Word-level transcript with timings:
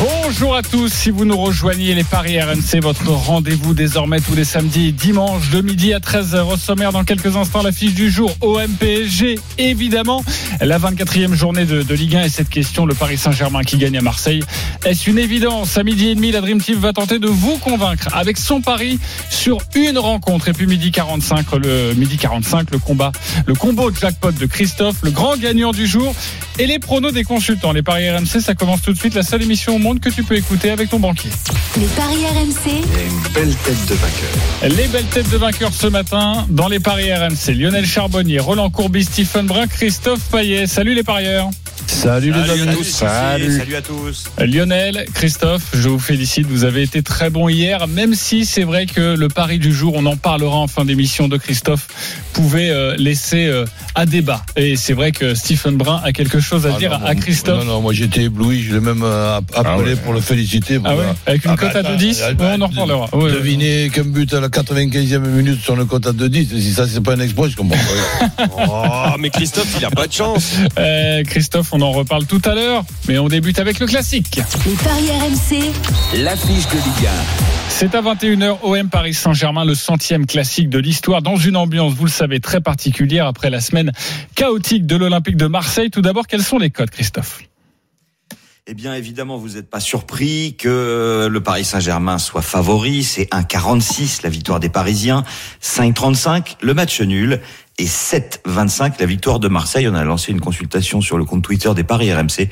Bonjour 0.00 0.56
à 0.56 0.62
tous, 0.62 0.92
si 0.92 1.10
vous 1.10 1.24
nous 1.24 1.36
rejoignez 1.36 1.94
les 1.94 2.02
Paris 2.02 2.40
RMC, 2.40 2.80
votre 2.82 3.08
rendez-vous 3.10 3.74
désormais 3.74 4.20
tous 4.20 4.34
les 4.34 4.44
samedis 4.44 4.88
et 4.88 4.92
dimanches 4.92 5.50
de 5.50 5.60
midi 5.60 5.94
à 5.94 6.00
13h 6.00 6.52
au 6.52 6.56
sommaire 6.56 6.90
dans 6.90 7.04
quelques 7.04 7.36
instants 7.36 7.62
l'affiche 7.62 7.94
du 7.94 8.10
jour. 8.10 8.34
OM-PSG 8.40 9.38
évidemment. 9.58 10.24
La 10.60 10.78
24e 10.78 11.34
journée 11.34 11.64
de, 11.64 11.82
de, 11.82 11.94
Ligue 11.94 12.16
1 12.16 12.24
et 12.24 12.28
cette 12.28 12.48
question 12.48 12.84
le 12.86 12.94
Paris 12.94 13.16
Saint-Germain 13.16 13.62
qui 13.62 13.76
gagne 13.78 13.96
à 13.96 14.00
Marseille. 14.00 14.42
Est-ce 14.84 15.08
une 15.08 15.18
évidence? 15.18 15.78
À 15.78 15.84
midi 15.84 16.08
et 16.08 16.14
demi 16.16 16.32
la 16.32 16.40
Dream 16.40 16.60
Team 16.60 16.78
va 16.78 16.92
tenter 16.92 17.20
de 17.20 17.28
vous 17.28 17.56
convaincre 17.58 18.08
avec 18.12 18.36
son 18.36 18.60
pari 18.60 18.98
sur 19.30 19.58
une 19.76 19.98
rencontre. 19.98 20.48
Et 20.48 20.52
puis 20.52 20.66
midi 20.66 20.90
45 20.90 21.52
le 21.52 21.94
midi 21.94 22.16
45 22.16 22.72
le 22.72 22.78
combat 22.78 23.12
le 23.46 23.54
combo 23.54 23.90
de 23.90 23.96
jackpot 23.96 24.32
de 24.32 24.46
Christophe 24.46 24.96
le 25.02 25.12
grand 25.12 25.36
gagnant 25.36 25.70
du 25.70 25.86
jour. 25.86 26.14
Et 26.58 26.66
les 26.66 26.78
pronos 26.78 27.12
des 27.12 27.24
consultants. 27.24 27.72
Les 27.72 27.82
Paris 27.82 28.10
RMC 28.10 28.40
ça 28.40 28.54
commence 28.54 28.82
tout 28.82 28.92
de 28.92 28.98
suite. 28.98 29.14
La 29.14 29.22
seule 29.22 29.42
émission 29.42 29.78
monde 29.84 30.00
que 30.00 30.08
tu 30.08 30.22
peux 30.22 30.34
écouter 30.34 30.70
avec 30.70 30.88
ton 30.88 30.98
banquier. 30.98 31.28
Les 31.76 31.86
paris 31.88 32.24
RMC. 32.24 32.54
Il 32.66 32.72
y 32.72 33.02
a 33.02 33.04
une 33.04 33.32
belle 33.34 33.54
tête 33.54 33.86
de 33.86 33.94
vainqueur. 33.94 34.76
Les 34.78 34.88
belles 34.88 35.04
têtes 35.04 35.30
de 35.30 35.36
vainqueurs 35.36 35.74
ce 35.74 35.86
matin 35.86 36.46
dans 36.48 36.68
les 36.68 36.80
paris 36.80 37.12
RMC. 37.12 37.52
Lionel 37.54 37.84
Charbonnier, 37.84 38.38
Roland 38.38 38.70
Courbis, 38.70 39.04
Stephen 39.04 39.46
Brun, 39.46 39.66
Christophe 39.66 40.22
Payet. 40.30 40.66
Salut 40.66 40.94
les 40.94 41.02
parieurs. 41.02 41.50
Salut, 41.86 42.32
Salut 42.32 42.44
les 42.44 42.50
à 42.50 42.62
amis. 42.64 42.76
tous. 42.76 42.84
Salut. 42.84 43.58
Salut 43.58 43.76
à 43.76 43.82
tous. 43.82 44.24
Lionel, 44.38 45.04
Christophe, 45.14 45.62
je 45.74 45.88
vous 45.88 45.98
félicite, 45.98 46.46
vous 46.46 46.64
avez 46.64 46.82
été 46.82 47.02
très 47.02 47.30
bon 47.30 47.48
hier, 47.48 47.86
même 47.88 48.14
si 48.14 48.44
c'est 48.44 48.62
vrai 48.64 48.86
que 48.86 49.14
le 49.16 49.28
pari 49.28 49.58
du 49.58 49.72
jour, 49.72 49.94
on 49.96 50.04
en 50.06 50.16
parlera 50.16 50.56
en 50.56 50.66
fin 50.66 50.84
d'émission 50.84 51.28
de 51.28 51.36
Christophe, 51.36 51.86
pouvait 52.32 52.70
euh, 52.70 52.94
laisser 52.96 53.46
euh, 53.46 53.64
à 53.94 54.06
débat. 54.06 54.42
Et 54.56 54.76
c'est 54.76 54.92
vrai 54.92 55.12
que 55.12 55.34
Stephen 55.34 55.76
Brun 55.76 56.00
a 56.04 56.12
quelque 56.12 56.40
chose 56.40 56.66
à 56.66 56.72
Ah 56.74 56.78
dire 56.78 56.98
non, 56.98 57.06
à 57.06 57.14
Christophe. 57.14 57.64
Non, 57.64 57.74
non, 57.74 57.80
moi 57.80 57.92
j'étais 57.92 58.22
ébloui, 58.24 58.62
je 58.62 58.74
l'ai 58.74 58.80
même 58.80 59.02
euh, 59.02 59.36
appelé 59.38 59.62
Ah 59.64 59.78
ouais. 59.78 59.96
pour 59.96 60.12
le 60.14 60.20
féliciter. 60.20 60.78
Ah 60.84 60.96
ouais. 60.96 61.04
Avec 61.26 61.44
une 61.44 61.52
Ah 61.52 61.56
cote 61.56 61.72
bah, 61.74 61.80
à 61.84 61.96
2-10 61.96 62.22
attends, 62.22 62.34
Bon, 62.36 62.44
On 62.58 62.60
en 62.62 62.66
reparlera. 62.68 63.14
Ouais, 63.16 63.24
ouais. 63.24 63.32
Deviner 63.32 63.90
qu'un 63.90 64.04
but 64.04 64.32
à 64.34 64.40
la 64.40 64.48
95e 64.48 65.18
minute 65.26 65.60
sur 65.62 65.74
une 65.78 65.86
cote 65.86 66.06
à 66.06 66.12
2-10, 66.12 66.48
si 66.60 66.72
ça 66.72 66.86
c'est 66.88 67.02
pas 67.02 67.14
un 67.14 67.20
exploit, 67.20 67.48
je 67.48 67.56
comprends 67.56 67.76
pas. 67.76 68.44
Oh, 68.66 69.16
mais 69.18 69.30
Christophe, 69.30 69.74
il 69.78 69.84
a 69.84 69.90
pas 69.90 70.06
de 70.06 70.12
chance. 70.12 70.54
Euh, 70.78 71.22
Christophe, 71.24 71.72
on 71.74 71.80
en 71.80 71.90
reparle 71.90 72.24
tout 72.24 72.40
à 72.44 72.54
l'heure, 72.54 72.84
mais 73.08 73.18
on 73.18 73.26
débute 73.26 73.58
avec 73.58 73.80
le 73.80 73.86
classique. 73.86 74.40
Les 74.64 74.74
paris 74.74 75.10
RMC. 75.10 75.72
L'affiche 76.22 76.68
de 76.68 76.74
Ligue 76.74 77.08
C'est 77.68 77.96
à 77.96 78.00
21h 78.00 78.58
OM 78.62 78.88
Paris 78.88 79.12
Saint-Germain, 79.12 79.64
le 79.64 79.74
centième 79.74 80.24
classique 80.24 80.70
de 80.70 80.78
l'histoire, 80.78 81.20
dans 81.20 81.36
une 81.36 81.56
ambiance, 81.56 81.92
vous 81.94 82.04
le 82.04 82.12
savez, 82.12 82.38
très 82.38 82.60
particulière 82.60 83.26
après 83.26 83.50
la 83.50 83.60
semaine 83.60 83.90
chaotique 84.36 84.86
de 84.86 84.94
l'Olympique 84.94 85.36
de 85.36 85.48
Marseille. 85.48 85.90
Tout 85.90 86.00
d'abord, 86.00 86.28
quels 86.28 86.44
sont 86.44 86.58
les 86.58 86.70
codes, 86.70 86.90
Christophe? 86.90 87.40
Eh 88.66 88.72
bien, 88.72 88.94
évidemment, 88.94 89.36
vous 89.36 89.50
n'êtes 89.50 89.68
pas 89.68 89.80
surpris 89.80 90.54
que 90.56 91.28
le 91.30 91.40
Paris 91.42 91.64
Saint-Germain 91.64 92.16
soit 92.16 92.40
favori. 92.40 93.02
C'est 93.02 93.30
1,46 93.30 94.22
la 94.22 94.30
victoire 94.30 94.58
des 94.58 94.70
Parisiens, 94.70 95.22
5,35 95.60 96.56
le 96.62 96.72
match 96.72 97.00
nul 97.02 97.40
et 97.78 97.86
7,25 97.86 98.94
la 99.00 99.06
victoire 99.06 99.40
de 99.40 99.48
Marseille. 99.48 99.88
On 99.88 99.94
a 99.94 100.04
lancé 100.04 100.32
une 100.32 100.40
consultation 100.40 101.00
sur 101.00 101.18
le 101.18 101.24
compte 101.24 101.42
Twitter 101.42 101.72
des 101.74 101.84
Paris 101.84 102.12
RMC 102.12 102.48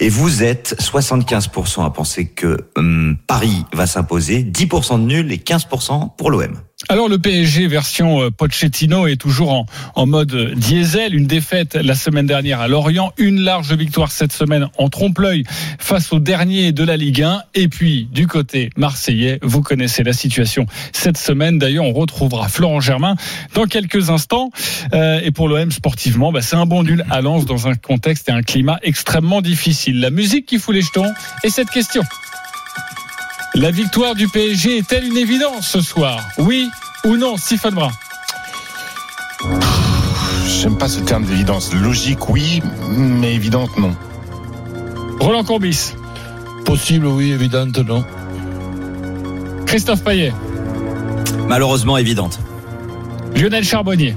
et 0.00 0.08
vous 0.08 0.42
êtes 0.42 0.76
75% 0.80 1.84
à 1.84 1.90
penser 1.90 2.26
que 2.26 2.58
hum, 2.76 3.16
Paris 3.26 3.64
va 3.72 3.86
s'imposer, 3.86 4.42
10% 4.42 5.00
de 5.00 5.06
nul 5.06 5.32
et 5.32 5.38
15% 5.38 6.16
pour 6.16 6.30
l'OM. 6.30 6.56
Alors 6.88 7.08
le 7.08 7.18
PSG 7.18 7.68
version 7.68 8.22
euh, 8.22 8.30
Pochettino 8.30 9.06
est 9.06 9.16
toujours 9.16 9.66
en, 9.94 10.06
mode 10.06 10.54
diesel. 10.54 11.14
Une 11.14 11.26
défaite 11.26 11.74
la 11.74 11.94
semaine 11.94 12.26
dernière 12.26 12.60
à 12.60 12.68
Lorient, 12.68 13.12
une 13.18 13.40
large 13.40 13.72
victoire 13.72 14.10
cette 14.10 14.32
semaine 14.32 14.68
en 14.78 14.88
trompe-l'œil 14.88 15.44
face 15.78 16.12
au 16.12 16.18
dernier 16.18 16.72
de 16.72 16.82
la 16.82 16.96
Ligue 16.96 17.22
1. 17.22 17.44
Et 17.54 17.68
puis 17.68 18.08
du 18.10 18.26
côté 18.26 18.70
marseillais, 18.76 19.38
vous 19.42 19.62
connaissez 19.62 20.02
la 20.02 20.12
situation 20.12 20.66
cette 20.92 21.18
semaine. 21.18 21.58
D'ailleurs, 21.58 21.84
on 21.84 21.92
retrouvera 21.92 22.48
Florent 22.48 22.80
Germain 22.80 23.16
dans 23.54 23.66
quelques 23.66 24.10
instants. 24.10 24.50
Euh, 24.92 25.20
et 25.22 25.30
pour 25.30 25.48
l'OM 25.48 25.70
sportivement, 25.70 26.32
bah, 26.32 26.42
c'est 26.42 26.56
un 26.56 26.66
bon 26.66 26.82
nul 26.82 27.04
à 27.10 27.20
Lens 27.20 27.46
dans 27.46 27.68
un 27.68 27.74
contexte 27.74 28.28
et 28.28 28.32
un 28.32 28.42
climat 28.42 28.78
extrêmement 28.82 29.40
difficile. 29.40 30.00
La 30.00 30.10
musique 30.10 30.46
qui 30.46 30.58
fout 30.58 30.74
les 30.74 30.82
jetons 30.82 31.12
et 31.44 31.50
cette 31.50 31.70
question. 31.70 32.02
La 33.54 33.70
victoire 33.70 34.14
du 34.14 34.28
PSG 34.28 34.78
est-elle 34.78 35.04
une 35.04 35.16
évidence 35.16 35.68
ce 35.68 35.80
soir 35.82 36.20
Oui 36.38 36.70
ou 37.04 37.16
non, 37.16 37.36
Stephen 37.36 37.74
Brun 37.74 37.90
J'aime 40.48 40.78
pas 40.78 40.88
ce 40.88 41.00
terme 41.00 41.24
d'évidence. 41.24 41.72
Logique, 41.74 42.30
oui, 42.30 42.62
mais 42.88 43.34
évidente, 43.34 43.76
non. 43.78 43.94
Roland 45.20 45.44
Courbis, 45.44 45.92
Possible, 46.64 47.06
oui, 47.06 47.32
évidente, 47.32 47.78
non. 47.78 48.04
Christophe 49.66 50.02
Payet, 50.02 50.32
Malheureusement 51.46 51.98
évidente. 51.98 52.38
Lionel 53.36 53.64
Charbonnier. 53.64 54.16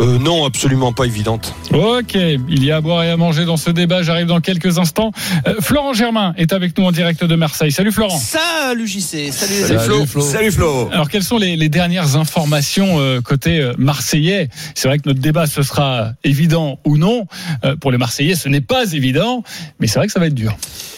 Euh, 0.00 0.18
non, 0.18 0.44
absolument 0.44 0.92
pas 0.92 1.04
évidente. 1.04 1.54
Ok, 1.72 2.14
il 2.14 2.64
y 2.64 2.70
a 2.70 2.76
à 2.76 2.80
boire 2.80 3.04
et 3.04 3.10
à 3.10 3.16
manger 3.16 3.44
dans 3.44 3.56
ce 3.56 3.70
débat. 3.70 4.02
J'arrive 4.02 4.26
dans 4.26 4.40
quelques 4.40 4.78
instants. 4.78 5.12
Euh, 5.46 5.54
Florent 5.60 5.92
Germain 5.92 6.34
est 6.36 6.52
avec 6.52 6.76
nous 6.76 6.84
en 6.84 6.92
direct 6.92 7.24
de 7.24 7.34
Marseille. 7.36 7.72
Salut 7.72 7.92
Florent. 7.92 8.18
Salut 8.18 8.86
JC, 8.86 9.30
salut 9.32 9.54
Salut. 9.54 10.06
Flo. 10.06 10.20
Salut 10.20 10.52
Flo. 10.52 10.88
Alors 10.92 11.08
quelles 11.08 11.22
sont 11.22 11.38
les, 11.38 11.56
les 11.56 11.68
dernières 11.68 12.16
informations 12.16 12.98
euh, 12.98 13.20
côté 13.20 13.60
euh, 13.60 13.74
marseillais? 13.78 14.48
C'est 14.74 14.88
vrai 14.88 14.98
que 14.98 15.08
notre 15.08 15.20
débat 15.20 15.46
ce 15.46 15.62
sera 15.62 16.12
évident 16.24 16.78
ou 16.84 16.96
non. 16.96 17.26
Euh, 17.64 17.76
pour 17.76 17.92
les 17.92 17.98
Marseillais, 17.98 18.34
ce 18.34 18.48
n'est 18.48 18.60
pas 18.60 18.92
évident, 18.92 19.42
mais 19.78 19.86
c'est 19.86 19.98
vrai 19.98 20.06
que 20.06 20.12
ça 20.12 20.20
va 20.20 20.26
être 20.26 20.34
dur. 20.34 20.56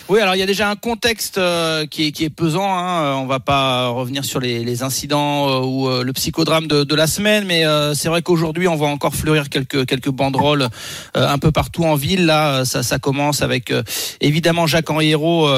Oui, 0.08 0.20
alors 0.20 0.36
il 0.36 0.38
y 0.38 0.42
a 0.42 0.46
déjà 0.46 0.70
un 0.70 0.76
contexte 0.76 1.36
euh, 1.36 1.84
qui, 1.84 2.06
est, 2.06 2.12
qui 2.12 2.22
est 2.22 2.30
pesant. 2.30 2.78
Hein. 2.78 3.02
Euh, 3.02 3.12
On 3.14 3.26
va 3.26 3.40
pas 3.40 3.88
revenir 3.88 4.24
sur 4.24 4.38
les, 4.38 4.62
les 4.62 4.84
incidents 4.84 5.48
euh, 5.48 5.66
ou 5.66 5.88
euh, 5.88 6.04
le 6.04 6.12
psychodrame 6.12 6.68
de, 6.68 6.84
de 6.84 6.94
la 6.94 7.08
semaine, 7.08 7.44
mais 7.44 7.66
euh, 7.66 7.92
c'est 7.92 8.08
vrai 8.08 8.22
qu'aujourd'hui 8.22 8.68
on 8.68 8.76
voit 8.76 8.90
encore 8.90 9.16
fleurir 9.16 9.48
quelques 9.48 9.84
quelques 9.84 10.10
banderoles 10.10 10.68
euh, 11.16 11.28
un 11.28 11.38
peu 11.38 11.50
partout 11.50 11.82
en 11.84 11.96
ville. 11.96 12.24
Là, 12.24 12.64
ça, 12.64 12.84
ça 12.84 13.00
commence 13.00 13.42
avec 13.42 13.72
évidemment 14.20 14.68
Jacques 14.68 14.90
Henriero 14.90 15.48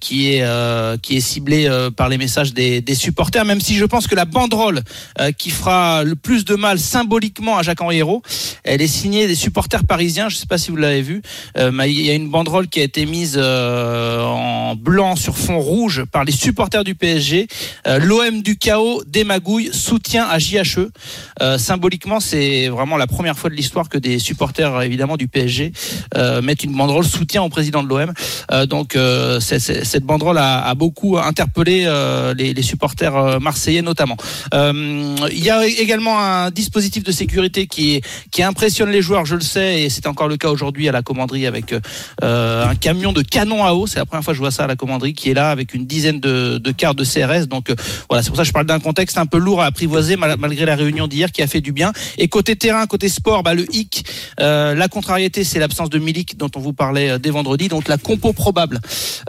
qui 0.00 0.32
est 0.32 0.44
qui 1.00 1.16
est 1.16 1.20
ciblé 1.20 1.68
par 1.96 2.08
les 2.08 2.18
messages 2.18 2.52
des, 2.54 2.80
des 2.80 2.94
supporters. 2.96 3.44
Même 3.44 3.60
si 3.60 3.76
je 3.76 3.84
pense 3.84 4.08
que 4.08 4.16
la 4.16 4.24
banderole 4.24 4.80
qui 5.38 5.50
fera 5.50 6.02
le 6.02 6.16
plus 6.16 6.44
de 6.44 6.56
mal 6.56 6.80
symboliquement 6.80 7.56
à 7.56 7.62
Jacques 7.62 7.80
Henriero, 7.80 8.22
elle 8.64 8.82
est 8.82 8.86
signée 8.88 9.26
des 9.28 9.34
supporters 9.34 9.84
parisiens. 9.84 10.28
Je 10.28 10.36
sais 10.36 10.46
pas 10.46 10.58
si 10.58 10.70
vous 10.70 10.76
l'avez 10.76 11.02
vu. 11.02 11.22
Mais 11.72 11.92
il 11.92 12.04
y 12.04 12.10
a 12.10 12.14
une 12.14 12.28
banderole 12.28 12.68
qui 12.68 12.80
a 12.80 12.84
été 12.84 13.06
mise 13.06 13.40
euh, 13.76 14.22
en 14.22 14.74
blanc 14.74 15.16
sur 15.16 15.36
fond 15.36 15.58
rouge 15.58 16.04
par 16.10 16.24
les 16.24 16.32
supporters 16.32 16.82
du 16.82 16.94
PSG. 16.94 17.46
Euh, 17.86 17.98
L'OM 17.98 18.40
du 18.42 18.56
chaos, 18.56 19.02
des 19.06 19.22
magouilles, 19.22 19.70
soutien 19.72 20.26
à 20.26 20.38
JHE. 20.38 20.88
Euh, 21.42 21.58
symboliquement, 21.58 22.20
c'est 22.20 22.68
vraiment 22.68 22.96
la 22.96 23.06
première 23.06 23.38
fois 23.38 23.50
de 23.50 23.54
l'histoire 23.54 23.88
que 23.88 23.98
des 23.98 24.18
supporters 24.18 24.82
évidemment 24.82 25.16
du 25.16 25.28
PSG 25.28 25.72
mettent 26.42 26.64
une 26.64 26.72
banderole 26.72 27.04
soutien 27.04 27.42
au 27.42 27.48
président 27.48 27.82
de 27.82 27.88
l'OM. 27.88 28.12
Donc 28.66 28.96
cette 29.40 30.04
banderole 30.04 30.38
a, 30.38 30.74
beaucoup 30.74 31.18
interpellé 31.18 31.86
les, 32.36 32.62
supporters 32.62 33.40
marseillais 33.40 33.82
notamment. 33.82 34.16
Il 34.52 35.44
y 35.44 35.50
a 35.50 35.66
également 35.66 36.18
un 36.18 36.50
dispositif 36.50 37.02
de 37.02 37.12
sécurité 37.12 37.66
qui, 37.66 38.00
qui 38.30 38.42
impressionne 38.42 38.90
les 38.90 39.02
joueurs, 39.02 39.26
je 39.26 39.34
le 39.34 39.40
sais, 39.42 39.82
et 39.82 39.90
c'est 39.90 40.06
encore 40.06 40.28
le 40.28 40.36
cas 40.36 40.48
aujourd'hui 40.48 40.88
à 40.88 40.92
la 40.92 41.02
commanderie 41.02 41.46
avec 41.46 41.74
un 42.22 42.74
camion 42.76 43.12
de 43.12 43.22
canon 43.22 43.65
à 43.66 43.74
eau. 43.74 43.86
C'est 43.86 43.98
la 43.98 44.06
première 44.06 44.24
fois 44.24 44.32
que 44.32 44.36
je 44.36 44.40
vois 44.42 44.50
ça 44.50 44.64
à 44.64 44.66
la 44.66 44.76
commanderie 44.76 45.14
qui 45.14 45.30
est 45.30 45.34
là 45.34 45.50
avec 45.50 45.74
une 45.74 45.86
dizaine 45.86 46.20
de, 46.20 46.58
de 46.58 46.70
cartes 46.72 46.96
de 46.96 47.04
CRS. 47.04 47.46
Donc 47.48 47.70
euh, 47.70 47.74
voilà, 48.08 48.22
c'est 48.22 48.28
pour 48.30 48.36
ça 48.36 48.42
que 48.42 48.48
je 48.48 48.52
parle 48.52 48.66
d'un 48.66 48.80
contexte 48.80 49.18
un 49.18 49.26
peu 49.26 49.38
lourd 49.38 49.62
à 49.62 49.66
apprivoiser 49.66 50.16
mal- 50.16 50.36
malgré 50.38 50.64
la 50.64 50.76
réunion 50.76 51.06
d'hier 51.08 51.30
qui 51.32 51.42
a 51.42 51.46
fait 51.46 51.60
du 51.60 51.72
bien. 51.72 51.92
Et 52.18 52.28
côté 52.28 52.56
terrain, 52.56 52.86
côté 52.86 53.08
sport, 53.08 53.42
bah, 53.42 53.54
le 53.54 53.66
hic, 53.74 54.04
euh, 54.40 54.74
la 54.74 54.88
contrariété, 54.88 55.44
c'est 55.44 55.58
l'absence 55.58 55.90
de 55.90 55.98
Milik 55.98 56.36
dont 56.38 56.50
on 56.56 56.60
vous 56.60 56.72
parlait 56.72 57.10
euh, 57.10 57.18
dès 57.18 57.30
vendredi. 57.30 57.68
Donc 57.68 57.88
la 57.88 57.98
compo 57.98 58.32
probable. 58.32 58.80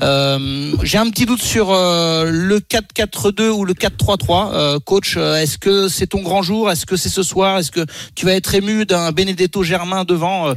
Euh, 0.01 0.71
J'ai 0.83 0.97
un 0.97 1.09
petit 1.09 1.25
doute 1.25 1.41
sur 1.41 1.71
le 1.71 2.59
4-4-2 2.59 3.49
ou 3.49 3.65
le 3.65 3.73
4-3-3. 3.73 4.51
Euh, 4.53 4.79
coach, 4.79 5.17
est-ce 5.17 5.57
que 5.57 5.87
c'est 5.87 6.07
ton 6.07 6.21
grand 6.21 6.41
jour? 6.41 6.69
Est-ce 6.71 6.85
que 6.85 6.95
c'est 6.95 7.09
ce 7.09 7.23
soir? 7.23 7.57
Est-ce 7.59 7.71
que 7.71 7.85
tu 8.15 8.25
vas 8.25 8.33
être 8.33 8.53
ému 8.53 8.85
d'un 8.85 9.11
Benedetto 9.11 9.63
Germain 9.63 10.03
devant? 10.03 10.53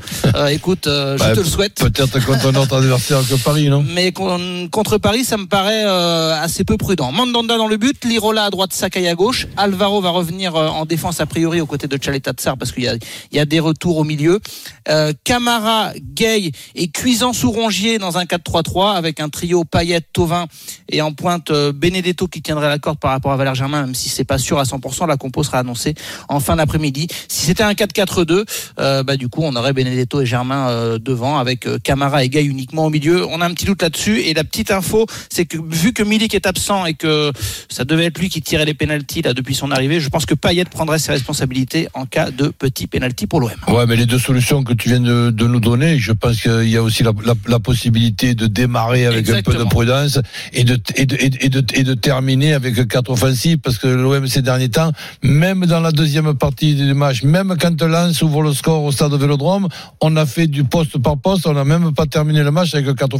Écoute, 0.51 0.83
je 0.87 1.17
Bah, 1.19 1.33
te 1.35 1.41
le 1.41 1.45
souhaite. 1.47 1.75
Peut-être 1.81 2.47
un 2.47 2.55
autre 2.57 2.77
adversaire 2.77 3.21
que 3.29 3.35
Paris, 3.37 3.69
Mais 3.79 4.13
con- 4.13 4.69
contre 4.71 4.99
Paris, 4.99 5.25
ça 5.25 5.37
me 5.37 5.47
paraît 5.47 5.85
euh, 5.85 6.35
assez 6.41 6.65
peu 6.65 6.77
prudent. 6.77 7.13
Mandanda 7.13 7.57
dans 7.57 7.69
le 7.69 7.77
but, 7.77 8.05
Lirola 8.05 8.45
à 8.45 8.51
droite, 8.51 8.73
Sakai 8.73 9.07
à 9.09 9.15
gauche. 9.15 9.47
Alvaro 9.57 10.01
va 10.01 10.11
revenir 10.11 10.57
euh, 10.57 10.69
en 10.69 10.85
défense 10.87 11.21
a 11.21 11.27
priori 11.27 11.61
aux 11.61 11.67
côtés 11.67 11.87
de 11.87 11.99
Chaleta 12.03 12.33
Tsar 12.33 12.57
parce 12.57 12.73
qu'il 12.73 12.85
y 12.85 13.37
y 13.37 13.39
a 13.39 13.45
des 13.45 13.61
retours 13.61 13.99
au 13.99 14.05
milieu. 14.05 14.41
Euh, 14.89 15.13
Camara, 15.25 15.93
Gay 16.15 16.53
et 16.75 16.89
Cuisant-Sourongier 16.89 17.99
dans 17.99 18.19
un 18.19 18.25
4-3-3 18.25 18.95
avec 18.97 19.21
un 19.21 19.29
trio 19.29 19.65
Payet, 19.65 20.01
Tovin 20.13 20.47
et 20.89 21.03
en 21.03 21.13
pointe 21.13 21.51
euh, 21.51 21.73
Benedetto 21.73 22.27
qui 22.27 22.43
tiendrait 22.43 22.69
la 22.69 22.79
corde 22.79 22.99
par 22.99 23.13
rapport 23.13 23.33
à 23.33 23.37
Valère 23.37 23.55
Germain, 23.55 23.83
même 23.83 23.95
si 23.95 24.09
c'est 24.09 24.25
pas 24.25 24.39
sûr 24.39 24.59
à 24.59 24.65
100%. 24.65 25.07
La 25.07 25.17
compo 25.17 25.43
sera 25.43 25.59
annoncée 25.59 25.95
en 26.29 26.41
fin 26.41 26.57
d'après-midi. 26.57 27.07
Si 27.29 27.47
c'était 27.47 27.63
un 27.63 27.73
4-4-2, 27.73 28.45
euh, 28.79 29.03
bah 29.03 29.17
du 29.17 29.29
coup 29.29 29.43
on 29.43 29.55
aurait 29.55 29.73
Benedetto 29.73 30.21
et 30.23 30.27
Germain 30.27 30.71
euh, 30.71 30.99
devant 30.99 31.39
avec 31.39 31.69
Camara 31.83 32.25
et 32.25 32.29
Gay 32.29 32.45
uniquement 32.45 32.87
au 32.87 32.91
milieu. 32.91 33.27
On 33.27 33.41
a 33.41 33.49
doute 33.65 33.83
là-dessus. 33.83 34.21
Et 34.21 34.35
la 34.35 34.45
petite 34.45 34.71
info, 34.71 35.07
c'est 35.29 35.45
que 35.47 35.59
vu 35.59 35.93
que 35.93 36.03
Milik 36.03 36.35
est 36.35 36.47
absent 36.47 36.87
et 36.87 36.95
que 36.95 37.33
ça 37.69 37.85
devait 37.85 38.07
être 38.07 38.19
lui 38.19 38.29
qui 38.29 38.43
tirait 38.43 38.65
les 38.65 38.75
pénalties 38.75 39.23
là 39.23 39.35
depuis 39.35 39.55
son 39.55 39.71
arrivée, 39.71 40.01
je 40.01 40.09
pense 40.09 40.27
que 40.27 40.35
Payet 40.35 40.65
prendrait 40.65 40.99
ses 40.99 41.13
responsabilités 41.13 41.89
en 41.95 42.07
cas 42.07 42.31
de 42.31 42.49
petit 42.49 42.87
pénalty 42.87 43.27
pour 43.27 43.41
l'OM. 43.41 43.51
Ouais, 43.69 43.87
mais 43.87 43.97
les 43.97 44.07
deux 44.07 44.19
solutions 44.19 44.63
que 44.65 44.73
tu 44.73 44.89
viens 44.89 45.01
de, 45.01 45.31
de 45.31 45.47
nous 45.47 45.61
donner, 45.61 45.99
je 45.99 46.13
pense 46.13 46.41
qu'il 46.41 46.69
y 46.69 46.77
a 46.77 46.83
aussi 46.83 47.03
la, 47.03 47.13
la, 47.25 47.35
la 47.47 47.59
possibilité 47.61 48.35
de 48.35 48.47
démarrer 48.47 49.07
avec 49.07 49.29
un 49.29 49.43
peu 49.43 49.55
de 49.55 49.65
prudence 49.65 50.19
et 50.53 50.65
de, 50.65 50.79
et 50.97 51.07
de, 51.07 51.17
et 51.21 51.49
de, 51.49 51.65
et 51.75 51.83
de 51.83 51.95
terminer 51.95 52.55
avec 52.55 52.87
quatre 52.89 53.11
offensifs 53.11 53.59
parce 53.63 53.79
que 53.79 53.87
l'OM 53.87 54.27
ces 54.27 54.43
derniers 54.43 54.69
temps, 54.69 54.93
même 55.23 55.67
dans 55.67 55.81
la 55.81 55.93
deuxième 55.93 56.35
partie 56.35 56.75
du 56.75 56.95
match, 56.95 57.23
même 57.23 57.57
quand 57.61 57.81
Lens 57.83 58.23
ouvre 58.23 58.43
le 58.43 58.53
score 58.53 58.83
au 58.83 58.93
stade 58.93 59.15
Vélodrome, 59.15 59.69
on 60.01 60.17
a 60.17 60.27
fait 60.27 60.47
du 60.47 60.65
poste 60.65 60.99
par 60.99 61.17
poste, 61.19 61.47
on 61.47 61.53
n'a 61.55 61.65
même 61.65 61.93
pas 61.93 62.07
terminé 62.07 62.43
le 62.43 62.51
match 62.51 62.75
avec 62.75 62.95
quatre 62.97 63.19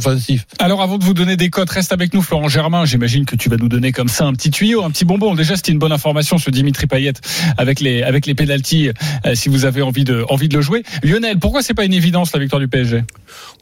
Alors 0.59 0.81
avant 0.81 0.97
de 0.97 1.03
vous 1.03 1.13
donner 1.13 1.37
des 1.37 1.49
cotes, 1.49 1.69
reste 1.69 1.93
avec 1.93 2.13
nous 2.13 2.21
Florent 2.21 2.47
Germain. 2.47 2.85
J'imagine 2.85 3.25
que 3.25 3.35
tu 3.35 3.49
vas 3.49 3.57
nous 3.57 3.69
donner 3.69 3.91
comme 3.91 4.07
ça 4.07 4.25
un 4.25 4.33
petit 4.33 4.51
tuyau, 4.51 4.83
un 4.83 4.91
petit 4.91 5.05
bonbon. 5.05 5.35
Déjà 5.35 5.55
c'était 5.55 5.71
une 5.71 5.79
bonne 5.79 5.91
information 5.91 6.37
ce 6.37 6.49
Dimitri 6.49 6.87
Payet 6.87 7.13
avec 7.57 7.79
les 7.79 8.03
avec 8.03 8.25
les 8.25 8.35
pénalties 8.35 8.89
euh, 9.25 9.35
si 9.35 9.49
vous 9.49 9.65
avez 9.65 9.81
envie 9.81 10.03
de 10.03 10.25
envie 10.29 10.49
de 10.49 10.55
le 10.55 10.61
jouer. 10.61 10.83
Lionel, 11.03 11.39
pourquoi 11.39 11.61
c'est 11.63 11.73
pas 11.73 11.85
une 11.85 11.93
évidence 11.93 12.33
la 12.33 12.39
victoire 12.39 12.59
du 12.59 12.67
PSG 12.67 13.03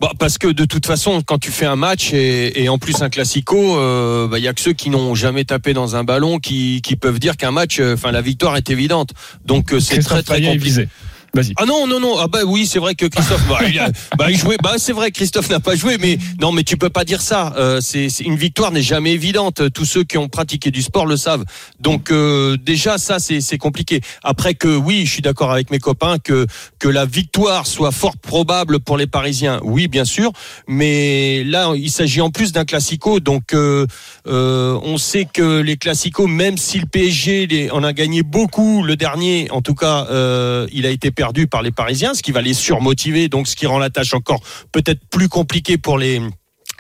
Bah, 0.02 0.12
parce 0.18 0.38
que 0.38 0.48
de 0.48 0.66
toute 0.66 0.86
façon, 0.86 1.22
quand 1.26 1.38
tu 1.40 1.52
fais 1.52 1.66
un 1.66 1.76
match 1.76 2.14
et, 2.14 2.64
et 2.64 2.70
en 2.70 2.78
plus 2.78 3.02
un 3.02 3.10
classico, 3.10 3.78
euh, 3.78 4.28
bah, 4.28 4.40
il 4.40 4.44
y 4.44 4.48
a 4.48 4.54
que 4.54 4.62
ceux 4.62 4.74
qui 4.74 4.90
n'ont 4.90 5.16
jamais 5.16 5.46
tapé 5.46 5.74
dans 5.74 5.96
un 5.96 6.04
ballon 6.04 6.40
qui, 6.40 6.82
qui 6.82 6.96
peuvent 6.96 7.20
dire 7.20 7.38
qu'un 7.38 7.52
match, 7.52 7.80
euh, 7.80 7.94
enfin 7.94 8.12
la 8.12 8.22
victoire 8.22 8.58
est 8.58 8.70
évidente. 8.70 9.12
Donc 9.46 9.74
euh, 9.74 9.80
c'est 9.80 10.00
très 10.00 10.24
très 10.24 10.42
compliqué. 10.42 10.88
Vas-y. 11.34 11.54
Ah 11.58 11.66
non 11.66 11.86
non 11.88 12.00
non. 12.00 12.16
Ah 12.20 12.28
bah 12.28 12.40
oui 12.46 12.66
c'est 12.66 12.80
vrai 12.80 12.96
que 12.96 13.06
Christophe 13.06 13.46
bah, 13.48 13.60
il, 13.68 13.78
a- 13.80 13.90
bah, 14.18 14.32
il 14.32 14.38
jouait. 14.38 14.58
Bah 14.62 14.74
c'est 14.78 14.94
vrai 14.94 15.12
Christophe 15.12 15.50
n'a 15.50 15.60
pas 15.60 15.76
joué 15.76 15.98
mais 16.00 16.18
non 16.42 16.52
mais 16.52 16.64
tu 16.64 16.78
peux 16.78 16.90
pas 16.90 17.04
dire 17.06 17.22
ça. 17.22 17.54
Euh, 17.58 17.80
c'est 17.82 18.10
c'est- 18.10 18.24
une 18.24 18.36
victoire 18.36 18.72
n'est 18.72 18.82
jamais 18.82 19.12
évidente. 19.12 19.72
Tous 19.74 19.86
ceux 19.86 20.04
qui 20.04 20.18
ont 20.18 20.28
pratiqué 20.30 20.72
du 20.72 20.82
sport 20.82 21.06
le 21.06 21.18
savent. 21.18 21.44
Donc 21.80 22.12
euh, 22.12 22.58
déjà 22.58 22.98
ça 22.98 23.20
c'est 23.20 23.42
c'est 23.42 23.58
compliqué. 23.58 24.02
Après 24.24 24.54
que 24.56 24.68
oui 24.76 25.06
je 25.06 25.12
suis 25.14 25.22
d'accord 25.22 25.52
avec 25.52 25.70
mes 25.72 25.80
copains 25.80 26.18
que 26.18 26.48
que 26.80 26.88
la 26.88 27.06
victoire 27.06 27.68
soit 27.68 27.92
fort 27.92 28.18
probable 28.18 28.80
pour 28.80 28.98
les 28.98 29.08
Parisiens 29.08 29.60
oui 29.64 29.88
bien 29.88 30.06
sûr. 30.06 30.32
Mais 30.68 31.44
là 31.44 31.74
il 31.76 31.90
s'agit 31.92 32.22
en 32.22 32.30
plus 32.32 32.52
d'un 32.52 32.66
classico. 32.66 33.20
Donc 33.20 33.54
euh, 33.54 33.86
euh, 34.28 34.80
on 34.84 34.98
sait 34.98 35.26
que 35.32 35.60
les 35.62 35.78
classicos 35.78 36.28
même 36.28 36.58
si 36.58 36.80
le 36.80 36.86
PSG 36.86 37.48
les, 37.48 37.70
en 37.72 37.84
a 37.84 37.94
gagné 37.94 38.24
beaucoup 38.24 38.84
le 38.84 38.96
dernier 38.96 39.48
en 39.52 39.62
tout 39.62 39.76
cas 39.76 40.08
euh, 40.10 40.68
il 40.72 40.86
a 40.86 40.90
été 40.90 41.12
perdu 41.20 41.48
par 41.48 41.62
les 41.62 41.72
Parisiens 41.72 42.14
ce 42.14 42.24
qui 42.24 42.32
va 42.32 42.42
les 42.42 42.54
surmotiver. 42.54 43.28
Donc 43.28 43.50
ce 43.50 43.58
qui 43.58 43.66
rend 43.66 43.78
la 43.78 43.90
tâche 43.90 44.14
encore 44.14 44.40
peut-être 44.72 45.02
plus 45.10 45.28
compliquée 45.28 45.78
pour 45.78 45.98
les 45.98 46.22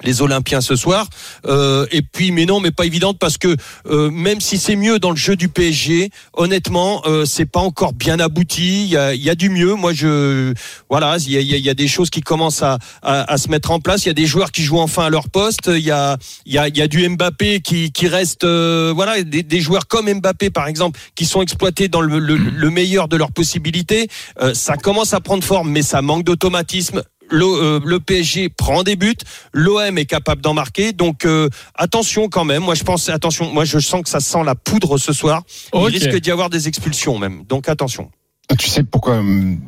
les 0.03 0.21
Olympiens 0.21 0.61
ce 0.61 0.75
soir. 0.75 1.07
Euh, 1.45 1.85
et 1.91 2.01
puis, 2.01 2.31
mais 2.31 2.45
non, 2.45 2.59
mais 2.59 2.71
pas 2.71 2.85
évidente 2.85 3.17
parce 3.19 3.37
que 3.37 3.55
euh, 3.87 4.09
même 4.11 4.41
si 4.41 4.57
c'est 4.57 4.75
mieux 4.75 4.99
dans 4.99 5.11
le 5.11 5.17
jeu 5.17 5.35
du 5.35 5.49
PSG, 5.49 6.09
honnêtement, 6.33 7.01
euh, 7.05 7.25
c'est 7.25 7.45
pas 7.45 7.59
encore 7.59 7.93
bien 7.93 8.19
abouti. 8.19 8.83
Il 8.85 8.89
y 8.89 8.97
a, 8.97 9.13
y 9.13 9.29
a 9.29 9.35
du 9.35 9.49
mieux. 9.49 9.73
Moi, 9.75 9.93
je 9.93 10.53
voilà, 10.89 11.17
il 11.19 11.31
y 11.31 11.37
a, 11.37 11.41
y 11.41 11.53
a- 11.53 11.57
y 11.57 11.69
a 11.69 11.73
des 11.73 11.87
choses 11.87 12.09
qui 12.09 12.21
commencent 12.21 12.63
à, 12.63 12.77
à, 13.01 13.31
à 13.31 13.37
se 13.37 13.49
mettre 13.49 13.71
en 13.71 13.79
place. 13.79 14.05
Il 14.05 14.07
y 14.07 14.11
a 14.11 14.13
des 14.13 14.25
joueurs 14.25 14.51
qui 14.51 14.63
jouent 14.63 14.79
enfin 14.79 15.05
à 15.05 15.09
leur 15.09 15.29
poste. 15.29 15.67
Il 15.73 15.79
y 15.85 15.91
a, 15.91 16.17
y 16.45 16.57
a, 16.57 16.67
y 16.69 16.81
a 16.81 16.87
du 16.87 17.07
Mbappé 17.07 17.59
qui, 17.61 17.91
qui 17.91 18.07
reste, 18.07 18.43
euh, 18.43 18.91
voilà, 18.95 19.21
des, 19.23 19.43
des 19.43 19.61
joueurs 19.61 19.87
comme 19.87 20.11
Mbappé 20.11 20.49
par 20.49 20.67
exemple, 20.67 20.99
qui 21.15 21.25
sont 21.25 21.41
exploités 21.41 21.87
dans 21.89 22.01
le, 22.01 22.19
le, 22.19 22.35
le 22.37 22.69
meilleur 22.69 23.07
de 23.07 23.17
leurs 23.17 23.31
possibilités. 23.31 24.07
Euh, 24.41 24.53
ça 24.53 24.77
commence 24.77 25.13
à 25.13 25.19
prendre 25.21 25.43
forme, 25.43 25.69
mais 25.69 25.81
ça 25.81 26.01
manque 26.01 26.23
d'automatisme 26.23 27.03
le, 27.29 27.45
euh, 27.45 27.79
le 27.83 27.99
PSG 27.99 28.49
prend 28.49 28.83
des 28.83 28.95
buts, 28.95 29.15
l'OM 29.53 29.97
est 29.97 30.05
capable 30.05 30.41
d'en 30.41 30.53
marquer, 30.53 30.91
donc 30.93 31.25
euh, 31.25 31.49
attention 31.75 32.29
quand 32.29 32.45
même. 32.45 32.63
Moi 32.63 32.75
je 32.75 32.83
pense 32.83 33.09
attention, 33.09 33.51
moi 33.51 33.65
je 33.65 33.79
sens 33.79 34.01
que 34.03 34.09
ça 34.09 34.19
sent 34.19 34.43
la 34.43 34.55
poudre 34.55 34.97
ce 34.97 35.13
soir. 35.13 35.43
Ok. 35.71 35.89
Il 35.89 35.97
risque 35.97 36.19
d'y 36.19 36.31
avoir 36.31 36.49
des 36.49 36.67
expulsions 36.67 37.17
même, 37.17 37.43
donc 37.45 37.69
attention. 37.69 38.11
Tu 38.57 38.67
sais 38.67 38.83
pourquoi 38.83 39.17
hum, 39.17 39.59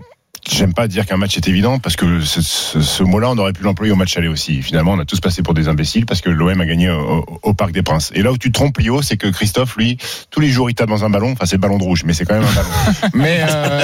J'aime 0.50 0.74
pas 0.74 0.88
dire 0.88 1.06
qu'un 1.06 1.18
match 1.18 1.38
est 1.38 1.48
évident 1.48 1.78
parce 1.80 1.96
que 1.96 2.22
ce, 2.22 2.42
ce- 2.42 2.82
ce 2.82 3.04
mot-là, 3.04 3.30
on 3.30 3.38
aurait 3.38 3.54
pu 3.54 3.64
l'employer 3.64 3.92
au 3.94 3.96
match 3.96 4.18
aller 4.18 4.28
aussi. 4.28 4.62
Finalement, 4.64 4.94
on 4.94 5.00
a 5.00 5.06
tous 5.06 5.20
passé 5.20 5.44
pour 5.44 5.54
des 5.54 5.68
imbéciles 5.68 6.06
parce 6.08 6.20
que 6.22 6.30
l'OM 6.30 6.60
a 6.60 6.66
gagné 6.66 6.90
au, 6.90 7.26
au 7.44 7.54
Parc 7.54 7.72
des 7.72 7.84
Princes. 7.84 8.12
Et 8.16 8.24
là 8.24 8.32
où 8.32 8.38
tu 8.38 8.50
te 8.52 8.54
trompes, 8.58 8.78
Lio, 8.80 9.02
c'est 9.04 9.18
que 9.18 9.28
Christophe, 9.28 9.76
lui, 9.78 9.98
tous 10.32 10.40
les 10.40 10.50
jours, 10.50 10.70
il 10.70 10.74
tape 10.74 10.90
dans 10.90 11.06
un 11.06 11.10
ballon. 11.12 11.32
Enfin, 11.34 11.46
c'est 11.46 11.56
le 11.58 11.62
ballon 11.62 11.78
de 11.78 11.84
rouge, 11.84 12.04
mais 12.06 12.14
c'est 12.14 12.26
quand 12.26 12.34
même 12.34 12.44
un 12.44 12.54
ballon. 12.56 12.70
mais 13.14 13.46
euh, 13.48 13.82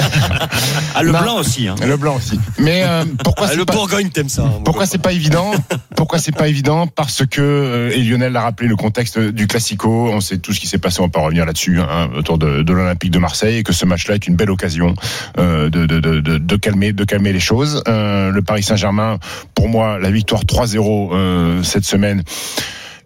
Ah, 0.94 1.02
le 1.04 1.12
Non. 1.12 1.20
blanc 1.20 1.36
aussi. 1.38 1.68
Hein. 1.68 1.76
le 1.86 1.96
blanc 1.96 2.16
aussi. 2.16 2.38
Mais 2.58 2.82
euh, 2.84 3.04
pourquoi 3.24 3.46
Ah, 3.46 3.50
c'est 3.52 3.56
le 3.56 3.64
pas... 3.64 3.74
Bourgogne 3.74 4.10
t'aimes 4.10 4.28
ça. 4.28 4.42
hein, 4.42 4.60
Pourquoi 4.64 4.86
c'est 4.86 4.98
pas 5.00 5.12
évident? 5.12 5.52
Pourquoi 5.96 6.18
c'est 6.18 6.32
pas 6.36 6.48
évident? 6.48 6.86
Parce 6.88 7.24
que 7.24 7.40
euh, 7.40 7.90
et 7.94 8.02
Lionel 8.02 8.32
l'a 8.32 8.42
rappelé 8.42 8.68
le 8.68 8.76
contexte 8.76 9.18
du 9.18 9.46
classico. 9.46 10.10
On 10.12 10.20
sait 10.20 10.38
tout 10.38 10.52
ce 10.52 10.60
qui 10.60 10.66
s'est 10.66 10.78
passé. 10.78 11.00
On 11.00 11.04
va 11.04 11.08
pas 11.10 11.20
revenir 11.20 11.46
là-dessus 11.46 11.80
hein, 11.80 12.10
autour 12.16 12.36
de, 12.38 12.62
de 12.62 12.72
l'Olympique 12.72 13.10
de 13.12 13.18
Marseille 13.18 13.58
et 13.58 13.62
que 13.62 13.72
ce 13.72 13.86
match-là 13.86 14.16
est 14.16 14.26
une 14.26 14.34
belle 14.36 14.50
occasion 14.50 14.94
euh, 15.38 15.70
de, 15.70 15.86
de, 15.86 16.00
de, 16.00 16.38
de, 16.48 16.56
calmer 16.56 16.92
de 16.92 17.04
calmer 17.04 17.32
les 17.32 17.40
choses. 17.40 17.82
Euh, 17.86 18.30
le 18.30 18.42
Paris 18.42 18.62
Saint-Germain, 18.62 19.18
pour 19.54 19.68
moi, 19.68 19.98
la 19.98 20.10
victoire 20.10 20.42
3-0 20.44 21.10
euh, 21.12 21.62
cette 21.62 21.84
semaine. 21.84 22.22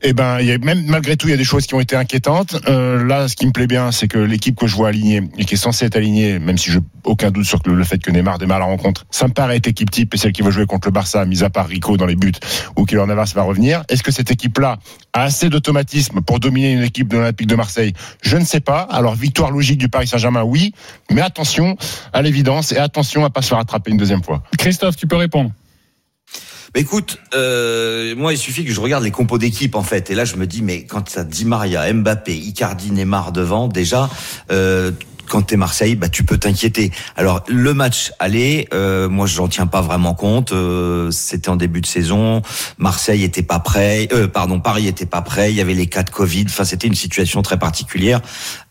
Eh 0.05 0.13
ben, 0.15 0.39
même 0.65 0.85
malgré 0.87 1.17
tout, 1.17 1.29
il 1.29 1.31
y 1.31 1.35
a 1.35 1.37
des 1.37 1.45
choses 1.45 1.67
qui 1.67 1.75
ont 1.75 1.81
été 1.81 1.95
inquiétantes. 1.95 2.57
Euh, 2.69 3.05
là, 3.05 3.29
ce 3.29 3.37
qui 3.37 3.47
me 3.47 3.53
plaît 3.53 3.69
bien, 3.69 3.93
c'est 3.93 4.09
que 4.09 4.19
l'équipe 4.19 4.59
que 4.59 4.67
je 4.67 4.75
vois 4.75 4.89
alignée 4.89 5.23
et 5.39 5.45
qui 5.45 5.55
est 5.55 5.59
censée 5.59 5.85
être 5.85 5.95
alignée, 5.95 6.41
même 6.41 6.59
si 6.59 6.73
je 6.73 6.81
aucun 7.05 7.31
doute 7.31 7.45
sur 7.45 7.61
le, 7.65 7.85
fait 7.85 7.99
que 7.99 8.11
Neymar 8.11 8.39
démarre 8.39 8.59
la 8.59 8.65
rencontre, 8.65 9.07
ça 9.11 9.29
me 9.29 9.33
paraît 9.33 9.57
être 9.57 9.69
équipe 9.69 9.91
type 9.91 10.13
et 10.15 10.17
celle 10.17 10.33
qui 10.33 10.43
va 10.43 10.51
jouer 10.51 10.67
contre 10.67 10.89
le 10.89 10.93
Barça, 10.93 11.25
mis 11.25 11.45
à 11.45 11.51
part 11.51 11.69
Rico 11.69 11.97
dans 11.97 12.07
les 12.07 12.17
buts 12.17 12.33
ou 12.77 12.85
Keylor 12.85 13.07
Navas 13.07 13.33
va 13.35 13.43
revenir. 13.43 13.85
Est-ce 13.89 14.03
que 14.03 14.11
cette 14.11 14.31
équipe-là 14.31 14.79
a 15.13 15.23
assez 15.23 15.49
d'automatisme 15.49 16.21
pour 16.21 16.41
dominer 16.41 16.73
une 16.73 16.83
équipe 16.83 17.09
de 17.09 17.19
l'Olympique 17.19 17.47
de 17.47 17.57
Marseille? 17.57 17.93
Je 18.23 18.37
ne 18.37 18.45
sais 18.45 18.61
pas. 18.61 18.81
Alors 18.91 19.15
victoire 19.15 19.53
logique 19.53 19.79
du 19.79 19.89
Paris 19.89 20.09
Saint-Germain, 20.09 20.43
oui, 20.43 20.75
mais 21.13 21.21
attention 21.21 21.77
à 22.13 22.23
l'évidence 22.23 22.73
et 22.73 22.79
attention 22.79 23.25
à 23.25 23.31
pas 23.31 23.43
se 23.43 23.49
faire 23.49 23.63
une 23.87 23.97
deuxième 23.97 24.23
fois. 24.23 24.43
Christophe, 24.59 24.97
tu 24.97 25.07
peux 25.07 25.17
répondre. 25.17 25.53
Bah, 26.75 26.81
écoute, 26.81 27.19
euh, 27.35 28.17
moi, 28.17 28.33
il 28.33 28.39
suffit 28.39 28.65
que 28.65 28.73
je 28.73 28.81
regarde 28.81 29.05
les 29.05 29.11
compos 29.11 29.37
d'équipe, 29.37 29.75
en 29.75 29.83
fait. 29.83 30.11
Et 30.11 30.15
là, 30.15 30.25
je 30.25 30.37
me 30.37 30.47
dis, 30.47 30.63
mais 30.63 30.85
quand 30.85 31.07
ça 31.09 31.23
Di 31.23 31.45
Maria, 31.45 31.93
Mbappé, 31.93 32.35
Icardi, 32.35 32.93
Neymar 32.93 33.33
devant, 33.33 33.69
déjà, 33.69 34.09
euh, 34.51 34.91
quand 35.29 35.43
t'es 35.43 35.57
Marseille, 35.57 35.97
bah, 35.97 36.09
tu 36.09 36.25
peux 36.25 36.39
t'inquiéter. 36.39 36.91
Alors, 37.17 37.45
le 37.47 37.75
match 37.75 38.13
aller, 38.19 38.69
euh, 38.73 39.09
moi, 39.11 39.27
j'en 39.27 39.49
tiens 39.49 39.67
pas 39.67 39.83
vraiment 39.83 40.15
compte. 40.15 40.53
Euh, 40.53 41.11
C'était 41.11 41.51
en 41.51 41.57
début 41.57 41.83
de 41.83 41.87
saison. 41.87 42.41
Marseille 42.79 43.23
était 43.23 43.43
pas 43.43 43.59
prêt. 43.59 44.09
Euh, 44.13 44.27
pardon, 44.27 44.59
Paris 44.61 44.87
était 44.87 45.07
pas 45.07 45.21
prêt. 45.23 45.51
Il 45.53 45.57
y 45.57 45.61
avait 45.61 45.75
les 45.75 45.87
cas 45.87 46.03
de 46.03 46.11
Covid. 46.11 46.47
Enfin, 46.49 46.65
c'était 46.65 46.87
une 46.87 46.95
situation 46.95 47.43
très 47.43 47.59
particulière. 47.59 48.21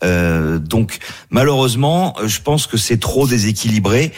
Euh, 0.02 0.58
donc, 0.58 0.98
malheureusement, 1.30 2.16
je 2.24 2.40
pense 2.40 2.66
que 2.66 2.76
c'est 2.76 2.98
trop 2.98 3.28
déséquilibré. 3.28 4.12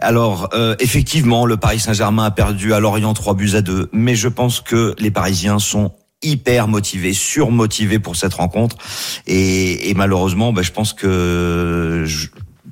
Alors, 0.00 0.50
euh, 0.52 0.76
effectivement, 0.78 1.46
le 1.46 1.56
Paris 1.56 1.80
Saint-Germain 1.80 2.24
a 2.24 2.30
perdu 2.30 2.72
à 2.72 2.80
Lorient 2.80 3.14
3 3.14 3.34
buts 3.34 3.52
à 3.54 3.62
2, 3.62 3.88
mais 3.92 4.14
je 4.14 4.28
pense 4.28 4.60
que 4.60 4.94
les 4.98 5.10
Parisiens 5.10 5.58
sont 5.58 5.92
hyper 6.22 6.68
motivés, 6.68 7.12
surmotivés 7.12 7.98
pour 7.98 8.16
cette 8.16 8.34
rencontre. 8.34 8.76
Et, 9.26 9.92
malheureusement, 9.96 10.52
bah, 10.52 10.62
je 10.62 10.72
pense 10.72 10.92
que 10.92 12.04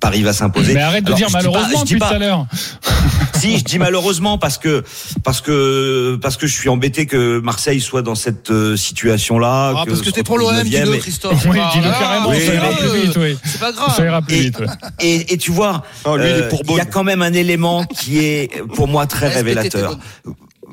Paris 0.05 0.23
va 0.23 0.35
s'imposer. 0.35 0.75
Mais 0.75 0.83
arrête 0.83 1.05
de 1.05 1.09
Alors, 1.09 1.17
dire 1.17 1.27
pas- 1.29 1.39
malheureusement 1.39 1.79
je 1.81 1.85
dis 1.85 1.95
depuis 1.95 1.99
pas- 1.99 2.09
tout 2.11 2.15
à 2.17 2.19
l'heure. 2.19 2.47
si, 3.41 3.57
je 3.59 3.65
dis 3.65 3.79
malheureusement 3.79 4.37
parce 4.37 4.59
que 4.59 4.85
parce 5.23 5.41
que 5.41 6.19
parce 6.21 6.37
que 6.37 6.47
je 6.47 6.53
suis 6.53 6.69
embêté 6.69 7.07
que 7.07 7.39
Marseille 7.41 7.81
soit 7.81 8.03
dans 8.03 8.15
cette 8.15 8.51
euh, 8.51 8.77
situation-là. 8.77 9.73
Ah, 9.79 9.85
parce 9.89 10.03
que 10.03 10.11
t'es 10.11 10.23
pour 10.23 10.37
retrouve 10.37 10.53
l'OM, 10.59 10.65
dis-le, 10.69 10.95
et- 10.97 10.99
Christophe. 10.99 11.47
Oui, 11.49 11.59
Ah, 11.59 11.71
dis-le 11.73 11.89
là, 11.89 11.97
carrément, 11.99 12.29
oui, 12.29 12.47
ça 12.47 12.55
ira 12.55 12.69
mais- 12.69 12.77
plus 12.77 13.01
vite, 13.01 13.17
oui. 13.17 13.39
C'est 13.45 13.61
pas 13.61 13.73
grave. 13.73 13.95
Ça 13.97 14.05
ira 14.05 14.21
plus 14.21 14.37
Et- 14.37 14.41
vite. 14.41 14.59
ouais. 14.61 14.67
Et, 15.01 15.33
et 15.33 15.39
tu 15.39 15.51
vois, 15.53 15.83
lui, 16.05 16.13
est 16.13 16.43
euh, 16.43 16.51
il 16.69 16.77
y 16.77 16.81
a 16.81 16.85
quand 16.85 17.03
même 17.05 17.23
un 17.23 17.33
élément 17.33 17.85
qui 17.87 18.19
est 18.19 18.63
pour 18.75 18.89
moi 18.89 19.07
très 19.07 19.29
révélateur. 19.29 19.99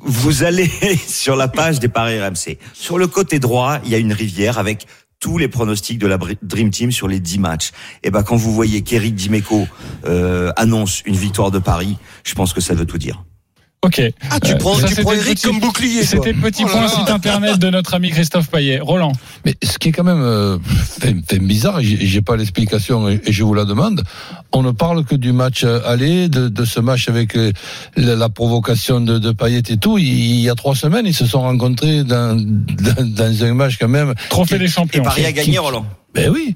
Vous 0.04 0.44
allez 0.44 0.70
sur 1.08 1.36
la 1.36 1.48
page 1.48 1.80
des 1.80 1.88
paris 1.88 2.20
RMC. 2.22 2.58
Sur 2.74 2.98
le 2.98 3.08
côté 3.08 3.40
droit, 3.40 3.78
il 3.86 3.92
y 3.92 3.96
a 3.96 3.98
une 3.98 4.14
rivière 4.14 4.58
avec 4.58 4.88
tous 5.22 5.38
les 5.38 5.48
pronostics 5.48 6.00
de 6.00 6.08
la 6.08 6.18
Dream 6.42 6.70
Team 6.72 6.92
sur 6.92 7.08
les 7.08 7.22
10 7.22 7.40
matchs. 7.40 7.72
Et 8.04 8.12
ben 8.12 8.24
quand 8.24 8.36
vous 8.36 8.52
voyez 8.52 8.82
qu'Eric 8.82 9.16
Dimeco 9.16 9.66
euh, 10.06 10.52
annonce 10.58 11.02
une 11.06 11.16
victoire 11.16 11.52
de 11.52 11.60
Paris, 11.60 11.98
je 12.26 12.34
pense 12.36 12.52
que 12.52 12.60
ça 12.60 12.74
veut 12.74 12.86
tout 12.86 12.98
dire. 12.98 13.24
Ok. 13.84 14.00
Ah, 14.30 14.40
tu 14.40 14.52
Euh, 14.52 14.56
prends, 14.58 14.76
ça, 14.76 14.84
tu 14.84 14.90
c'était 14.90 15.02
prends 15.02 15.14
Eric 15.14 15.34
petit- 15.38 15.48
comme 15.48 15.60
bouclier. 15.60 16.04
C'était 16.04 16.34
le 16.34 16.40
petit 16.40 16.62
Oh 16.64 16.68
là 16.68 16.74
point 16.74 16.82
là. 16.84 16.88
site 16.90 17.10
internet 17.10 17.58
de 17.58 17.68
notre 17.72 17.96
ami 17.96 18.12
Christophe 18.12 18.48
Payet. 18.52 18.80
Roland. 18.80 19.12
Mais 19.44 19.56
ce 19.64 19.80
qui 19.80 19.88
est 19.90 19.92
quand 19.92 20.04
même 20.04 20.22
euh, 20.22 20.60
fait, 21.00 21.16
fait 21.28 21.40
bizarre, 21.40 21.80
et 21.80 21.84
j'ai 21.84 22.06
j'ai 22.06 22.22
pas 22.22 22.36
l'explication 22.36 23.10
et, 23.10 23.20
et 23.26 23.32
je 23.32 23.44
vous 23.44 23.56
la 23.56 23.66
demande. 23.66 24.04
On 24.52 24.62
ne 24.62 24.70
parle 24.70 25.04
que 25.04 25.16
du 25.16 25.32
match 25.32 25.64
euh, 25.64 25.80
aller, 25.84 26.30
de, 26.30 26.48
de 26.48 26.64
ce 26.64 26.80
match 26.80 27.10
avec 27.10 27.36
euh, 27.36 27.52
la, 27.98 28.16
la 28.16 28.30
provocation 28.30 29.02
de, 29.02 29.18
de 29.18 29.32
Payet 29.32 29.64
et 29.70 29.78
tout. 29.78 29.98
Il, 29.98 30.06
il 30.10 30.42
y 30.42 30.50
a 30.52 30.54
trois 30.54 30.76
semaines, 30.76 31.08
ils 31.08 31.16
se 31.16 31.26
sont 31.26 31.42
rencontrés 31.42 32.04
dans, 32.04 32.36
dans, 32.40 33.04
dans 33.16 33.44
un 33.46 33.54
match 33.56 33.78
quand 33.80 33.88
même. 33.90 34.14
Trophée 34.30 34.60
des 34.60 34.66
Et 34.66 34.68
champions. 34.68 35.02
Paris 35.02 35.26
a 35.26 35.32
gagné, 35.32 35.58
Roland. 35.58 35.88
Ben 36.14 36.30
oui. 36.30 36.56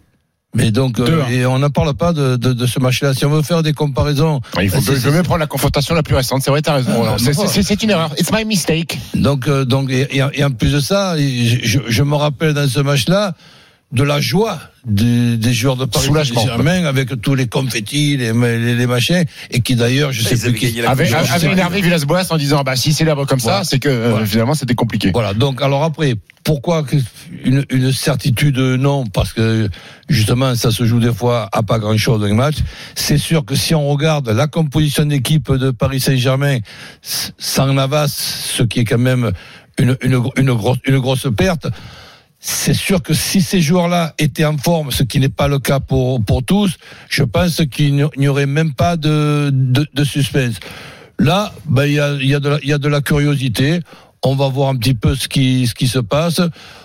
Mais 0.55 0.71
donc, 0.71 0.99
euh, 0.99 1.27
et 1.29 1.45
on 1.45 1.59
n'en 1.59 1.69
parle 1.69 1.93
pas 1.93 2.13
de, 2.13 2.35
de, 2.37 2.53
de 2.53 2.65
ce 2.65 2.79
match-là. 2.79 3.13
Si 3.13 3.25
on 3.25 3.29
veut 3.29 3.41
faire 3.41 3.61
des 3.61 3.73
comparaisons, 3.73 4.39
Il 4.61 4.69
faut, 4.69 4.77
il 4.77 4.83
faut 4.83 4.95
c'est- 4.95 5.11
mieux 5.11 5.23
prendre 5.23 5.39
la 5.39 5.47
confrontation 5.47 5.93
la 5.95 6.03
plus 6.03 6.15
récente. 6.15 6.41
C'est 6.43 6.51
vrai, 6.51 6.61
t'as 6.61 6.75
raison. 6.75 6.93
Roland. 6.95 7.17
C'est- 7.17 7.83
une 7.83 7.89
erreur. 7.89 8.11
It's 8.17 8.31
my 8.31 8.45
mistake. 8.45 8.99
Donc, 9.13 9.47
euh, 9.47 9.65
donc 9.65 9.91
et, 9.91 10.07
et 10.33 10.43
en- 10.43 10.51
plus 10.51 10.71
de 10.71 10.79
ça, 10.79 11.15
je, 11.17 11.57
je- 11.63 11.79
je 11.87 12.03
me 12.03 12.15
rappelle 12.15 12.53
dans 12.53 12.67
ce 12.69 12.79
match-là 12.79 13.33
de 13.95 14.03
la 14.03 14.19
joie 14.19 14.59
des, 14.85 15.37
des 15.37 15.53
joueurs 15.53 15.77
de 15.77 15.85
Paris. 15.85 16.09
Saint-Germain 16.25 16.85
avec 16.85 17.21
tous 17.21 17.33
les 17.33 17.47
confettis, 17.47 18.17
les, 18.17 18.33
les, 18.33 18.75
les 18.75 18.87
machins, 18.87 19.23
et 19.51 19.61
qui 19.61 19.75
d'ailleurs, 19.75 20.11
je 20.11 20.21
sais 20.21 20.37
plus 20.51 20.53
qui. 20.59 20.81
Monde. 20.81 20.85
avait 20.85 21.51
énervé 21.51 21.81
Villas-Boas 21.81 22.25
en 22.29 22.37
disant 22.37 22.63
bah 22.63 22.75
si 22.75 22.93
célèbre 22.93 23.25
comme 23.25 23.39
Voilà. 23.39 23.63
ça, 23.63 23.69
c'est 23.69 23.79
que 23.79 23.87
euh, 23.89 24.09
Voilà. 24.11 24.25
finalement 24.25 24.53
c'était 24.53 24.75
compliqué. 24.75 25.11
Voilà. 25.13 25.33
Donc, 25.33 25.61
alors 25.61 25.83
après, 25.83 26.15
pourquoi 26.43 26.85
une, 27.43 27.65
une 27.69 27.91
certitude 27.93 28.57
non 28.59 29.05
Parce 29.07 29.31
que 29.33 29.69
justement, 30.09 30.55
ça 30.55 30.71
se 30.71 30.85
joue 30.85 30.99
des 30.99 31.13
fois 31.13 31.49
à 31.53 31.63
pas 31.63 31.79
grand-chose 31.79 32.19
dans 32.19 32.27
le 32.27 32.33
match. 32.33 32.57
C'est 32.95 33.17
sûr 33.17 33.45
que 33.45 33.55
si 33.55 33.73
on 33.73 33.87
regarde 33.87 34.29
la 34.29 34.47
composition 34.47 35.05
d'équipe 35.05 35.51
de 35.51 35.71
Paris 35.71 36.01
Saint-Germain 36.01 36.59
sans 37.01 37.73
Navas, 37.73 38.07
ce 38.09 38.63
qui 38.63 38.81
est 38.81 38.85
quand 38.85 38.97
même 38.99 39.31
une, 39.77 39.97
une, 40.01 40.21
une, 40.35 40.53
grosse, 40.53 40.77
une 40.85 40.99
grosse 40.99 41.27
perte. 41.35 41.67
C'est 42.47 42.75
sûr 42.75 43.01
que 43.01 43.15
si 43.15 43.41
ces 43.41 43.59
joueurs-là 43.59 44.13
étaient 44.19 44.45
en 44.45 44.55
forme, 44.55 44.91
ce 44.91 45.01
qui 45.01 45.19
n'est 45.19 45.29
pas 45.29 45.47
le 45.47 45.57
cas 45.57 45.79
pour, 45.79 46.21
tous, 46.45 46.77
je 47.09 47.23
pense 47.23 47.59
qu'il 47.71 48.07
n'y 48.17 48.27
aurait 48.27 48.45
même 48.45 48.75
pas 48.75 48.97
de, 48.97 49.49
de, 49.51 50.03
suspense. 50.03 50.59
Là, 51.17 51.51
ben, 51.67 51.85
il 51.85 51.93
y, 51.93 51.99
a, 51.99 52.39
de 52.39 52.49
la- 52.49 52.97
y 52.99 53.01
curiosité. 53.03 53.79
On 54.23 54.35
va 54.35 54.47
voir 54.47 54.69
un 54.69 54.75
petit 54.75 54.93
peu 54.93 55.15
ce 55.15 55.27
qui, 55.27 55.65
se 55.67 55.99
passe. 55.99 56.39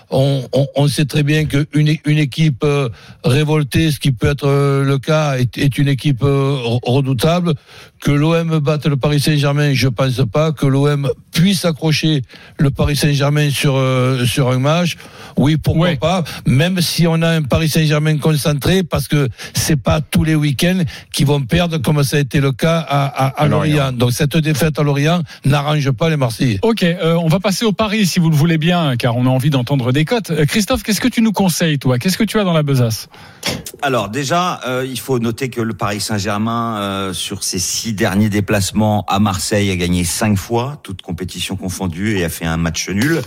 On, 0.09 0.87
sait 0.87 1.05
très 1.05 1.21
bien 1.21 1.45
qu'une 1.45 1.95
une 2.05 2.17
équipe 2.17 2.63
euh, 2.63 2.89
révoltée, 3.23 3.91
ce 3.91 3.99
qui 3.99 4.11
peut 4.11 4.31
être 4.31 4.47
euh, 4.47 4.83
le 4.83 4.97
cas, 4.97 5.37
est, 5.37 5.59
est 5.59 5.77
une 5.77 5.87
équipe 5.89 6.23
euh, 6.23 6.57
redoutable. 6.83 7.53
Que 8.01 8.11
l'OM 8.11 8.57
batte 8.59 8.87
le 8.87 8.97
Paris 8.97 9.19
Saint-Germain, 9.19 9.73
je 9.75 9.87
pense 9.87 10.19
pas. 10.31 10.51
Que 10.51 10.65
l'OM 10.65 11.07
puisse 11.31 11.65
accrocher 11.65 12.23
le 12.57 12.71
Paris 12.71 12.95
Saint-Germain 12.95 13.51
sur 13.51 13.75
euh, 13.75 14.25
sur 14.25 14.49
un 14.49 14.57
match, 14.57 14.97
oui, 15.37 15.55
pourquoi 15.57 15.89
Ouais. 15.89 15.95
pas. 15.97 16.23
Même 16.47 16.81
si 16.81 17.05
on 17.07 17.21
a 17.21 17.29
un 17.29 17.43
Paris 17.43 17.69
Saint-Germain 17.69 18.17
concentré, 18.17 18.81
parce 18.83 19.07
que 19.07 19.29
c'est 19.53 19.75
pas 19.81 20.01
tous 20.01 20.23
les 20.23 20.33
week-ends 20.35 20.81
qui 21.13 21.23
vont 21.25 21.41
perdre, 21.41 21.77
comme 21.77 22.03
ça 22.03 22.17
a 22.17 22.19
été 22.19 22.39
le 22.41 22.51
cas 22.51 22.79
à, 22.79 23.05
à, 23.05 23.27
à 23.27 23.43
À 23.43 23.47
Lorient. 23.47 23.75
Lorient. 23.75 23.91
Donc 23.93 24.11
cette 24.13 24.35
défaite 24.35 24.79
à 24.79 24.83
Lorient 24.83 25.21
n'arrange 25.45 25.91
pas 25.91 26.09
les 26.09 26.17
Marseillais. 26.17 26.59
Ok, 26.63 26.81
euh, 26.83 27.13
on 27.15 27.27
va 27.27 27.39
passer 27.39 27.65
au 27.65 27.71
Paris 27.71 28.07
si 28.07 28.19
vous 28.19 28.31
le 28.31 28.35
voulez 28.35 28.57
bien, 28.57 28.95
car 28.97 29.15
on 29.15 29.27
a 29.27 29.29
envie 29.29 29.51
d'entendre 29.51 29.91
des 29.91 30.05
cotes. 30.05 30.31
Euh, 30.31 30.45
Christophe, 30.45 30.81
qu'est-ce 30.81 31.01
que 31.01 31.07
tu 31.07 31.21
nous 31.21 31.31
conseilles, 31.33 31.77
toi? 31.77 31.99
Qu'est-ce 31.99 32.17
que 32.17 32.23
tu 32.23 32.39
as 32.39 32.43
dans 32.43 32.53
la 32.53 32.63
besace? 32.63 33.09
Alors 33.83 34.09
déjà, 34.09 34.59
euh, 34.67 34.85
il 34.89 34.99
faut 34.99 35.19
noter 35.19 35.49
que 35.49 35.61
le 35.61 35.73
Paris 35.75 35.99
Saint-Germain, 36.01 36.77
euh, 36.79 37.13
sur 37.13 37.43
ses 37.43 37.59
six 37.59 37.90
derniers 37.93 38.29
déplacements 38.29 39.05
à 39.07 39.19
Marseille, 39.19 39.71
a 39.71 39.75
gagné 39.75 40.03
cinq 40.03 40.37
fois, 40.37 40.79
toutes 40.83 41.01
compétitions 41.01 41.55
confondues, 41.55 42.17
et 42.17 42.23
a 42.23 42.29
fait 42.29 42.45
un 42.45 42.57
match 42.57 42.89
nul. 42.89 43.21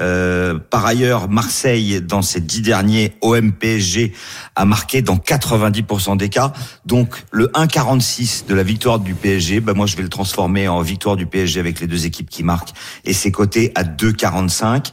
Euh, 0.00 0.58
par 0.58 0.84
ailleurs, 0.86 1.28
Marseille, 1.28 2.00
dans 2.00 2.22
ses 2.22 2.40
dix 2.40 2.62
derniers 2.62 3.16
OM-PSG, 3.20 4.12
a 4.56 4.64
marqué 4.64 5.02
dans 5.02 5.16
90% 5.16 6.16
des 6.16 6.28
cas. 6.28 6.52
Donc 6.84 7.24
le 7.30 7.46
1,46 7.48 8.46
de 8.46 8.54
la 8.54 8.62
victoire 8.62 8.98
du 8.98 9.14
PSG, 9.14 9.60
ben 9.60 9.74
moi 9.74 9.86
je 9.86 9.96
vais 9.96 10.02
le 10.02 10.08
transformer 10.08 10.68
en 10.68 10.80
victoire 10.80 11.16
du 11.16 11.26
PSG 11.26 11.60
avec 11.60 11.80
les 11.80 11.86
deux 11.86 12.06
équipes 12.06 12.30
qui 12.30 12.42
marquent, 12.42 12.72
et 13.04 13.12
c'est 13.12 13.30
coté 13.30 13.72
à 13.74 13.84
2,45. 13.84 14.92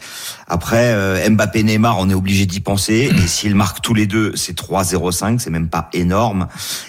Après, 0.51 0.91
euh, 0.91 1.29
Mbappé, 1.29 1.63
Neymar, 1.63 1.97
on 1.97 2.09
est 2.09 2.13
obligé 2.13 2.45
d'y 2.45 2.59
penser. 2.59 3.09
Et 3.09 3.27
s'ils 3.27 3.55
marquent 3.55 3.79
tous 3.79 3.93
les 3.93 4.05
deux, 4.05 4.33
c'est 4.35 4.53
3-0-5, 4.53 5.39
c'est 5.39 5.49
même 5.49 5.69
pas 5.69 5.89
énorme. 5.93 6.47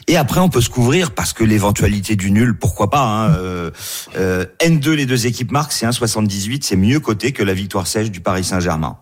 Et 0.08 0.16
après, 0.16 0.40
on 0.40 0.48
peut 0.48 0.60
se 0.60 0.68
couvrir 0.68 1.12
parce 1.12 1.32
que 1.32 1.44
l'éventualité 1.44 2.16
du 2.16 2.32
nul, 2.32 2.58
pourquoi 2.58 2.90
pas. 2.90 3.04
Hein, 3.04 3.34
euh, 3.36 3.70
euh, 4.18 4.46
N2, 4.58 4.90
les 4.90 5.06
deux 5.06 5.28
équipes 5.28 5.52
marquent, 5.52 5.70
c'est 5.70 5.86
1,78, 5.86 6.64
c'est 6.64 6.74
mieux 6.74 6.98
coté 6.98 7.30
que 7.30 7.44
la 7.44 7.54
victoire 7.54 7.86
sèche 7.86 8.10
du 8.10 8.20
Paris 8.20 8.42
Saint-Germain. 8.42 8.98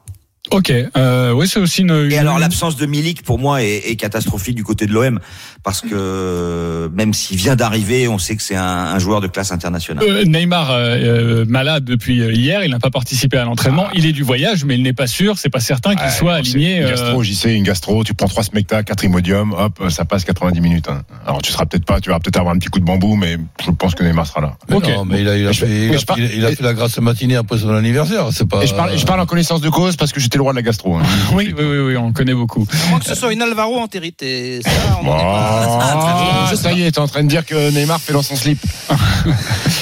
Ok, 0.50 0.72
euh, 0.96 1.32
oui, 1.32 1.46
c'est 1.46 1.60
aussi 1.60 1.82
une. 1.82 2.08
Et 2.10 2.18
alors 2.18 2.38
l'absence 2.38 2.74
de 2.74 2.84
Milik 2.84 3.22
pour 3.22 3.38
moi 3.38 3.62
est, 3.62 3.90
est 3.90 3.96
catastrophique 3.96 4.56
du 4.56 4.64
côté 4.64 4.86
de 4.86 4.92
l'OM 4.92 5.20
parce 5.62 5.80
que 5.82 6.90
même 6.94 7.12
s'il 7.14 7.36
vient 7.36 7.56
d'arriver, 7.56 8.08
on 8.08 8.18
sait 8.18 8.36
que 8.36 8.42
c'est 8.42 8.56
un, 8.56 8.62
un 8.64 8.98
joueur 8.98 9.20
de 9.20 9.26
classe 9.26 9.52
internationale. 9.52 10.04
Euh, 10.06 10.24
Neymar 10.24 10.70
euh, 10.70 10.96
euh, 10.96 11.44
malade 11.46 11.84
depuis 11.84 12.16
hier, 12.16 12.64
il 12.64 12.70
n'a 12.70 12.78
pas 12.78 12.90
participé 12.90 13.36
à 13.38 13.44
l'entraînement. 13.44 13.86
Il 13.94 14.06
est 14.06 14.12
du 14.12 14.22
voyage, 14.22 14.64
mais 14.64 14.74
il 14.76 14.82
n'est 14.82 14.92
pas 14.92 15.06
sûr. 15.06 15.38
C'est 15.38 15.50
pas 15.50 15.60
certain 15.60 15.94
qu'il 15.96 16.10
soit 16.10 16.34
aligné. 16.34 16.78
Une 16.78 16.84
euh, 16.84 16.90
gastro, 16.90 17.22
j'y 17.22 17.34
sais, 17.34 17.54
une 17.54 17.64
gastro, 17.64 18.04
tu 18.04 18.14
prends 18.14 18.28
trois 18.28 18.42
smecta, 18.42 18.82
quatre 18.82 19.04
imodium, 19.04 19.52
hop, 19.52 19.82
ça 19.90 20.04
passe 20.04 20.24
90 20.24 20.60
minutes. 20.60 20.88
hein. 20.88 21.02
Alors 21.26 21.42
tu 21.42 21.52
seras 21.52 21.66
peut-être 21.66 21.84
pas, 21.84 22.00
tu 22.00 22.10
vas 22.10 22.18
peut-être 22.20 22.36
avoir 22.38 22.54
un 22.54 22.58
petit 22.58 22.68
coup 22.68 22.80
de 22.80 22.84
bambou, 22.84 23.16
mais 23.16 23.36
je 23.64 23.70
pense 23.70 23.94
que 23.94 24.02
Neymar 24.02 24.26
sera 24.26 24.40
là. 24.40 24.56
Mais 24.68 24.76
Ok. 24.76 24.88
Non, 24.88 25.04
mais 25.04 25.20
il 25.20 25.28
a, 25.28 25.36
il 25.36 25.54
fait, 25.54 25.66
il 25.86 25.94
a, 25.94 26.32
il 26.34 26.44
a- 26.46 26.50
la 26.60 26.74
grasse 26.74 26.98
matinée 26.98 27.36
après 27.36 27.58
son 27.58 27.70
anniversaire. 27.70 28.28
C'est 28.32 28.46
pas. 28.48 28.62
Et 28.62 28.66
je 28.66 28.74
parle, 28.74 28.96
je 28.98 29.04
parle 29.06 29.20
en 29.20 29.26
connaissance 29.26 29.60
de 29.60 29.68
cause 29.70 29.96
parce 29.96 30.12
que 30.12 30.20
j'étais 30.20 30.36
le 30.36 30.42
roi 30.42 30.52
de 30.52 30.56
la 30.56 30.62
gastro. 30.62 30.96
hein. 30.96 31.02
oui, 31.34 31.54
oui, 31.56 31.64
oui, 31.64 31.78
oui, 31.78 31.96
on 31.96 32.12
connaît 32.12 32.34
beaucoup. 32.34 32.66
À 32.86 32.90
moins 32.90 32.98
que 32.98 33.06
ce 33.06 33.14
soit 33.14 33.32
une 33.32 33.40
Alvaro 33.42 33.78
entérite. 33.78 34.22
Et 34.22 34.60
ça, 34.62 34.70
on 35.02 35.06
est 35.06 35.08
Oh, 35.50 36.56
ça 36.56 36.72
y 36.72 36.82
est, 36.82 36.92
t'es 36.92 36.98
en 36.98 37.06
train 37.06 37.22
de 37.22 37.28
dire 37.28 37.44
que 37.44 37.70
Neymar 37.70 38.00
fait 38.00 38.12
dans 38.12 38.22
son 38.22 38.36
slip. 38.36 38.58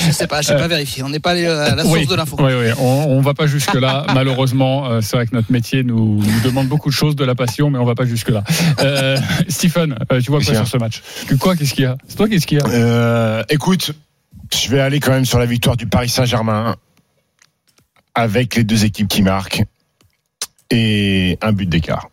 Je 0.07 0.13
sais 0.13 0.27
pas, 0.27 0.41
je 0.43 0.49
sais 0.49 0.57
pas 0.57 0.69
vérifier. 0.69 1.03
On 1.03 1.09
n'est 1.09 1.21
pas 1.21 1.31
allé 1.33 1.47
à 1.47 1.75
la 1.75 1.83
source 1.83 1.95
oui, 1.95 2.07
de 2.07 2.15
l'info. 2.15 2.37
Oui, 2.39 2.53
oui, 2.59 2.73
on, 2.79 3.07
on 3.09 3.21
va 3.21 3.35
pas 3.35 3.47
jusque 3.47 3.75
là. 3.75 4.07
Malheureusement, 4.15 4.87
Euh, 4.89 5.01
c'est 5.01 5.17
vrai 5.17 5.27
que 5.27 5.35
notre 5.35 5.53
métier 5.53 5.83
nous, 5.85 6.23
nous 6.23 6.41
demande 6.45 6.69
beaucoup 6.69 6.89
de 6.89 6.95
choses, 6.95 7.15
de 7.17 7.25
la 7.25 7.35
passion, 7.35 7.71
mais 7.71 7.79
on 7.79 7.85
va 7.85 7.95
pas 7.95 8.07
jusque 8.07 8.31
là. 8.31 8.43
Euh, 8.81 9.17
Stephen, 9.49 9.97
euh, 10.13 10.21
tu 10.21 10.31
vois 10.31 10.41
quoi 10.41 10.55
sur 10.55 10.67
ce 10.67 10.77
match? 10.79 11.03
Que 11.27 11.35
Quoi 11.35 11.57
Qu'est-ce 11.57 11.75
qu'il 11.75 11.85
y 11.85 11.87
a? 11.87 11.97
C'est 12.07 12.17
toi 12.17 12.29
qu'est-ce 12.29 12.47
qu'il 12.47 12.59
y 12.59 12.61
a? 12.61 12.67
Euh, 12.67 13.43
écoute, 13.49 13.93
je 14.55 14.69
vais 14.71 14.81
aller 14.81 15.01
quand 15.01 15.13
même 15.13 15.25
sur 15.27 15.39
la 15.39 15.47
victoire 15.47 15.77
du 15.77 15.87
Paris 15.87 16.09
Saint-Germain 16.09 16.77
avec 18.15 18.57
les 18.57 18.65
deux 18.65 18.85
équipes 18.85 19.09
qui 19.09 19.23
marquent 19.23 19.63
et 20.71 21.39
un 21.41 21.53
but 21.53 21.69
d'écart. 21.69 22.09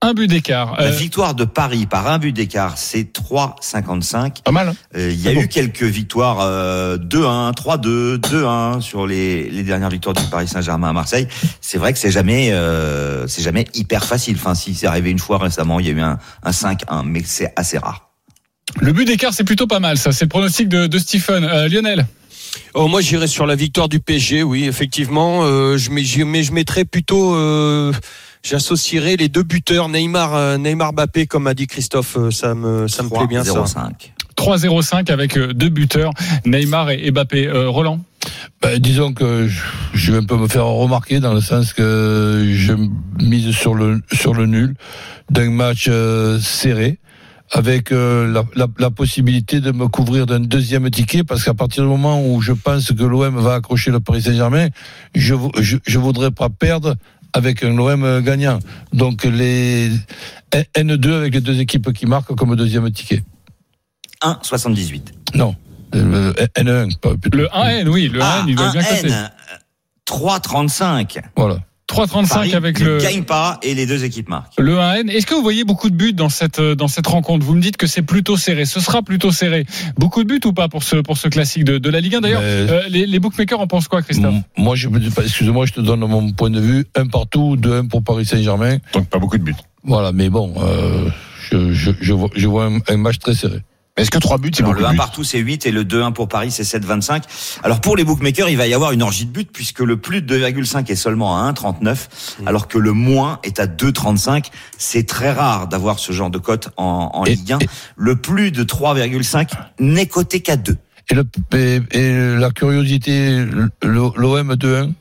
Un 0.00 0.14
but 0.14 0.28
d'écart. 0.28 0.76
La 0.78 0.86
Euh, 0.86 0.90
victoire 0.90 1.34
de 1.34 1.44
Paris 1.44 1.86
par 1.86 2.06
un 2.06 2.18
but 2.18 2.30
d'écart, 2.32 2.78
c'est 2.78 3.12
3,55. 3.12 4.42
Pas 4.44 4.52
mal. 4.52 4.68
hein 4.68 4.74
Euh, 4.96 5.10
Il 5.10 5.20
y 5.20 5.26
a 5.26 5.32
Ah 5.32 5.34
bon 5.34 5.40
eu 5.42 5.48
quelques 5.48 5.82
victoires 5.82 6.38
euh, 6.40 6.96
2-1, 6.98 7.52
3-2, 7.52 8.18
2-1 8.18 8.80
sur 8.80 9.08
les, 9.08 9.50
les 9.50 9.62
dernières 9.64 9.88
victoires 9.90 10.14
du 10.14 10.22
Paris 10.30 10.46
Saint-Germain 10.46 10.90
à 10.90 10.92
Marseille. 10.92 11.26
C'est 11.60 11.78
vrai 11.78 11.92
que 11.92 11.98
c'est 11.98 12.12
jamais 12.12 12.50
euh, 12.52 13.26
c'est 13.26 13.42
jamais 13.42 13.66
hyper 13.74 14.04
facile. 14.04 14.36
Enfin, 14.36 14.54
si 14.54 14.72
c'est 14.74 14.86
arrivé 14.86 15.10
une 15.10 15.18
fois 15.18 15.38
récemment, 15.38 15.80
il 15.80 15.86
y 15.86 15.90
a 15.90 15.92
eu 15.92 16.00
un, 16.00 16.18
un 16.44 16.50
5-1, 16.52 17.02
mais 17.04 17.22
c'est 17.24 17.52
assez 17.56 17.78
rare. 17.78 18.08
le 18.80 18.92
but 18.92 19.04
d'écart, 19.04 19.34
c'est 19.34 19.42
plutôt 19.44 19.66
pas 19.66 19.80
mal. 19.80 19.98
Ça, 19.98 20.12
c'est 20.12 20.26
le 20.26 20.28
pronostic 20.28 20.68
de, 20.68 20.86
de 20.86 20.98
Stephen. 20.98 21.42
Euh, 21.42 21.66
Lionel. 21.68 22.06
Oh, 22.74 22.86
moi, 22.86 23.00
j'irais 23.00 23.26
sur 23.26 23.46
la 23.46 23.56
victoire 23.56 23.88
du 23.88 23.98
PSG, 23.98 24.42
oui, 24.44 24.64
effectivement. 24.68 25.40
Euh, 25.42 25.76
je, 25.76 25.90
mets- 25.90 26.04
je- 26.04 26.22
mais 26.22 26.42
je 26.44 26.52
mettrais 26.52 26.84
plutôt, 26.84 27.34
j'associerais 28.42 29.16
les 29.16 29.28
deux 29.28 29.42
buteurs, 29.42 29.88
Neymar, 29.88 30.34
euh, 30.34 30.56
Neymar 30.58 30.92
Mbappé, 30.92 31.26
comme 31.26 31.46
a 31.46 31.54
dit 31.54 31.66
Christophe. 31.66 32.16
euh, 32.16 32.30
Ça 32.30 32.54
me, 32.54 32.88
ça 32.88 33.02
me 33.02 33.08
plaît 33.08 33.26
bien 33.26 33.44
ça. 33.44 33.52
3-0-5. 33.64 34.12
3-0-5 34.36 35.10
avec 35.10 35.36
euh, 35.36 35.52
deux 35.52 35.68
buteurs, 35.68 36.12
Neymar 36.46 36.90
et, 36.90 37.10
Mbappé. 37.10 37.48
Euh, 37.48 37.68
Roland? 37.68 38.00
Ben, 38.62 38.78
disons 38.78 39.12
que 39.12 39.48
je, 39.94 40.12
vais 40.12 40.18
un 40.18 40.24
peu 40.24 40.36
me 40.36 40.48
faire 40.48 40.66
remarquer 40.66 41.18
dans 41.20 41.32
le 41.34 41.40
sens 41.40 41.72
que 41.72 42.44
je 42.54 42.72
mise 43.22 43.50
sur 43.52 43.74
le 43.74 44.00
sur 44.12 44.34
le 44.34 44.46
nul 44.46 44.74
d'un 45.30 45.50
match 45.50 45.86
euh, 45.88 46.38
serré 46.40 46.98
avec 47.50 47.92
euh, 47.92 48.30
la, 48.30 48.42
la, 48.54 48.66
la 48.78 48.90
possibilité 48.90 49.60
de 49.60 49.72
me 49.72 49.88
couvrir 49.88 50.26
d'un 50.26 50.40
deuxième 50.40 50.90
ticket 50.90 51.24
parce 51.24 51.44
qu'à 51.44 51.54
partir 51.54 51.84
du 51.84 51.88
moment 51.88 52.22
où 52.22 52.40
je 52.42 52.52
pense 52.52 52.92
que 52.92 53.02
l'OM 53.02 53.38
va 53.40 53.54
accrocher 53.54 53.90
le 53.90 54.00
Paris 54.00 54.22
Saint-Germain, 54.22 54.68
je, 55.14 55.34
vou- 55.34 55.52
je 55.58 55.78
je 55.86 55.98
voudrais 55.98 56.30
pas 56.30 56.48
perdre 56.50 56.94
avec 57.38 57.64
un 57.64 57.78
OM 57.78 58.20
gagnant. 58.20 58.58
Donc 58.92 59.24
les 59.24 59.90
N2 60.52 61.12
avec 61.12 61.34
les 61.34 61.40
deux 61.40 61.60
équipes 61.60 61.92
qui 61.92 62.06
marquent 62.06 62.34
comme 62.34 62.54
deuxième 62.56 62.90
ticket. 62.90 63.22
1,78. 64.22 65.02
Non, 65.34 65.54
euh, 65.94 66.32
N1 66.56 66.98
pas-. 66.98 67.14
Le 67.32 67.46
1N, 67.46 67.88
oui, 67.88 68.08
le 68.08 68.20
1N, 68.20 68.44
il 68.48 68.56
doit 68.56 68.72
bien 68.72 68.80
un 68.80 68.84
coter. 68.84 69.08
N, 69.08 69.30
3,35. 70.06 71.20
Voilà. 71.36 71.58
3,35 71.88 72.28
Paris 72.28 72.54
avec 72.54 72.80
ne 72.80 72.84
le, 72.84 72.98
gagne 72.98 73.24
pas 73.24 73.58
et 73.62 73.74
les 73.74 73.86
deux 73.86 74.04
équipes 74.04 74.28
marquent. 74.28 74.52
le 74.58 74.76
1N. 74.76 75.08
Est-ce 75.08 75.26
que 75.26 75.34
vous 75.34 75.42
voyez 75.42 75.64
beaucoup 75.64 75.88
de 75.88 75.96
buts 75.96 76.12
dans 76.12 76.28
cette, 76.28 76.58
euh, 76.58 76.74
dans 76.74 76.86
cette 76.88 77.06
rencontre? 77.06 77.44
Vous 77.44 77.54
me 77.54 77.60
dites 77.62 77.78
que 77.78 77.86
c'est 77.86 78.02
plutôt 78.02 78.36
serré. 78.36 78.66
Ce 78.66 78.78
sera 78.80 79.02
plutôt 79.02 79.32
serré. 79.32 79.64
Beaucoup 79.96 80.22
de 80.22 80.28
buts 80.28 80.40
ou 80.44 80.52
pas 80.52 80.68
pour 80.68 80.82
ce, 80.82 80.96
pour 80.96 81.16
ce 81.16 81.28
classique 81.28 81.64
de, 81.64 81.78
de 81.78 81.90
la 81.90 82.00
Ligue 82.00 82.16
1 82.16 82.20
D'ailleurs, 82.20 82.42
euh, 82.42 82.82
les, 82.88 83.06
les 83.06 83.18
bookmakers 83.18 83.60
en 83.60 83.66
pensent 83.66 83.88
quoi, 83.88 84.02
Christophe? 84.02 84.34
Moi, 84.56 84.76
je 84.76 84.88
excuse-moi, 84.88 85.66
je 85.66 85.72
te 85.72 85.80
donne 85.80 86.00
mon 86.00 86.32
point 86.32 86.50
de 86.50 86.60
vue. 86.60 86.86
Un 86.94 87.06
partout, 87.06 87.56
deux 87.56 87.72
un 87.72 87.86
pour 87.86 88.02
Paris 88.02 88.26
Saint-Germain. 88.26 88.78
Donc 88.92 89.08
pas 89.08 89.18
beaucoup 89.18 89.38
de 89.38 89.42
buts. 89.42 89.54
Voilà, 89.84 90.12
mais 90.12 90.28
bon, 90.28 90.54
euh, 90.58 91.08
je, 91.50 91.72
je, 91.72 91.92
je 92.00 92.12
vois, 92.12 92.28
je 92.34 92.46
vois 92.46 92.66
un, 92.66 92.78
un 92.86 92.96
match 92.96 93.18
très 93.18 93.34
serré. 93.34 93.62
Est-ce 93.98 94.10
que 94.10 94.18
trois 94.18 94.38
buts, 94.38 94.50
c'est 94.54 94.62
Alors, 94.62 94.72
beaucoup 94.72 94.82
le 94.82 94.86
de 94.86 94.88
1 94.90 94.92
buts 94.92 94.96
partout 94.98 95.24
c'est 95.24 95.38
8 95.38 95.66
et 95.66 95.70
le 95.70 95.84
2-1 95.84 96.12
pour 96.12 96.28
Paris 96.28 96.50
c'est 96.50 96.62
7-25. 96.62 97.22
Alors 97.62 97.80
pour 97.80 97.96
les 97.96 98.04
bookmakers, 98.04 98.48
il 98.48 98.56
va 98.56 98.66
y 98.66 98.74
avoir 98.74 98.92
une 98.92 99.02
orgie 99.02 99.26
de 99.26 99.30
buts 99.32 99.44
puisque 99.52 99.80
le 99.80 99.96
plus 99.96 100.22
de 100.22 100.38
2,5 100.38 100.90
est 100.90 100.94
seulement 100.96 101.36
à 101.44 101.52
1,39 101.52 102.08
alors 102.46 102.68
que 102.68 102.78
le 102.78 102.92
moins 102.92 103.40
est 103.42 103.60
à 103.60 103.66
2,35. 103.66 104.46
C'est 104.78 105.06
très 105.06 105.32
rare 105.32 105.68
d'avoir 105.68 105.98
ce 105.98 106.12
genre 106.12 106.30
de 106.30 106.38
cote 106.38 106.70
en, 106.76 107.10
en 107.12 107.24
Et- 107.24 107.34
Ligue 107.34 107.52
1. 107.54 107.58
et- 107.58 107.68
Le 107.96 108.16
plus 108.16 108.50
de 108.52 108.62
3,5 108.64 109.50
n'est 109.80 110.06
coté 110.06 110.40
qu'à 110.40 110.56
2. 110.56 110.76
Et, 111.10 111.14
le, 111.14 111.24
et, 111.54 111.80
et 111.92 112.36
la 112.36 112.50
curiosité, 112.50 113.44
l'OM 113.82 114.54
2-1 114.54 114.92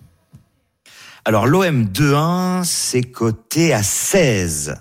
Alors 1.25 1.45
l'OM 1.47 1.83
2-1 1.83 2.63
c'est 2.63 3.03
coté 3.03 3.73
à 3.73 3.83
16. 3.83 4.75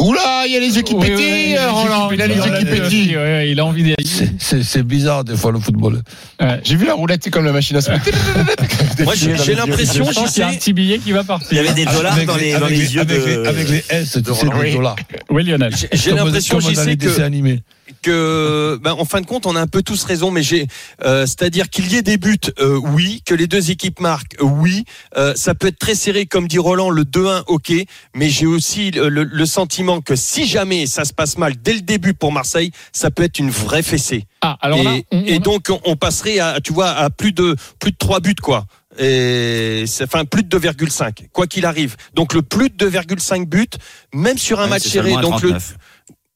Oula, 0.00 0.44
il 0.46 0.52
y 0.52 0.56
a 0.56 0.60
les 0.60 0.78
équipes 0.78 0.98
Oui, 0.98 1.10
oui, 1.16 1.56
Roland, 1.70 2.10
il 2.12 2.20
a 2.20 2.26
les 2.26 2.34
pétées. 2.34 2.80
oui, 2.88 3.16
oui, 3.16 3.50
Il 3.50 3.60
a 3.60 3.64
envie 3.64 3.82
d'y 3.82 3.94
C'est- 4.04 4.32
C'est 4.38 4.62
c'est 4.62 4.82
bizarre 4.82 5.24
des 5.24 5.36
fois 5.36 5.52
le 5.52 5.58
football. 5.60 6.02
Ouais. 6.40 6.60
J'ai 6.64 6.76
vu 6.76 6.86
la 6.86 6.94
roulette, 6.94 7.20
c'est 7.24 7.30
comme 7.30 7.44
la 7.44 7.52
machine 7.52 7.76
à 7.76 7.80
se 7.80 7.90
Moi, 9.04 9.14
j'ai 9.16 9.36
j'ai 9.36 9.54
l'impression, 9.54 10.04
y 10.36 10.42
a 10.42 10.48
un 10.48 10.54
petit 10.54 10.72
billet 10.72 10.98
qui 10.98 11.12
va 11.12 11.24
partir. 11.24 11.48
Il 11.52 11.56
y 11.56 11.60
avait 11.60 11.72
des 11.74 11.84
dollars 11.84 12.12
Avec 12.14 12.26
dans 12.26 12.36
les, 12.36 12.52
dans 12.52 12.66
avec 12.66 12.78
les 12.78 12.94
yeux 12.94 13.00
avec 13.00 13.20
de 13.20 13.26
les, 13.42 13.48
avec 13.48 13.68
les 13.68 13.84
S, 13.88 14.12
tu 14.12 14.34
sais, 14.34 14.46
Roland. 14.46 14.62
des 14.62 14.72
dollars. 14.72 14.96
Oui, 15.30 15.44
Lionel. 15.44 15.72
j'ai- 15.76 15.88
l'impression, 16.12 16.58
les 16.58 16.96
que 16.96 17.04
dessins 17.06 17.22
animés. 17.22 17.60
Que, 18.04 18.78
ben, 18.82 18.92
en 18.92 19.04
fin 19.04 19.20
de 19.20 19.26
compte, 19.26 19.46
on 19.46 19.56
a 19.56 19.60
un 19.60 19.66
peu 19.66 19.82
tous 19.82 20.04
raison, 20.04 20.30
mais 20.30 20.42
j'ai, 20.42 20.66
euh, 21.04 21.26
c'est-à-dire 21.26 21.70
qu'il 21.70 21.90
y 21.90 21.96
ait 21.96 22.02
des 22.02 22.18
buts, 22.18 22.36
euh, 22.60 22.76
oui, 22.92 23.22
que 23.24 23.34
les 23.34 23.46
deux 23.46 23.70
équipes 23.70 23.98
marquent, 24.00 24.36
euh, 24.40 24.44
oui, 24.44 24.84
euh, 25.16 25.34
ça 25.34 25.54
peut 25.54 25.68
être 25.68 25.78
très 25.78 25.94
serré, 25.94 26.26
comme 26.26 26.46
dit 26.46 26.58
Roland, 26.58 26.90
le 26.90 27.04
2-1, 27.04 27.44
ok, 27.46 27.72
mais 28.14 28.28
j'ai 28.28 28.46
aussi 28.46 28.90
le, 28.90 29.08
le- 29.08 29.24
le 29.24 29.46
sentiment 29.46 30.00
que 30.02 30.16
si 30.16 30.46
jamais 30.46 30.86
ça 30.86 31.04
se 31.04 31.12
passe 31.14 31.38
mal 31.38 31.54
dès 31.62 31.72
le 31.74 31.80
début 31.80 32.12
pour 32.14 32.30
Marseille, 32.30 32.70
ça 32.92 33.10
peut 33.10 33.22
être 33.22 33.38
une 33.38 33.50
vraie 33.50 33.82
fessée. 33.82 34.26
Ah, 34.42 34.58
alors 34.60 34.82
là, 34.82 34.96
et, 34.96 35.06
on- 35.10 35.24
et 35.24 35.36
on- 35.36 35.40
donc 35.40 35.68
on, 35.84 35.96
passerait 35.96 36.38
à, 36.40 36.60
tu 36.62 36.72
vois, 36.74 36.90
à 36.90 37.08
plus 37.10 37.32
de 37.32 37.56
plus 37.78 37.92
de 37.92 37.96
3 37.96 38.20
buts, 38.20 38.34
quoi. 38.34 38.66
Et 38.98 39.84
c'est- 39.88 40.04
enfin 40.04 40.24
plus 40.24 40.44
de 40.44 40.48
2,5 40.48 41.26
quoi 41.32 41.46
qu'il 41.48 41.66
arrive. 41.66 41.96
Donc 42.14 42.32
le 42.32 42.42
plus 42.42 42.70
de 42.70 42.76
2,5 42.76 43.48
buts, 43.48 43.66
même 44.12 44.38
sur 44.38 44.60
un 44.60 44.64
Ouais, 44.64 44.70
match 44.70 44.82
serré. 44.86 45.12
Donc 45.14 45.42
le, 45.42 45.48
39. 45.50 45.76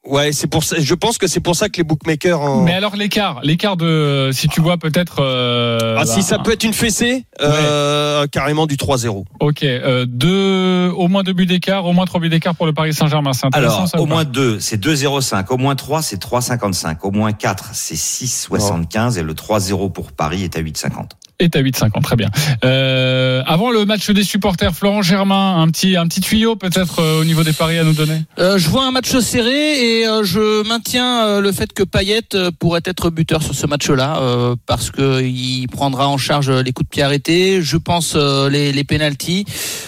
Ouais, 0.09 0.33
c'est 0.33 0.47
pour 0.47 0.65
ça. 0.65 0.77
Je 0.79 0.95
pense 0.95 1.19
que 1.19 1.27
c'est 1.27 1.41
pour 1.41 1.55
ça 1.57 1.69
que 1.69 1.77
les 1.79 1.85
bookmakers. 1.85 2.41
En... 2.41 2.63
Mais 2.63 2.75
alors 2.75 2.97
l'écart, 2.97 3.41
l'écart 3.43 3.77
de, 3.77 4.31
si 4.33 4.49
tu 4.49 4.61
vois 4.61 4.77
peut-être. 4.79 5.21
euh, 5.21 5.97
Ah, 5.99 6.05
bah, 6.05 6.07
si 6.07 6.23
ça 6.23 6.39
peut 6.39 6.53
être 6.53 6.65
une 6.65 6.73
fessée, 6.75 7.25
euh, 7.41 8.27
carrément 8.27 8.67
du 8.67 8.77
3-0. 8.77 9.25
Ok, 9.41 9.63
euh, 9.63 10.07
deux, 10.07 10.91
au 10.97 11.09
moins 11.09 11.23
deux 11.23 11.33
buts 11.33 11.47
d'écart, 11.47 11.85
au 11.87 11.93
moins 11.93 12.05
trois 12.07 12.21
buts 12.21 12.29
d'écart 12.29 12.55
pour 12.55 12.67
le 12.67 12.73
Paris 12.73 12.95
Saint-Germain. 12.95 13.33
C'est 13.33 13.47
intéressant 13.47 13.77
Alors, 13.77 13.89
ça 13.89 14.01
au 14.01 14.07
moins 14.07 14.25
2, 14.25 14.61
c'est 14.61 14.83
2,05. 14.83 15.47
Au 15.53 15.57
moins 15.57 15.75
3, 15.77 16.03
c'est 16.03 16.21
3,55. 16.23 16.97
Au 17.03 17.11
moins 17.11 17.33
4, 17.33 17.71
c'est 17.73 17.95
6,75. 17.95 19.19
Et 19.19 19.23
le 19.23 19.35
3-0 19.35 19.93
pour 19.93 20.13
Paris 20.13 20.45
est 20.45 20.57
à 20.57 20.61
8,50. 20.63 21.11
Et 21.41 21.49
à 21.55 21.63
8,50, 21.63 22.03
très 22.03 22.17
bien. 22.17 22.29
Euh, 22.65 23.45
avant 23.47 23.71
le 23.71 23.85
match 23.85 24.11
des 24.11 24.25
supporters, 24.25 24.75
Florent 24.75 25.03
Germain, 25.03 25.63
un 25.63 25.69
petit, 25.69 25.97
un 25.97 26.09
petit 26.09 26.21
tuyau 26.21 26.57
peut-être 26.57 27.01
euh, 27.01 27.21
au 27.21 27.25
niveau 27.25 27.45
des 27.45 27.53
paris 27.53 27.79
à 27.79 27.85
nous 27.85 27.93
donner? 27.93 28.23
Euh, 28.41 28.59
je 28.59 28.69
vois 28.69 28.85
un 28.85 28.91
match 28.91 29.17
serré 29.19 30.01
et 30.01 30.07
euh, 30.09 30.25
je 30.25 30.67
maintiens 30.67 31.27
euh, 31.27 31.41
le 31.41 31.53
fait 31.53 31.73
que 31.73 31.85
Payet 31.85 32.23
pourrait 32.59 32.83
être 32.85 33.11
buteur 33.11 33.41
sur 33.41 33.55
ce 33.55 33.67
match-là 33.69 34.21
parce 34.67 34.91
que 34.91 35.23
il 35.23 35.69
prendra 35.69 36.09
en 36.09 36.19
charge 36.19 36.51
les 36.51 36.73
coups 36.73 36.89
de 36.89 36.91
pied 36.91 37.03
arrêtés. 37.05 37.63
Je 37.63 37.77
pense 37.77 38.17
les, 38.17 38.73
les 38.73 38.85
pénalties. 38.85 39.45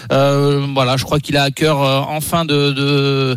Voilà, 0.09 0.97
je 0.97 1.05
crois 1.05 1.19
qu'il 1.19 1.37
a 1.37 1.43
à 1.43 1.51
cœur 1.51 1.79
enfin 2.09 2.45
de, 2.45 2.71
de 2.71 3.37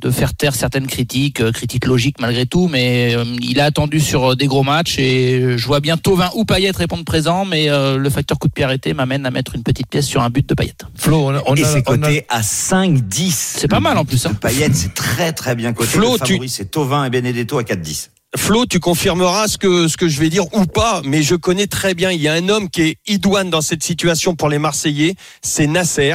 de 0.00 0.10
faire 0.10 0.34
taire 0.34 0.54
certaines 0.54 0.86
critiques, 0.86 1.40
euh, 1.40 1.52
critiques 1.52 1.86
logiques 1.86 2.16
malgré 2.20 2.46
tout, 2.46 2.68
mais 2.68 3.14
euh, 3.14 3.24
il 3.40 3.60
a 3.60 3.64
attendu 3.66 4.00
sur 4.00 4.32
euh, 4.32 4.34
des 4.36 4.46
gros 4.46 4.62
matchs 4.62 4.98
et 4.98 5.56
je 5.58 5.66
vois 5.66 5.80
bien 5.80 5.96
Tovin 5.96 6.30
ou 6.34 6.44
Payet 6.44 6.70
répondre 6.70 7.04
présent, 7.04 7.44
mais 7.44 7.68
le 7.68 8.10
facteur 8.10 8.38
coup 8.38 8.48
de 8.48 8.52
pied 8.52 8.64
arrêté 8.64 8.94
m'amène 8.94 9.26
à 9.26 9.30
mettre 9.30 9.54
une 9.54 9.62
petite 9.62 9.88
pièce 9.88 10.06
sur 10.06 10.22
un 10.22 10.30
but 10.30 10.48
de 10.48 10.54
Payet. 10.54 10.74
Flo, 10.96 11.28
on 11.28 11.34
a, 11.34 11.42
on 11.46 11.54
et 11.54 11.64
c'est 11.64 11.76
a- 11.78 11.82
coté 11.82 12.24
à 12.28 12.42
5,10. 12.42 13.30
C'est 13.58 13.68
pas 13.68 13.80
mal, 13.80 13.96
en 13.98 14.04
plus, 14.04 14.24
hein. 14.26 14.34
Payet, 14.34 14.70
c'est 14.72 14.94
très 14.94 15.32
très 15.32 15.54
bien 15.54 15.72
coté. 15.72 15.88
Flo, 15.90 16.16
le 16.20 16.24
tu- 16.26 16.48
c'est 16.48 16.70
Tovin 16.70 17.04
et 17.04 17.10
Benedetto 17.10 17.58
à 17.58 17.62
4,10. 17.64 18.10
Flo, 18.36 18.64
tu 18.64 18.78
confirmeras 18.78 19.48
ce 19.48 19.58
que 19.58 19.88
ce 19.88 19.96
que 19.96 20.06
je 20.08 20.20
vais 20.20 20.28
dire 20.30 20.44
ou 20.54 20.64
pas, 20.64 21.02
mais 21.04 21.20
je 21.24 21.34
connais 21.34 21.66
très 21.66 21.94
bien. 21.94 22.12
Il 22.12 22.20
y 22.22 22.28
a 22.28 22.32
un 22.34 22.48
homme 22.48 22.70
qui 22.70 22.82
est 22.82 22.96
idoine 23.08 23.50
dans 23.50 23.60
cette 23.60 23.82
situation 23.82 24.36
pour 24.36 24.48
les 24.48 24.60
Marseillais, 24.60 25.16
c'est 25.42 25.66
Nasser. 25.66 26.14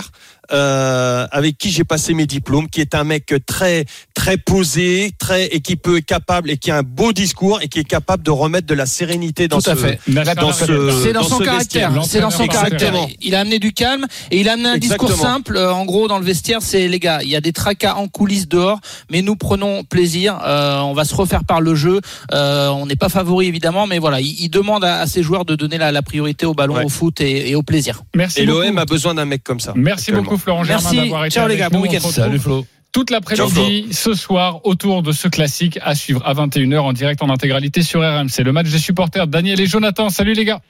Euh, 0.52 1.28
avec 1.32 1.58
qui 1.58 1.72
j'ai 1.72 1.84
passé 1.84 2.14
mes 2.14 2.26
diplômes, 2.26 2.70
qui 2.70 2.82
est 2.82 2.96
un 2.96 3.04
mec 3.04 3.34
très 3.46 3.86
très 4.14 4.38
posé, 4.38 5.12
très 5.20 5.46
et 5.48 5.60
qui 5.60 5.76
peut 5.76 5.98
être 5.98 6.06
capable 6.06 6.50
et 6.52 6.58
qui 6.58 6.72
a 6.72 6.78
un 6.78 6.84
beau 6.84 7.14
discours 7.14 7.60
et 7.62 7.68
qui 7.68 7.80
est 7.80 7.84
capable 7.84 8.24
de 8.24 8.32
remettre 8.32 8.68
de 8.68 8.74
la 8.74 8.86
sérénité 8.86 9.48
dans 9.48 9.60
Tout 9.62 9.70
à 9.70 9.76
ce 9.76 9.80
fait. 9.80 10.00
dans 10.36 10.52
ce 10.54 10.66
C'est 11.04 11.14
dans, 11.14 11.22
dans 11.22 11.28
son 11.28 11.38
ce 11.40 11.44
caractère. 11.44 11.92
C'est 12.06 12.22
dans 12.22 12.30
son 12.32 12.48
caractère. 12.48 12.94
Il 13.22 13.36
a 13.36 13.42
amené 13.42 13.60
du 13.60 13.74
calme 13.74 14.06
et 14.32 14.40
il 14.40 14.50
a 14.50 14.54
amené 14.54 14.70
un 14.70 14.78
discours 14.78 15.12
simple. 15.12 15.58
Euh, 15.58 15.72
En 15.74 15.86
gros, 15.86 16.08
dans 16.08 16.20
le 16.20 16.26
vestiaire, 16.26 16.60
c'est 16.62 16.88
les 16.88 17.00
gars, 17.00 17.20
il 17.22 17.30
y 17.30 17.36
a 17.36 17.42
des 17.42 17.54
tracas 17.54 17.96
en 17.96 18.08
coulisses 18.08 18.48
dehors, 18.48 18.80
mais 19.12 19.22
nous 19.22 19.36
prenons 19.36 19.84
plaisir. 19.84 20.40
Euh, 20.46 20.80
on 20.80 20.94
va 20.94 21.06
se 21.06 21.14
refaire 21.16 21.44
par 21.44 21.62
le 21.62 21.76
jeu. 21.76 22.00
Euh, 22.34 22.70
on 22.70 22.86
n'est 22.86 22.96
pas 22.96 23.10
favori 23.10 23.48
évidemment, 23.48 23.88
mais 23.88 24.00
voilà, 24.00 24.22
il, 24.22 24.36
il 24.40 24.50
demande 24.50 24.84
à, 24.84 25.00
à 25.02 25.08
ses 25.08 25.24
joueurs 25.24 25.46
de 25.46 25.56
donner 25.56 25.78
la, 25.78 25.92
la 25.92 26.02
priorité 26.02 26.46
au 26.46 26.54
ballon, 26.54 26.76
Ouais. 26.76 26.84
au 26.86 26.90
foot 26.90 27.22
et, 27.22 27.50
et 27.50 27.56
au 27.56 27.64
plaisir. 27.64 28.04
Merci 28.16 28.42
Et 28.42 28.46
beaucoup. 28.46 28.60
l'OM 28.62 28.78
a 28.78 28.86
besoin 28.86 29.14
d'un 29.16 29.24
mec 29.26 29.44
comme 29.44 29.60
ça. 29.62 29.72
Merci 29.76 30.10
actuellement. 30.12 30.35
Beaucoup 30.36 30.44
Florent 30.44 30.64
Germain 30.64 30.94
d'avoir 30.94 31.26
été 31.26 31.36
Ciao, 31.36 31.48
les 31.48 31.54
avec 31.56 31.60
gars. 31.60 31.70
nous. 31.72 31.80
Bon 31.82 31.88
On 31.88 31.92
week-end. 31.92 32.10
Salut 32.10 32.40
Flo. 32.40 32.66
Toute 32.92 33.10
l'après-midi, 33.10 33.88
ce 33.92 34.14
soir, 34.14 34.66
autour 34.66 35.04
de 35.04 35.12
ce 35.12 35.28
classique 35.28 35.78
à 35.84 35.96
suivre 35.96 36.22
à 36.26 36.34
21h 36.34 36.80
en 36.80 36.94
direct 36.94 37.22
en 37.22 37.30
intégralité 37.30 37.82
sur 37.82 38.00
RMC. 38.00 38.44
Le 38.44 38.54
match 38.54 38.70
des 38.70 38.78
supporters, 38.80 39.28
Daniel 39.28 39.60
et 39.60 39.66
Jonathan. 39.66 40.10
Salut 40.10 40.34
les 40.34 40.46
gars. 40.46 40.62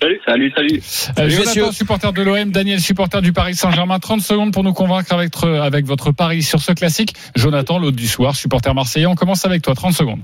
Salut, 0.00 0.20
salut, 0.24 0.52
salut. 0.56 0.76
Euh, 0.78 0.80
Salut, 1.16 1.30
Jonathan, 1.30 1.72
supporter 1.72 2.12
de 2.12 2.22
l'OM, 2.22 2.50
Daniel, 2.50 2.80
supporter 2.80 3.20
du 3.20 3.32
Paris 3.34 3.54
Saint-Germain. 3.54 3.98
30 3.98 4.22
secondes 4.22 4.52
pour 4.52 4.64
nous 4.64 4.72
convaincre 4.72 5.12
avec, 5.12 5.34
votre- 5.34 5.48
avec 5.48 5.84
votre 5.84 6.10
pari 6.12 6.42
sur 6.42 6.60
ce 6.60 6.72
classique. 6.72 7.12
Jonathan, 7.36 7.78
l'autre 7.78 7.96
du 7.96 8.06
soir, 8.08 8.34
supporter 8.34 8.72
marseillais. 8.74 9.06
On 9.06 9.14
commence 9.14 9.44
avec 9.44 9.60
toi. 9.62 9.74
30 9.74 9.92
secondes. 9.92 10.20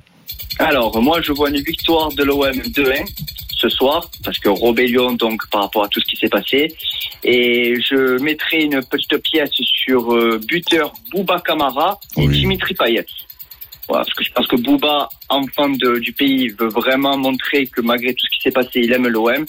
Alors, 0.59 0.99
moi, 1.03 1.21
je 1.21 1.33
vois 1.33 1.51
une 1.51 1.61
victoire 1.61 2.11
de 2.13 2.25
l'OM 2.25 2.51
2-1 2.75 3.05
ce 3.59 3.69
soir, 3.69 4.11
parce 4.25 4.39
que 4.39 4.49
rébellion, 4.49 5.13
donc, 5.13 5.43
par 5.51 5.63
rapport 5.63 5.85
à 5.85 5.89
tout 5.89 6.01
ce 6.01 6.07
qui 6.07 6.17
s'est 6.17 6.29
passé. 6.31 6.69
Et 7.25 7.75
je 7.91 8.19
mettrai 8.23 8.63
une 8.63 8.81
petite 8.83 9.17
pièce 9.23 9.51
sur 9.85 10.15
euh, 10.15 10.41
buteur 10.47 10.93
Bouba 11.13 11.41
Kamara 11.41 11.99
et 12.17 12.27
Oui. 12.27 12.39
Dimitri 12.41 12.75
Payet. 12.75 13.05
Voilà, 13.89 14.05
parce 14.05 14.15
que 14.15 14.25
je 14.25 14.33
pense 14.33 14.47
que 14.49 14.57
Bouba, 14.57 15.09
enfant 15.29 15.69
de- 15.69 15.99
du 16.01 16.13
pays, 16.13 16.49
veut 16.59 16.69
vraiment 16.69 17.17
montrer 17.17 17.67
que 17.67 17.81
malgré 17.81 18.15
tout 18.15 18.25
ce 18.25 18.37
qui 18.37 18.43
s'est 18.43 18.51
passé, 18.51 18.81
il 18.83 18.93
aime 18.93 19.07
l'OM. 19.07 19.45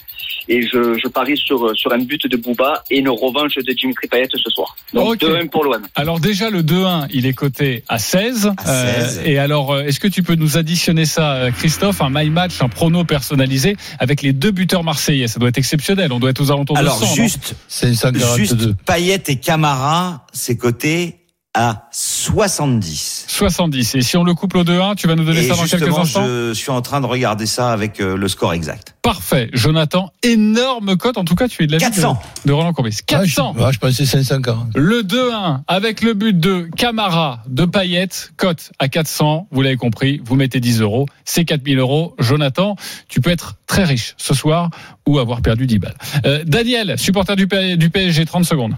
Et 0.50 0.62
je, 0.62 0.98
je 1.04 1.08
parie 1.10 1.36
sur, 1.36 1.76
sur 1.76 1.92
un 1.92 1.98
but 1.98 2.26
de 2.28 2.38
Bouba 2.38 2.84
et 2.90 3.00
une 3.00 3.10
revanche 3.10 3.56
de 3.56 3.74
Dimitri 3.74 4.08
Payet 4.08 4.28
ce 4.32 4.50
soir. 4.50 4.76
Donc 4.94 5.10
Ok. 5.16 5.20
2-1 5.22 5.50
pour 5.50 5.64
l'OM. 5.66 5.82
Alors 5.96 6.20
déjà, 6.20 6.50
le 6.50 6.62
2-1, 6.64 7.08
il 7.12 7.26
est 7.26 7.34
coté 7.34 7.84
à 7.90 8.00
16. 8.00 8.52
À 8.58 8.64
16. 8.66 9.22
et 9.26 9.40
alors, 9.40 9.74
euh, 9.74 9.84
est-ce 9.84 10.00
que 10.00 10.08
tu 10.08 10.24
peux 10.24 10.36
nous 10.36 10.58
additionner 10.58 11.06
ça, 11.06 11.34
euh, 11.34 11.52
Christophe, 11.52 12.02
un 12.02 12.10
my 12.10 12.30
match, 12.30 12.62
un 12.62 12.70
prono 12.70 13.04
personnalisé 13.04 13.76
avec 14.00 14.22
les 14.22 14.32
deux 14.34 14.52
buteurs 14.52 14.84
marseillais? 14.84 15.28
Ça 15.28 15.40
doit 15.40 15.50
être 15.50 15.58
exceptionnel. 15.58 16.14
On 16.14 16.20
doit 16.20 16.30
être 16.30 16.42
aux 16.42 16.52
alentours 16.52 16.78
Alors, 16.78 17.00
de 17.00 17.06
100. 17.06 17.10
non 17.10 17.24
juste, 17.24 17.56
542. 17.68 18.38
juste 18.38 18.74
Payet 18.86 19.22
et 19.28 19.36
Camara, 19.40 20.26
c'est 20.32 20.56
coté 20.58 21.16
à 21.60 21.88
70. 21.92 23.26
70. 23.28 23.96
Et 23.96 24.02
si 24.02 24.16
on 24.16 24.24
le 24.24 24.34
couple 24.36 24.58
au 24.60 24.64
2-1, 24.64 24.96
tu 24.96 25.08
vas 25.08 25.16
nous 25.16 25.24
donner 25.26 25.40
Et 25.40 25.48
ça 25.48 25.56
dans 25.56 25.62
quelques 25.64 25.80
justement, 25.86 26.00
instants 26.02 26.26
je 26.28 26.54
suis 26.54 26.70
en 26.70 26.82
train 26.82 27.02
de 27.02 27.08
regarder 27.08 27.46
ça 27.48 27.72
avec 27.72 28.00
euh, 28.00 28.16
le 28.16 28.28
score 28.28 28.54
exact. 28.54 28.96
Parfait. 29.02 29.50
Jonathan, 29.54 30.12
énorme 30.22 30.98
cote. 30.98 31.18
En 31.18 31.26
tout 31.26 31.34
cas, 31.36 31.48
tu 31.48 31.64
es 31.64 31.68
de 31.68 31.72
la 31.72 31.80
400. 31.80 32.20
de, 32.46 32.50
de 32.50 32.54
Roland 32.54 32.74
Courbis. 32.74 32.98
Ah, 33.02 33.20
400. 33.22 33.56
je, 33.58 33.64
ah, 33.64 33.72
je 33.72 33.80
pensais 33.80 34.06
540. 34.06 34.68
Le 34.76 35.02
2-1 35.02 35.62
avec 35.68 36.02
le 36.04 36.14
but 36.14 36.40
de 36.40 36.70
Camara 36.76 37.42
de 37.48 37.66
Payet, 37.66 38.10
cote 38.38 38.72
à 38.80 38.88
400. 38.88 39.48
Vous 39.52 39.62
l'avez 39.62 39.78
compris, 39.78 40.22
vous 40.24 40.36
mettez 40.36 40.60
10 40.60 40.82
euros. 40.82 41.08
C'est 41.26 41.44
4000 41.46 41.80
euros. 41.80 42.16
Jonathan, 42.20 42.76
tu 43.10 43.20
peux 43.20 43.32
être 43.32 43.56
très 43.66 43.84
riche 43.84 44.14
ce 44.18 44.34
soir 44.36 44.70
ou 45.08 45.18
avoir 45.20 45.42
perdu 45.42 45.66
10 45.66 45.80
balles. 45.80 45.98
Euh, 46.26 46.44
Daniel, 46.46 47.00
supporter 47.00 47.36
du, 47.36 47.48
P- 47.48 47.78
du 47.78 47.90
PSG, 47.90 48.26
30 48.26 48.46
secondes. 48.46 48.76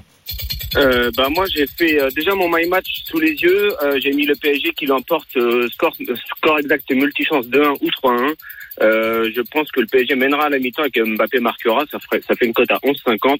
Euh, 0.77 1.09
bah 1.17 1.29
moi 1.29 1.45
j'ai 1.47 1.65
fait 1.65 1.99
euh, 1.99 2.09
déjà 2.11 2.35
mon 2.35 2.47
my 2.47 2.67
match 2.67 3.03
sous 3.05 3.19
les 3.19 3.31
yeux. 3.31 3.73
Euh, 3.81 3.99
j'ai 3.99 4.11
mis 4.11 4.25
le 4.25 4.35
PSG 4.35 4.71
qui 4.73 4.85
l'emporte 4.85 5.37
score 5.71 5.95
score 6.37 6.59
exact 6.59 6.91
multichance 6.91 7.47
2-1 7.47 7.77
ou 7.81 7.89
3-1. 7.89 8.35
Euh, 8.81 9.29
je 9.35 9.41
pense 9.41 9.71
que 9.71 9.81
le 9.81 9.87
PSG 9.87 10.15
mènera 10.15 10.45
à 10.45 10.49
la 10.49 10.59
mi-temps 10.59 10.85
et 10.85 10.91
que 10.91 11.01
Mbappé 11.01 11.39
marquera. 11.39 11.85
Ça, 11.91 11.99
ferait, 11.99 12.21
ça 12.25 12.35
fait 12.35 12.45
une 12.45 12.53
cote 12.53 12.71
à 12.71 12.77
11,50. 12.77 13.37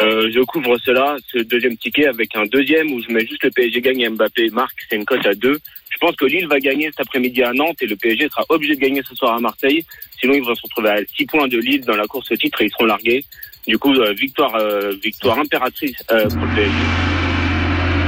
Euh, 0.00 0.30
je 0.30 0.40
couvre 0.40 0.76
cela, 0.78 1.16
ce 1.32 1.38
deuxième 1.38 1.76
ticket, 1.76 2.06
avec 2.06 2.36
un 2.36 2.44
deuxième 2.44 2.92
où 2.92 3.00
je 3.00 3.12
mets 3.12 3.26
juste 3.26 3.44
le 3.44 3.50
PSG 3.50 3.80
gagne 3.80 4.00
et 4.00 4.08
Mbappé 4.08 4.50
marque. 4.50 4.76
C'est 4.88 4.96
une 4.96 5.04
cote 5.04 5.24
à 5.24 5.34
2. 5.34 5.58
Je 5.88 5.98
pense 5.98 6.14
que 6.16 6.26
Lille 6.26 6.46
va 6.46 6.60
gagner 6.60 6.86
cet 6.86 7.00
après-midi 7.00 7.42
à 7.42 7.52
Nantes 7.52 7.80
et 7.80 7.86
le 7.86 7.96
PSG 7.96 8.28
sera 8.28 8.44
obligé 8.50 8.74
de 8.74 8.80
gagner 8.80 9.02
ce 9.08 9.14
soir 9.14 9.34
à 9.34 9.40
Marseille. 9.40 9.84
Sinon, 10.20 10.34
ils 10.34 10.42
vont 10.42 10.54
se 10.54 10.62
retrouver 10.62 10.90
à 10.90 10.98
6 11.16 11.26
points 11.26 11.48
de 11.48 11.58
Lille 11.58 11.84
dans 11.84 11.96
la 11.96 12.06
course 12.06 12.30
au 12.32 12.36
titre 12.36 12.60
et 12.60 12.66
ils 12.66 12.70
seront 12.70 12.84
largués. 12.84 13.24
Du 13.66 13.78
coup, 13.78 13.92
euh, 13.94 14.12
victoire, 14.12 14.54
euh, 14.54 14.92
victoire 15.02 15.38
impératrice 15.38 15.96
euh, 16.10 16.28
pour 16.28 16.46
le 16.46 16.54
PSG. 16.54 17.15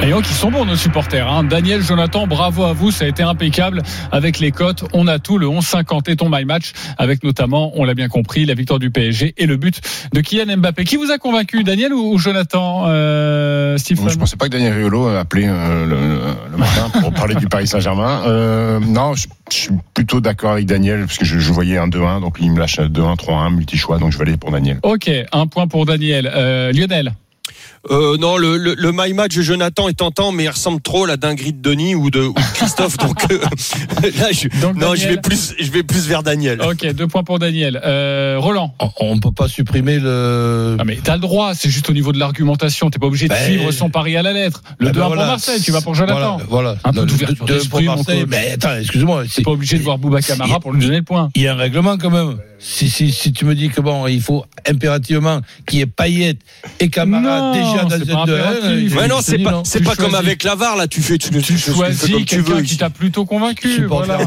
Et 0.00 0.10
donc, 0.10 0.30
ils 0.30 0.34
sont 0.34 0.50
bons, 0.50 0.64
nos 0.64 0.76
supporters. 0.76 1.28
Hein. 1.28 1.42
Daniel, 1.42 1.82
Jonathan, 1.82 2.28
bravo 2.28 2.64
à 2.64 2.72
vous. 2.72 2.92
Ça 2.92 3.04
a 3.04 3.08
été 3.08 3.24
impeccable 3.24 3.82
avec 4.12 4.38
les 4.38 4.52
cotes. 4.52 4.84
On 4.92 5.08
a 5.08 5.18
tout, 5.18 5.38
le 5.38 5.48
11-50 5.48 6.10
et 6.10 6.16
ton 6.16 6.28
my 6.30 6.44
match, 6.44 6.72
avec 6.98 7.24
notamment, 7.24 7.72
on 7.74 7.84
l'a 7.84 7.94
bien 7.94 8.08
compris, 8.08 8.46
la 8.46 8.54
victoire 8.54 8.78
du 8.78 8.90
PSG 8.90 9.34
et 9.36 9.46
le 9.46 9.56
but 9.56 9.80
de 10.12 10.20
Kylian 10.20 10.56
Mbappé. 10.58 10.84
Qui 10.84 10.96
vous 10.96 11.10
a 11.10 11.18
convaincu, 11.18 11.64
Daniel 11.64 11.92
ou, 11.92 12.12
ou 12.12 12.18
Jonathan 12.18 12.84
euh, 12.86 13.76
Stephen 13.76 14.04
Moi, 14.04 14.12
je 14.12 14.18
pensais 14.18 14.36
pas 14.36 14.46
que 14.46 14.52
Daniel 14.52 14.74
Riolo 14.74 15.08
appelé 15.08 15.46
euh, 15.48 15.84
le, 15.84 16.50
le, 16.52 16.56
matin 16.56 16.90
pour 17.00 17.12
parler 17.12 17.34
du 17.34 17.48
Paris 17.48 17.66
Saint-Germain. 17.66 18.22
Euh, 18.26 18.78
non, 18.78 19.14
je, 19.14 19.26
je, 19.50 19.56
suis 19.56 19.70
plutôt 19.94 20.20
d'accord 20.20 20.52
avec 20.52 20.66
Daniel, 20.66 21.06
parce 21.06 21.18
que 21.18 21.24
je, 21.24 21.40
je 21.40 21.52
voyais 21.52 21.76
un 21.76 21.88
2-1, 21.88 22.20
donc 22.20 22.36
il 22.40 22.52
me 22.52 22.60
lâche 22.60 22.78
2-1, 22.78 23.18
3-1, 23.18 23.52
multi-choix, 23.52 23.98
donc 23.98 24.12
je 24.12 24.18
vais 24.18 24.28
aller 24.28 24.36
pour 24.36 24.52
Daniel. 24.52 24.78
Ok, 24.84 25.10
un 25.32 25.46
point 25.48 25.66
pour 25.66 25.86
Daniel. 25.86 26.30
Euh, 26.32 26.72
Lionel 26.72 27.14
euh, 27.90 28.16
non, 28.18 28.36
le, 28.36 28.56
le, 28.56 28.74
le, 28.74 28.92
my 28.92 29.12
match 29.14 29.36
de 29.36 29.42
Jonathan 29.42 29.88
est 29.88 29.94
tentant, 29.94 30.32
mais 30.32 30.44
il 30.44 30.48
ressemble 30.48 30.80
trop 30.80 31.04
à 31.04 31.08
la 31.08 31.16
dinguerie 31.16 31.52
de 31.52 31.60
Denis 31.60 31.94
ou 31.94 32.10
de, 32.10 32.20
ou 32.20 32.34
de 32.34 32.54
Christophe. 32.54 32.96
donc 32.98 33.16
euh, 33.30 33.38
là, 34.18 34.28
je, 34.32 34.48
donc, 34.60 34.74
non, 34.74 34.90
Daniel... 34.90 34.98
je 34.98 35.08
vais 35.08 35.20
plus, 35.20 35.54
je 35.58 35.70
vais 35.70 35.82
plus 35.82 36.06
vers 36.06 36.22
Daniel. 36.22 36.60
Ok, 36.62 36.86
deux 36.92 37.06
points 37.06 37.24
pour 37.24 37.38
Daniel. 37.38 37.80
Euh, 37.84 38.36
Roland. 38.38 38.74
On 39.00 39.14
ne 39.14 39.20
peut 39.20 39.32
pas 39.32 39.48
supprimer 39.48 39.98
le. 39.98 40.76
Ah, 40.78 40.84
mais 40.84 40.98
t'as 41.02 41.14
le 41.14 41.20
droit. 41.20 41.54
C'est 41.54 41.70
juste 41.70 41.88
au 41.88 41.92
niveau 41.92 42.12
de 42.12 42.18
l'argumentation. 42.18 42.90
T'es 42.90 42.98
pas 42.98 43.06
obligé 43.06 43.26
de 43.28 43.34
ben... 43.34 43.44
suivre 43.44 43.70
son 43.70 43.90
pari 43.90 44.16
à 44.16 44.22
la 44.22 44.32
lettre. 44.32 44.62
Le 44.78 44.88
2-1 44.88 44.92
ben 44.92 45.06
voilà, 45.06 45.22
pour 45.22 45.30
Marseille. 45.32 45.60
Tu 45.62 45.72
vas 45.72 45.80
pour 45.80 45.94
Jonathan. 45.94 46.38
Voilà. 46.48 46.74
voilà. 46.74 46.76
Un 46.84 46.92
peu 46.92 47.06
d'ouverture 47.06 47.46
d'esprit, 47.46 47.84
pour 47.86 47.96
Marseille. 47.96 48.24
Mais 48.28 48.52
attends, 48.52 48.76
excuse-moi. 48.76 49.24
C'est 49.30 49.42
pas 49.42 49.52
obligé 49.52 49.78
de 49.78 49.82
voir 49.82 49.98
Bouba 49.98 50.20
Camara 50.20 50.60
pour 50.60 50.72
lui 50.72 50.80
donner 50.80 50.98
le 50.98 51.02
point. 51.02 51.30
Il 51.34 51.42
y 51.42 51.48
a 51.48 51.54
un 51.54 51.56
règlement 51.56 51.96
quand 51.96 52.10
même. 52.10 52.38
Si, 52.60 52.90
si, 52.90 53.12
si 53.12 53.32
tu 53.32 53.44
me 53.44 53.54
dis 53.54 53.68
que 53.68 53.80
bon, 53.80 54.08
il 54.08 54.20
faut 54.20 54.44
impérativement 54.66 55.40
qu'il 55.66 55.78
y 55.78 55.82
ait 55.82 55.86
Payet 55.86 56.36
et 56.80 56.88
Camara 56.88 57.52
déjà 57.52 57.77
2 57.77 57.77
Ouais, 58.98 59.08
non, 59.08 59.16
c'est 59.22 59.38
pas, 59.38 59.50
c'est 59.64 59.82
pas 59.82 59.94
comme 59.96 60.14
avec 60.14 60.42
Lavar, 60.44 60.76
là, 60.76 60.86
tu 60.88 61.00
fais, 61.02 61.18
tu, 61.18 61.30
tu, 61.30 61.42
tu 61.42 61.58
choisis 61.58 62.00
comme 62.10 62.24
tu 62.24 62.40
veux. 62.40 62.62
qui 62.62 62.76
t'a 62.76 62.90
plutôt 62.90 63.24
convaincu. 63.24 63.68
Voilà. 63.86 64.18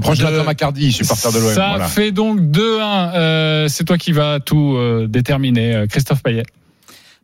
Prends 0.00 0.14
Jonathan 0.14 0.44
Macardy, 0.44 0.92
supporter 0.92 1.32
de 1.32 1.38
l'OM. 1.38 1.54
Ça 1.54 1.78
fait 1.88 2.10
donc 2.12 2.40
2-1. 2.40 3.12
Euh, 3.14 3.68
c'est 3.68 3.84
toi 3.84 3.98
qui 3.98 4.12
vas 4.12 4.40
tout 4.40 4.74
euh, 4.76 5.06
déterminer, 5.08 5.84
Christophe 5.88 6.22
Payet. 6.22 6.44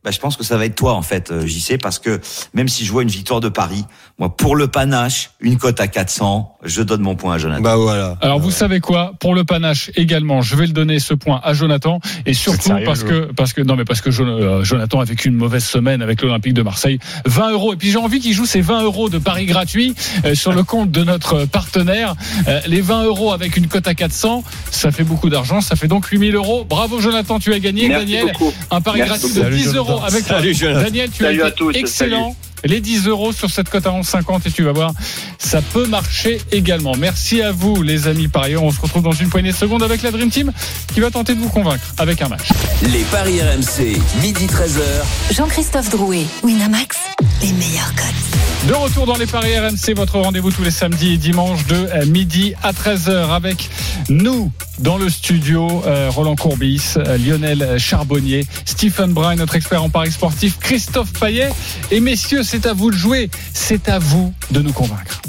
Bah, 0.02 0.10
je 0.10 0.18
pense 0.18 0.38
que 0.38 0.44
ça 0.44 0.56
va 0.56 0.64
être 0.64 0.76
toi 0.76 0.94
en 0.94 1.02
fait, 1.02 1.30
JC, 1.46 1.76
parce 1.76 1.98
que 1.98 2.20
même 2.54 2.68
si 2.68 2.86
je 2.86 2.92
vois 2.92 3.02
une 3.02 3.10
victoire 3.10 3.40
de 3.40 3.50
Paris, 3.50 3.84
moi 4.18 4.34
pour 4.34 4.56
le 4.56 4.66
panache, 4.66 5.32
une 5.40 5.58
cote 5.58 5.78
à 5.78 5.88
400, 5.88 6.56
je 6.64 6.80
donne 6.80 7.02
mon 7.02 7.16
point 7.16 7.34
à 7.34 7.38
Jonathan. 7.38 7.60
Bah 7.60 7.76
voilà. 7.76 8.16
Alors 8.22 8.38
vous 8.38 8.50
savez 8.50 8.80
quoi, 8.80 9.12
pour 9.20 9.34
le 9.34 9.44
panache 9.44 9.90
également, 9.96 10.40
je 10.40 10.56
vais 10.56 10.66
le 10.66 10.72
donner 10.72 11.00
ce 11.00 11.12
point 11.12 11.38
à 11.44 11.52
Jonathan. 11.52 12.00
Et 12.24 12.32
surtout 12.32 12.68
sérieux, 12.68 12.86
parce 12.86 13.04
que 13.04 13.30
parce 13.32 13.52
que 13.52 13.60
non 13.60 13.76
mais 13.76 13.84
parce 13.84 14.00
que 14.00 14.10
Jonathan 14.10 15.00
a 15.00 15.04
vécu 15.04 15.28
une 15.28 15.36
mauvaise 15.36 15.64
semaine 15.64 16.00
avec 16.00 16.22
l'Olympique 16.22 16.54
de 16.54 16.62
Marseille, 16.62 16.98
20 17.26 17.50
euros. 17.50 17.74
Et 17.74 17.76
puis 17.76 17.90
j'ai 17.90 17.98
envie 17.98 18.20
qu'il 18.20 18.32
joue 18.32 18.46
ces 18.46 18.62
20 18.62 18.84
euros 18.84 19.10
de 19.10 19.18
paris 19.18 19.44
gratuits 19.44 19.94
euh, 20.24 20.34
sur 20.34 20.54
le 20.54 20.62
compte 20.62 20.90
de 20.90 21.04
notre 21.04 21.44
partenaire. 21.44 22.14
Euh, 22.48 22.60
les 22.66 22.80
20 22.80 23.04
euros 23.04 23.32
avec 23.32 23.58
une 23.58 23.66
cote 23.66 23.86
à 23.86 23.94
400, 23.94 24.44
ça 24.70 24.92
fait 24.92 25.04
beaucoup 25.04 25.28
d'argent, 25.28 25.60
ça 25.60 25.76
fait 25.76 25.88
donc 25.88 26.06
8000 26.06 26.34
euros. 26.34 26.64
Bravo 26.64 27.00
Jonathan, 27.00 27.38
tu 27.38 27.52
as 27.52 27.58
gagné, 27.58 27.88
Merci 27.88 28.06
Daniel, 28.06 28.32
beaucoup. 28.32 28.52
un 28.70 28.80
pari 28.80 29.00
Merci 29.00 29.30
gratuit 29.34 29.42
de 29.42 29.56
10 29.56 29.74
euros 29.74 29.89
avec 29.98 30.24
Salut, 30.24 30.56
toi. 30.56 30.82
Daniel, 30.82 31.10
tu 31.10 31.22
Salut 31.24 31.42
as 31.42 31.46
à 31.46 31.50
tous, 31.50 31.70
excellent. 31.72 32.30
Salut. 32.30 32.36
Les 32.64 32.80
10 32.80 33.06
euros 33.06 33.32
sur 33.32 33.48
cette 33.48 33.70
cote 33.70 33.86
à 33.86 33.90
11,50 33.90 34.46
et 34.46 34.50
tu 34.50 34.62
vas 34.64 34.72
voir, 34.72 34.92
ça 35.38 35.62
peut 35.62 35.86
marcher 35.86 36.40
également. 36.52 36.94
Merci 36.94 37.40
à 37.40 37.52
vous, 37.52 37.82
les 37.82 38.06
amis 38.06 38.28
parieurs. 38.28 38.62
On 38.62 38.70
se 38.70 38.80
retrouve 38.80 39.02
dans 39.02 39.12
une 39.12 39.30
poignée 39.30 39.52
de 39.52 39.56
secondes 39.56 39.82
avec 39.82 40.02
la 40.02 40.10
Dream 40.10 40.30
Team 40.30 40.52
qui 40.92 41.00
va 41.00 41.10
tenter 41.10 41.34
de 41.34 41.40
vous 41.40 41.48
convaincre 41.48 41.84
avec 41.96 42.20
un 42.20 42.28
match. 42.28 42.48
Les 42.92 43.02
paris 43.04 43.40
RMC, 43.40 43.98
midi 44.20 44.46
13h. 44.46 45.34
Jean-Christophe 45.34 45.88
Drouet, 45.88 46.26
Winamax, 46.42 46.98
les 47.40 47.52
meilleurs 47.52 47.94
cotes. 47.94 48.49
De 48.68 48.74
retour 48.74 49.06
dans 49.06 49.16
les 49.16 49.26
paris 49.26 49.58
RMC, 49.58 49.94
votre 49.96 50.18
rendez-vous 50.18 50.50
tous 50.50 50.62
les 50.62 50.70
samedis 50.70 51.14
et 51.14 51.16
dimanches 51.16 51.66
de 51.66 52.04
midi 52.04 52.52
à 52.62 52.72
13h 52.72 53.30
avec 53.30 53.70
nous 54.10 54.52
dans 54.78 54.98
le 54.98 55.08
studio, 55.08 55.82
euh, 55.86 56.10
Roland 56.10 56.36
Courbis, 56.36 56.94
euh, 56.98 57.16
Lionel 57.16 57.78
Charbonnier, 57.78 58.46
Stephen 58.66 59.12
Brun, 59.12 59.36
notre 59.36 59.56
expert 59.56 59.82
en 59.82 59.88
paris 59.88 60.12
sportif, 60.12 60.58
Christophe 60.58 61.12
Payet. 61.18 61.50
Et 61.90 62.00
messieurs, 62.00 62.42
c'est 62.42 62.66
à 62.66 62.74
vous 62.74 62.90
de 62.90 62.96
jouer, 62.96 63.30
c'est 63.54 63.88
à 63.88 63.98
vous 63.98 64.34
de 64.50 64.60
nous 64.60 64.72
convaincre. 64.72 65.22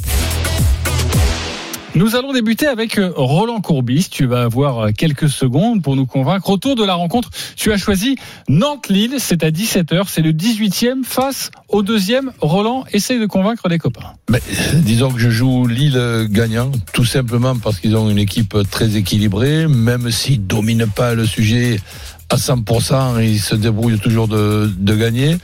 Nous 1.93 2.15
allons 2.15 2.31
débuter 2.31 2.67
avec 2.67 2.97
euh, 2.97 3.11
Roland 3.17 3.59
Courbis. 3.59 4.07
Tu 4.09 4.25
vas 4.25 4.43
avoir 4.43 4.93
quelques 4.93 5.27
secondes 5.27 5.83
pour 5.83 5.97
nous 5.97 6.05
convaincre. 6.05 6.49
Autour 6.49 6.75
de 6.75 6.85
la 6.85 6.93
rencontre, 6.93 7.29
tu 7.57 7.73
as 7.73 7.77
choisi 7.77 8.15
Nantes-Lille. 8.47 9.15
C'est 9.17 9.43
à 9.43 9.51
17h. 9.51 10.03
C'est 10.07 10.21
le 10.21 10.31
18e 10.31 11.03
face 11.03 11.51
au 11.67 11.83
deuxième. 11.83 12.31
Roland, 12.39 12.85
essaye 12.93 13.19
de 13.19 13.25
convaincre 13.25 13.67
les 13.67 13.77
copains. 13.77 14.13
Mais, 14.29 14.39
disons 14.75 15.11
que 15.11 15.19
je 15.19 15.29
joue 15.29 15.67
Lille 15.67 16.27
gagnant, 16.29 16.71
tout 16.93 17.03
simplement 17.03 17.57
parce 17.57 17.79
qu'ils 17.81 17.97
ont 17.97 18.09
une 18.09 18.19
équipe 18.19 18.55
très 18.69 18.95
équilibrée, 18.95 19.67
même 19.67 20.11
s'ils 20.11 20.39
ne 20.39 20.45
dominent 20.45 20.87
pas 20.87 21.13
le 21.13 21.25
sujet 21.25 21.81
à 22.29 22.37
100%, 22.37 23.21
ils 23.21 23.41
se 23.41 23.55
débrouillent 23.55 23.99
toujours 23.99 24.29
de, 24.29 24.71
de 24.77 24.95
gagner. 24.95 25.35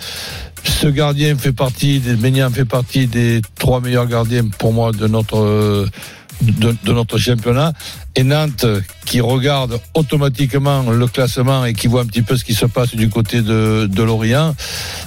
Ce 0.63 0.87
gardien 0.87 1.35
fait 1.37 1.51
partie, 1.51 2.01
Ménian 2.19 2.49
fait 2.49 2.65
partie 2.65 3.07
des 3.07 3.41
trois 3.55 3.81
meilleurs 3.81 4.07
gardiens 4.07 4.47
pour 4.57 4.71
moi 4.71 4.93
de 4.93 5.07
notre 5.07 5.87
de, 6.41 6.75
notre 6.91 7.17
championnat. 7.17 7.73
Et 8.15 8.23
Nantes, 8.23 8.65
qui 9.05 9.21
regarde 9.21 9.79
automatiquement 9.93 10.89
le 10.89 11.07
classement 11.07 11.65
et 11.65 11.73
qui 11.73 11.87
voit 11.87 12.01
un 12.01 12.05
petit 12.05 12.21
peu 12.21 12.35
ce 12.35 12.43
qui 12.43 12.53
se 12.53 12.65
passe 12.65 12.95
du 12.95 13.09
côté 13.09 13.41
de, 13.41 13.87
de 13.89 14.03
Lorient, 14.03 14.55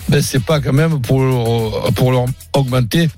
ben 0.08 0.22
c'est 0.22 0.42
pas 0.42 0.60
quand 0.60 0.72
même 0.72 1.00
pour, 1.00 1.20
pour 1.94 2.12
leur 2.12 2.26
augmenter 2.52 3.08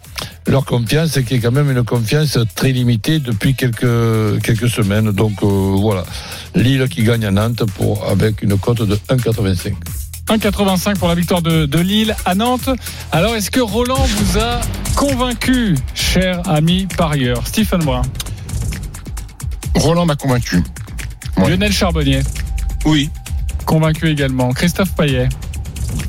leur 0.46 0.64
confiance, 0.64 1.18
qui 1.26 1.34
est 1.34 1.38
quand 1.38 1.52
même 1.52 1.70
une 1.70 1.84
confiance 1.84 2.38
très 2.54 2.72
limitée 2.72 3.18
depuis 3.18 3.54
quelques, 3.54 4.42
quelques 4.42 4.68
semaines. 4.68 5.12
Donc 5.12 5.42
euh, 5.42 5.46
voilà, 5.46 6.04
Lille 6.54 6.88
qui 6.88 7.02
gagne 7.02 7.24
à 7.24 7.30
Nantes 7.30 7.64
pour, 7.74 8.08
avec 8.08 8.42
une 8.42 8.58
cote 8.58 8.82
de 8.82 8.96
1,85. 8.96 9.74
1,85 10.32 10.98
pour 10.98 11.08
la 11.08 11.14
victoire 11.14 11.42
de, 11.42 11.66
de, 11.66 11.78
Lille 11.78 12.16
à 12.24 12.34
Nantes. 12.34 12.70
Alors, 13.10 13.34
est-ce 13.34 13.50
que 13.50 13.60
Roland 13.60 14.02
vous 14.16 14.38
a 14.38 14.62
convaincu, 14.96 15.76
cher 15.94 16.40
ami 16.48 16.86
parieur? 16.96 17.46
Stephen 17.46 17.84
Brun 17.84 18.00
Roland 19.74 20.06
m'a 20.06 20.16
convaincu. 20.16 20.62
Ouais. 21.36 21.50
Lionel 21.50 21.72
Charbonnier 21.72 22.20
Oui. 22.86 23.10
Convaincu 23.66 24.08
également. 24.08 24.52
Christophe 24.52 24.94
Payet 24.94 25.28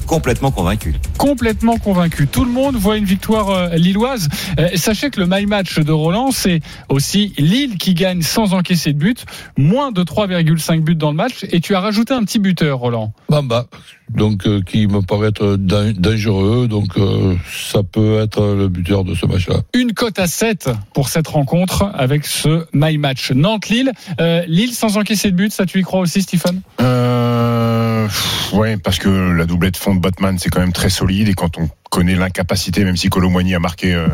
Complètement 0.07 0.51
convaincu. 0.51 0.95
Complètement 1.17 1.77
convaincu. 1.77 2.27
Tout 2.27 2.45
le 2.45 2.51
monde 2.51 2.75
voit 2.75 2.97
une 2.97 3.05
victoire 3.05 3.49
euh, 3.49 3.69
lilloise. 3.75 4.29
Euh, 4.59 4.69
sachez 4.75 5.09
que 5.09 5.19
le 5.19 5.27
my 5.29 5.45
match 5.45 5.79
de 5.79 5.91
Roland, 5.91 6.31
c'est 6.31 6.61
aussi 6.87 7.33
Lille 7.37 7.77
qui 7.77 7.93
gagne 7.93 8.21
sans 8.21 8.53
encaisser 8.53 8.93
de 8.93 8.99
but, 8.99 9.25
moins 9.57 9.91
de 9.91 10.03
3,5 10.03 10.81
buts 10.81 10.95
dans 10.95 11.09
le 11.09 11.17
match. 11.17 11.45
Et 11.51 11.59
tu 11.59 11.75
as 11.75 11.79
rajouté 11.79 12.13
un 12.13 12.23
petit 12.23 12.39
buteur, 12.39 12.79
Roland. 12.79 13.13
Bamba, 13.29 13.67
donc 14.09 14.45
euh, 14.45 14.61
qui 14.61 14.87
me 14.87 15.01
paraît 15.01 15.29
être 15.29 15.55
dangereux. 15.55 16.67
Donc 16.67 16.97
euh, 16.97 17.35
ça 17.51 17.83
peut 17.83 18.19
être 18.19 18.53
le 18.55 18.67
buteur 18.67 19.03
de 19.03 19.15
ce 19.15 19.25
match-là. 19.25 19.57
Une 19.73 19.93
cote 19.93 20.19
à 20.19 20.27
7 20.27 20.69
pour 20.93 21.09
cette 21.09 21.27
rencontre 21.27 21.89
avec 21.93 22.25
ce 22.25 22.65
my 22.73 22.97
match 22.97 23.31
Nantes-Lille. 23.31 23.91
Euh, 24.19 24.43
Lille 24.47 24.73
sans 24.73 24.97
encaisser 24.97 25.31
de 25.31 25.35
but, 25.35 25.51
ça 25.51 25.65
tu 25.65 25.79
y 25.79 25.83
crois 25.83 26.01
aussi, 26.01 26.21
Stephen 26.21 26.61
euh, 26.81 28.07
Ouais, 28.53 28.77
parce 28.77 28.99
que 28.99 29.09
la 29.09 29.45
doublette 29.45 29.77
fond 29.77 29.95
de 29.95 29.99
Botman, 29.99 30.37
c'est 30.37 30.49
quand 30.49 30.59
même 30.59 30.73
très 30.73 30.89
solide 30.89 31.29
et 31.29 31.33
quand 31.33 31.57
on 31.57 31.69
connaît 31.93 32.15
l'incapacité, 32.15 32.83
même 32.83 32.97
si 32.97 33.09
Colomboigny 33.09 33.53
a 33.53 33.59
marqué 33.59 33.93
euh, 33.93 34.07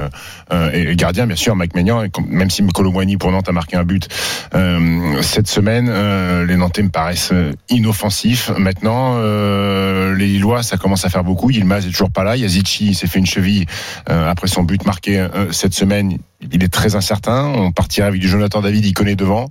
euh, 0.51 0.69
et 0.73 0.97
gardien, 0.97 1.25
bien 1.27 1.37
sûr, 1.37 1.55
Mike 1.55 1.75
Maignan, 1.75 2.03
même 2.27 2.49
si 2.49 2.61
Colomboigny 2.67 3.15
pour 3.15 3.31
Nantes 3.31 3.47
a 3.47 3.53
marqué 3.53 3.77
un 3.77 3.85
but 3.85 4.05
euh, 4.53 5.21
cette 5.21 5.47
semaine, 5.47 5.87
euh, 5.89 6.45
les 6.45 6.57
Nantais 6.57 6.83
me 6.83 6.89
paraissent 6.89 7.31
inoffensifs. 7.69 8.51
Maintenant, 8.57 9.13
euh, 9.15 10.13
les 10.13 10.27
Lillois, 10.27 10.61
ça 10.61 10.75
commence 10.75 11.05
à 11.05 11.09
faire 11.09 11.23
beaucoup. 11.23 11.51
Yilmaz 11.51 11.87
est 11.87 11.91
toujours 11.91 12.11
pas 12.11 12.25
là. 12.25 12.35
Yazici 12.35 12.93
s'est 12.93 13.07
fait 13.07 13.19
une 13.19 13.25
cheville 13.25 13.65
après 14.07 14.47
son 14.47 14.63
but 14.63 14.85
marqué 14.85 15.25
cette 15.51 15.73
semaine. 15.73 16.17
Il 16.41 16.63
est 16.63 16.69
très 16.69 16.95
incertain. 16.95 17.45
On 17.55 17.71
partirait 17.71 18.07
avec 18.07 18.19
du 18.21 18.27
Jonathan 18.27 18.61
David, 18.61 18.85
il 18.85 18.93
connaît 18.93 19.15
devant. 19.15 19.49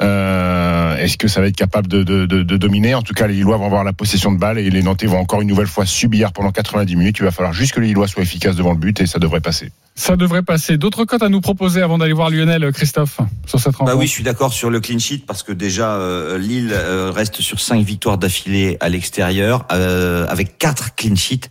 Euh, 0.00 0.96
Est-ce 0.96 1.16
que 1.16 1.28
ça 1.28 1.40
va 1.40 1.46
être 1.46 1.56
capable 1.56 1.86
de, 1.88 2.02
de, 2.02 2.26
de, 2.26 2.42
de 2.42 2.56
dominer? 2.56 2.94
En 2.94 3.02
tout 3.02 3.14
cas, 3.14 3.26
les 3.26 3.34
Lillois 3.34 3.56
vont 3.56 3.66
avoir 3.66 3.84
la 3.84 3.92
possession 3.92 4.32
de 4.32 4.38
balle 4.38 4.58
et 4.58 4.68
les 4.70 4.82
Nantais 4.82 5.06
vont 5.06 5.18
encore 5.18 5.42
une 5.42 5.48
nouvelle 5.48 5.66
fois 5.66 5.86
subir 5.86 6.32
pendant 6.32 6.50
90 6.50 6.96
minutes. 6.96 7.16
Il 7.18 7.24
va 7.24 7.30
falloir 7.30 7.52
juste 7.52 7.72
que 7.72 7.80
les 7.80 7.88
Lillois 7.88 8.08
soient 8.08 8.22
efficaces 8.22 8.56
devant 8.56 8.72
le 8.72 8.78
but 8.78 9.00
et 9.00 9.06
ça 9.06 9.18
devrait 9.18 9.40
passer. 9.40 9.70
Ça 9.96 10.16
devrait 10.16 10.42
passer. 10.42 10.76
D'autres 10.76 11.04
cotes 11.04 11.22
à 11.22 11.28
nous 11.28 11.40
proposer 11.40 11.80
avant 11.80 11.98
d'aller 11.98 12.12
voir 12.12 12.28
Lionel, 12.30 12.72
Christophe, 12.72 13.18
sur 13.46 13.60
cette 13.60 13.76
rencontre? 13.76 13.92
Bah 13.92 13.96
oui, 13.96 14.08
je 14.08 14.12
suis 14.12 14.24
d'accord 14.24 14.52
sur 14.52 14.70
le 14.70 14.80
clean 14.80 14.98
sheet 14.98 15.24
parce 15.24 15.44
que 15.44 15.52
déjà 15.52 15.94
euh, 15.94 16.36
Lille 16.36 16.72
euh, 16.72 17.12
reste 17.14 17.40
sur 17.40 17.60
cinq 17.60 17.84
victoires 17.84 18.18
d'affilée 18.18 18.76
à 18.80 18.88
l'extérieur 18.88 19.66
euh, 19.70 20.26
avec 20.28 20.58
quatre 20.58 20.96
clean 20.96 21.14
sheets 21.14 21.48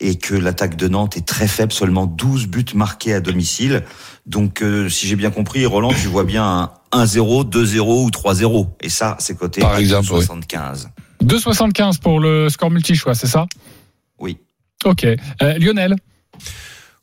et 0.00 0.18
que 0.18 0.34
l'attaque 0.34 0.74
de 0.74 0.88
Nantes 0.88 1.16
est 1.16 1.26
très 1.26 1.46
faible, 1.46 1.72
seulement 1.72 2.06
12 2.06 2.48
buts 2.48 2.64
marqués 2.74 3.14
à 3.14 3.20
domicile. 3.20 3.84
Donc 4.26 4.62
euh, 4.62 4.88
si 4.88 5.06
j'ai 5.06 5.16
bien 5.16 5.30
compris, 5.30 5.64
Roland, 5.66 5.92
tu 5.92 6.08
vois 6.08 6.24
bien 6.24 6.70
un 6.92 7.04
1-0, 7.04 7.48
2-0 7.48 7.80
ou 7.80 8.10
3-0 8.10 8.68
et 8.80 8.88
ça 8.88 9.16
c'est 9.18 9.36
coté 9.36 9.60
Par 9.60 9.76
exemple, 9.76 10.08
oui. 10.12 10.20
75. 10.20 10.90
2,75 11.24 12.00
pour 12.00 12.20
le 12.20 12.48
score 12.48 12.70
multi-choix, 12.70 13.14
c'est 13.14 13.26
ça? 13.26 13.46
Oui. 14.18 14.38
Ok. 14.84 15.04
Euh, 15.04 15.58
Lionel? 15.58 15.96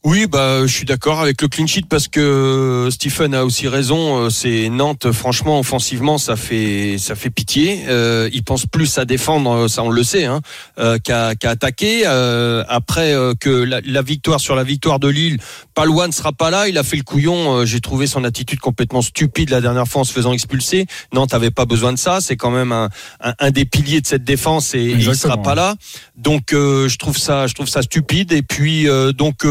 Oui, 0.04 0.26
bah, 0.26 0.62
je 0.66 0.72
suis 0.72 0.86
d'accord 0.86 1.20
avec 1.20 1.42
le 1.42 1.50
clean 1.50 1.68
sheet 1.68 1.86
parce 1.90 2.08
que 2.08 2.88
Stephen 2.92 3.34
a 3.34 3.44
aussi 3.44 3.68
raison. 3.68 4.20
euh, 4.26 4.30
C'est 4.30 4.70
Nantes, 4.70 5.12
franchement, 5.12 5.60
offensivement, 5.60 6.18
ça 6.18 6.38
fait 6.38 6.98
ça 6.98 7.16
fait 7.16 7.32
pitié. 7.32 7.84
Euh, 7.90 8.30
ils 8.32 8.44
pensent 8.44 8.68
plus 8.68 8.98
à 9.00 9.06
défendre, 9.06 9.52
euh, 9.52 9.68
ça 9.68 9.84
on 9.84 9.90
le 9.90 10.04
sait, 10.04 10.24
hein, 10.24 10.40
euh, 10.80 10.98
qu'à 11.00 11.36
qu'à 11.36 11.50
attaquer. 11.50 12.04
Euh, 12.06 12.64
après 12.70 13.12
euh, 13.14 13.34
que 13.38 13.50
la, 13.50 13.82
la 13.84 14.02
victoire 14.02 14.40
sur 14.40 14.56
la 14.56 14.64
victoire 14.64 15.00
de 15.00 15.10
Lille, 15.10 15.40
Palouane 15.74 16.12
ne 16.12 16.14
sera 16.16 16.32
pas 16.32 16.52
là. 16.52 16.70
Il 16.70 16.78
a 16.78 16.84
fait 16.84 16.96
le 16.96 17.04
couillon. 17.04 17.58
Euh, 17.58 17.66
J'ai 17.66 17.82
trouvé 17.82 18.08
son 18.08 18.24
attitude 18.24 18.60
complètement 18.60 19.02
stupide 19.02 19.50
la 19.50 19.60
dernière 19.62 19.88
fois 19.88 20.02
en 20.02 20.06
se 20.06 20.14
faisant 20.14 20.32
expulser. 20.32 20.86
Nantes 21.12 21.34
avait 21.34 21.52
pas 21.52 21.66
besoin 21.66 21.92
de 21.92 22.00
ça. 22.00 22.22
C'est 22.22 22.38
quand 22.38 22.52
même 22.52 22.72
un, 22.72 22.90
un, 23.20 23.34
un 23.40 23.52
des 23.52 23.66
piliers 23.66 24.00
de 24.00 24.08
cette 24.08 24.24
défense 24.24 24.74
et, 24.74 24.80
et 24.80 24.92
il 24.92 25.16
sera 25.16 25.42
pas 25.42 25.56
là. 25.56 25.76
Donc 26.16 26.54
euh, 26.54 26.88
je 26.88 26.98
trouve 26.98 27.18
ça, 27.18 27.48
je 27.48 27.56
trouve 27.56 27.68
ça 27.68 27.82
stupide. 27.82 28.32
Et 28.32 28.44
puis 28.44 28.88
euh, 28.88 29.12
donc. 29.12 29.44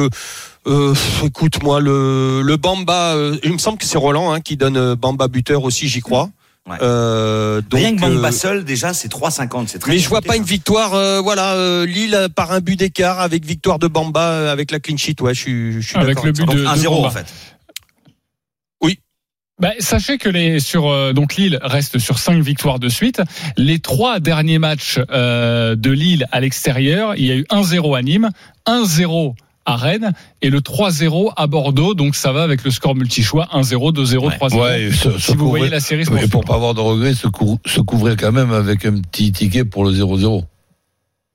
Euh, 0.67 0.95
écoute, 1.25 1.63
moi, 1.63 1.81
le, 1.81 2.43
le 2.43 2.57
Bamba, 2.57 3.15
euh, 3.15 3.37
il 3.43 3.53
me 3.53 3.59
semble 3.59 3.79
que 3.79 3.85
c'est 3.85 3.99
Roland 3.99 4.33
hein, 4.33 4.41
qui 4.41 4.57
donne 4.57 4.77
euh, 4.77 4.97
Bamba 4.97 5.29
buteur 5.29 5.65
aussi, 5.65 5.89
j'y 5.89 6.01
crois. 6.01 6.31
Ouais. 6.69 6.77
Euh, 6.83 7.61
donc, 7.61 7.79
Rien 7.81 7.95
que 7.95 8.01
Bamba 8.01 8.29
euh, 8.29 8.33
seul, 8.33 8.65
déjà 8.65 8.93
c'est 8.93 9.11
3,50, 9.11 9.69
c'est 9.69 9.79
très 9.79 9.93
mais 9.93 9.99
je 9.99 10.09
vois 10.09 10.21
pas 10.21 10.33
ça. 10.33 10.39
une 10.39 10.43
victoire, 10.43 10.95
euh, 10.95 11.21
voilà, 11.21 11.55
euh, 11.55 11.87
Lille 11.87 12.29
par 12.35 12.51
un 12.51 12.61
but 12.61 12.77
d'écart 12.77 13.21
avec 13.21 13.45
victoire 13.45 13.79
de 13.79 13.87
Bamba 13.87 14.31
euh, 14.33 14.53
avec 14.53 14.73
la 14.73 14.81
clean 14.81 14.97
sheet. 14.97 15.21
Ouais, 15.21 15.33
je 15.33 15.41
suis, 15.41 15.73
je 15.75 15.87
suis 15.87 15.97
Avec 15.97 16.17
d'accord 16.17 16.27
le 16.27 16.33
but 16.33 16.45
Donc 16.45 16.57
de, 16.57 16.61
de 16.63 16.67
1-0 16.67 16.85
Bamba. 16.85 17.09
en 17.09 17.11
fait. 17.11 17.27
Bah, 19.59 19.73
sachez 19.79 20.19
que 20.19 20.29
les 20.29 20.61
sur 20.61 20.87
euh, 20.89 21.15
donc 21.15 21.37
Lille 21.37 21.59
reste 21.63 21.99
sur 21.99 22.19
cinq 22.19 22.43
victoires 22.43 22.79
de 22.79 22.91
suite. 22.91 23.23
Les 23.57 23.79
trois 23.79 24.21
derniers 24.21 24.59
matchs 24.59 25.01
euh, 25.11 25.77
de 25.77 25.91
Lille 25.91 26.27
à 26.31 26.41
l'extérieur, 26.41 27.15
il 27.17 27.25
y 27.25 27.33
a 27.33 27.37
eu 27.37 27.47
1-0 27.51 27.97
à 27.97 28.03
Nîmes, 28.03 28.29
1-0 28.67 29.35
à 29.67 29.77
Rennes 29.77 30.13
et 30.43 30.49
le 30.51 30.61
3-0 30.61 31.33
à 31.37 31.47
Bordeaux. 31.47 31.95
Donc 31.95 32.17
ça 32.17 32.33
va 32.33 32.43
avec 32.43 32.65
le 32.65 32.71
score 32.71 32.95
multi-choix 32.95 33.49
1-0, 33.53 33.93
2-0, 33.93 34.19
Ouais. 34.27 34.37
3-0. 34.39 34.61
Ouais, 34.61 34.91
se 34.93 35.19
si 35.19 35.35
vous 35.37 35.49
voyez 35.49 35.69
la 35.69 35.81
série 35.81 36.03
et 36.03 36.05
sportive. 36.05 36.29
pour 36.31 36.45
pas 36.45 36.55
avoir 36.55 36.73
de 36.75 36.81
regrets, 36.81 37.15
se, 37.15 37.27
cou- 37.29 37.59
se 37.67 37.81
couvrir 37.81 38.17
quand 38.17 38.33
même 38.33 38.53
avec 38.53 38.87
un 38.87 38.99
petit 39.01 39.33
ticket 39.33 39.65
pour 39.65 39.85
le 39.85 39.93
0-0. 39.93 40.45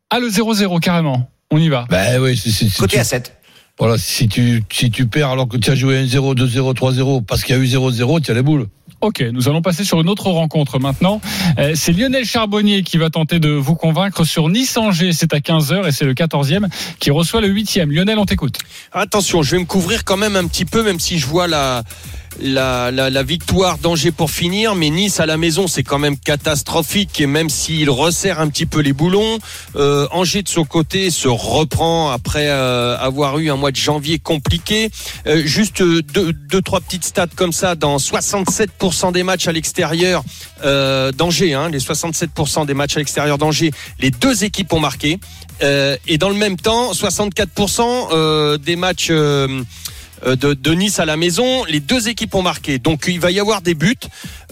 Ah 0.10 0.20
le 0.20 0.28
0-0 0.30 0.80
carrément. 0.80 1.30
On 1.52 1.58
y 1.58 1.70
va. 1.70 1.86
Ben 1.90 2.20
oui, 2.22 2.36
si, 2.38 2.52
si, 2.52 2.70
si 2.70 2.78
Côté 2.80 2.98
à 3.00 3.04
7. 3.04 3.36
voilà, 3.78 3.98
si 3.98 4.28
tu, 4.28 4.64
si 4.72 4.90
tu 4.90 5.06
perds 5.08 5.30
alors 5.32 5.48
que 5.48 5.58
tu 5.58 5.70
as 5.70 5.76
joué 5.76 6.04
1-0, 6.06 6.34
2-0, 6.36 6.74
3-0, 6.74 7.26
parce 7.26 7.44
qu'il 7.44 7.56
y 7.56 7.60
a 7.60 7.62
eu 7.62 7.66
0-0, 7.68 8.22
tu 8.22 8.32
as 8.32 8.34
les 8.34 8.42
boules. 8.42 8.68
Ok, 9.02 9.22
nous 9.34 9.50
allons 9.50 9.64
passer 9.64 9.84
sur 9.84 10.00
une 10.00 10.10
autre 10.10 10.30
rencontre 10.30 10.78
maintenant. 10.78 11.22
Euh, 11.58 11.72
c'est 11.74 11.92
Lionel 11.92 12.24
Charbonnier 12.24 12.84
qui 12.84 12.98
va 12.98 13.10
tenter 13.10 13.40
de 13.40 13.50
vous 13.50 13.74
convaincre 13.74 14.24
sur 14.26 14.48
Nice-Angers. 14.48 15.12
C'est 15.14 15.34
à 15.34 15.40
15h 15.40 15.88
et 15.88 15.92
c'est 15.92 16.06
le 16.06 16.14
14e 16.14 16.68
qui 17.00 17.10
reçoit 17.10 17.42
le 17.42 17.50
8e. 17.50 17.90
Lionel, 17.90 18.20
on 18.20 18.26
t'écoute. 18.26 18.60
Attention, 18.92 19.42
je 19.42 19.56
vais 19.56 19.60
me 19.60 19.66
couvrir 19.66 20.04
quand 20.04 20.18
même 20.18 20.36
un 20.36 20.46
petit 20.46 20.66
peu, 20.66 20.84
même 20.84 21.00
si 21.00 21.18
je 21.18 21.26
vois 21.26 21.48
la, 21.48 21.84
la, 22.40 22.92
la, 22.92 23.24
victoire 23.24 23.78
d'Angers 23.78 24.12
pour 24.12 24.32
finir. 24.32 24.76
Mais 24.76 24.90
Nice 24.90 25.20
à 25.20 25.26
la 25.26 25.38
maison, 25.38 25.68
c'est 25.68 25.84
quand 25.84 26.00
même 26.00 26.18
catastrophique. 26.18 27.20
Et 27.20 27.28
même 27.28 27.50
s'il 27.50 27.90
resserre 27.90 28.40
un 28.40 28.50
petit 28.50 28.66
peu 28.66 28.80
les 28.80 28.94
boulons, 28.94 29.40
euh, 29.76 30.08
Angers 30.12 30.44
de 30.44 30.50
son 30.50 30.64
côté 30.64 31.10
se 31.10 31.28
reprend 31.28 32.12
après 32.12 32.48
euh, 32.48 32.98
avoir 32.98 33.40
eu 33.40 33.52
un 33.52 33.56
mois 33.56 33.72
de 33.72 33.78
janvier 33.78 34.20
compliqué. 34.20 34.90
Euh, 35.28 35.44
juste 35.46 35.82
euh, 35.82 36.02
deux, 36.02 36.62
trois 36.62 36.82
petites 36.82 37.06
stats 37.06 37.28
comme 37.36 37.52
ça. 37.52 37.76
Dans 37.76 37.98
67% 37.98 39.12
des 39.12 39.24
matchs 39.24 39.48
à 39.48 39.52
l'extérieur 39.52 40.24
d'Angers, 40.64 41.54
hein, 41.56 41.70
les 41.70 41.80
67% 41.80 42.66
des 42.66 42.74
matchs 42.74 42.96
à 42.96 43.00
l'extérieur 43.00 43.38
d'Angers, 43.38 43.72
les 44.00 44.12
deux 44.12 44.44
équipes 44.44 44.72
ont 44.74 44.80
marqué. 44.80 45.20
Et 46.08 46.18
dans 46.18 46.30
le 46.30 46.36
même 46.36 46.58
temps, 46.58 46.92
64% 46.92 48.10
euh, 48.12 48.58
des 48.58 48.76
matchs 48.76 49.12
de, 50.26 50.54
de 50.54 50.72
Nice 50.74 51.00
à 51.00 51.06
la 51.06 51.18
maison, 51.18 51.64
les 51.66 51.80
deux 51.80 52.10
équipes 52.10 52.36
ont 52.36 52.42
marqué. 52.42 52.80
Donc 52.80 53.06
il 53.08 53.20
va 53.20 53.32
y 53.32 53.40
avoir 53.40 53.62
des 53.62 53.74
buts. 53.74 53.96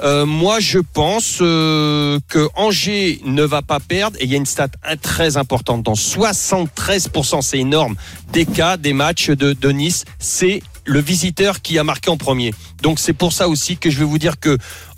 Euh, 0.01 0.25
moi, 0.25 0.59
je 0.59 0.79
pense 0.79 1.39
euh, 1.41 2.19
que 2.27 2.47
Angers 2.55 3.19
ne 3.25 3.43
va 3.43 3.61
pas 3.61 3.79
perdre. 3.79 4.17
Et 4.19 4.25
il 4.25 4.31
y 4.31 4.33
a 4.33 4.37
une 4.37 4.45
stat 4.45 4.69
euh, 4.87 4.95
très 5.01 5.37
importante. 5.37 5.83
Dans 5.83 5.93
73%, 5.93 7.41
c'est 7.41 7.59
énorme, 7.59 7.95
des 8.31 8.45
cas, 8.45 8.77
des 8.77 8.93
matchs 8.93 9.29
de, 9.29 9.53
de 9.53 9.69
Nice, 9.69 10.05
c'est 10.19 10.61
le 10.85 10.99
visiteur 10.99 11.61
qui 11.61 11.77
a 11.77 11.83
marqué 11.83 12.09
en 12.09 12.17
premier. 12.17 12.53
Donc 12.81 12.99
c'est 12.99 13.13
pour 13.13 13.33
ça 13.33 13.47
aussi 13.47 13.77
que 13.77 13.89
je 13.89 13.99
vais 13.99 14.05
vous 14.05 14.17
dire 14.17 14.39
que 14.39 14.57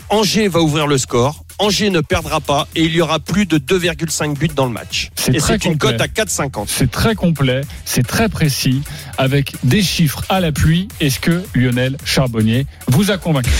Angers 0.09 0.47
va 0.47 0.61
ouvrir 0.61 0.87
le 0.87 0.97
score. 0.97 1.43
Angers 1.61 1.91
ne 1.91 2.01
perdra 2.01 2.41
pas 2.41 2.67
et 2.75 2.83
il 2.85 2.91
y 2.95 3.01
aura 3.01 3.19
plus 3.19 3.45
de 3.45 3.59
2,5 3.59 4.35
buts 4.35 4.49
dans 4.55 4.65
le 4.65 4.71
match. 4.71 5.09
C'est 5.15 5.35
Et 5.35 5.37
très 5.37 5.53
c'est 5.59 5.65
une 5.65 5.77
complet. 5.77 5.91
cote 5.97 6.01
à 6.01 6.07
4,50. 6.07 6.65
C'est 6.67 6.89
très 6.89 7.13
complet, 7.13 7.61
c'est 7.85 8.05
très 8.05 8.29
précis, 8.29 8.81
avec 9.19 9.53
des 9.63 9.83
chiffres 9.83 10.23
à 10.29 10.39
l'appui. 10.39 10.87
Est-ce 10.99 11.19
que 11.19 11.43
Lionel 11.53 11.97
Charbonnier 12.03 12.65
vous 12.87 13.11
a 13.11 13.17
convaincu? 13.19 13.51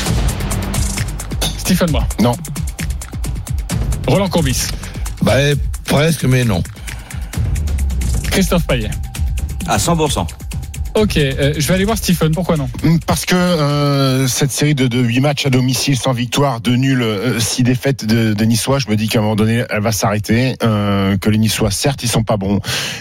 Stephen 1.59 1.91
Brun. 1.91 2.07
Non. 2.21 2.35
Roland 4.07 4.29
Courbis. 4.29 4.63
Ben, 5.21 5.55
presque, 5.85 6.23
mais 6.23 6.43
non. 6.43 6.63
Christophe 8.31 8.65
Payet. 8.65 8.89
À 9.67 9.77
100%. 9.77 10.25
Ok, 10.93 11.15
euh, 11.15 11.53
je 11.57 11.67
vais 11.69 11.73
aller 11.75 11.85
voir 11.85 11.97
Stephen, 11.97 12.33
pourquoi 12.33 12.57
non 12.57 12.69
Parce 13.07 13.25
que 13.25 13.33
euh, 13.33 14.27
cette 14.27 14.51
série 14.51 14.75
de, 14.75 14.87
de 14.87 14.99
8 14.99 15.21
matchs 15.21 15.45
à 15.45 15.49
domicile 15.49 15.95
sans 15.95 16.11
victoire, 16.11 16.59
de 16.59 16.75
nul, 16.75 17.01
euh, 17.01 17.39
6 17.39 17.63
défaites 17.63 18.05
de, 18.05 18.33
de 18.33 18.43
Niçois, 18.43 18.79
je 18.79 18.89
me 18.89 18.97
dis 18.97 19.07
qu'à 19.07 19.19
un 19.19 19.21
moment 19.21 19.37
donné, 19.37 19.63
elle 19.69 19.81
va 19.81 19.93
s'arrêter. 19.93 20.55
Euh, 20.63 21.17
que 21.17 21.29
les 21.29 21.37
Niçois, 21.37 21.71
certes, 21.71 22.03
ils 22.03 22.09
sont 22.09 22.23
pas 22.23 22.35
bons, 22.35 22.59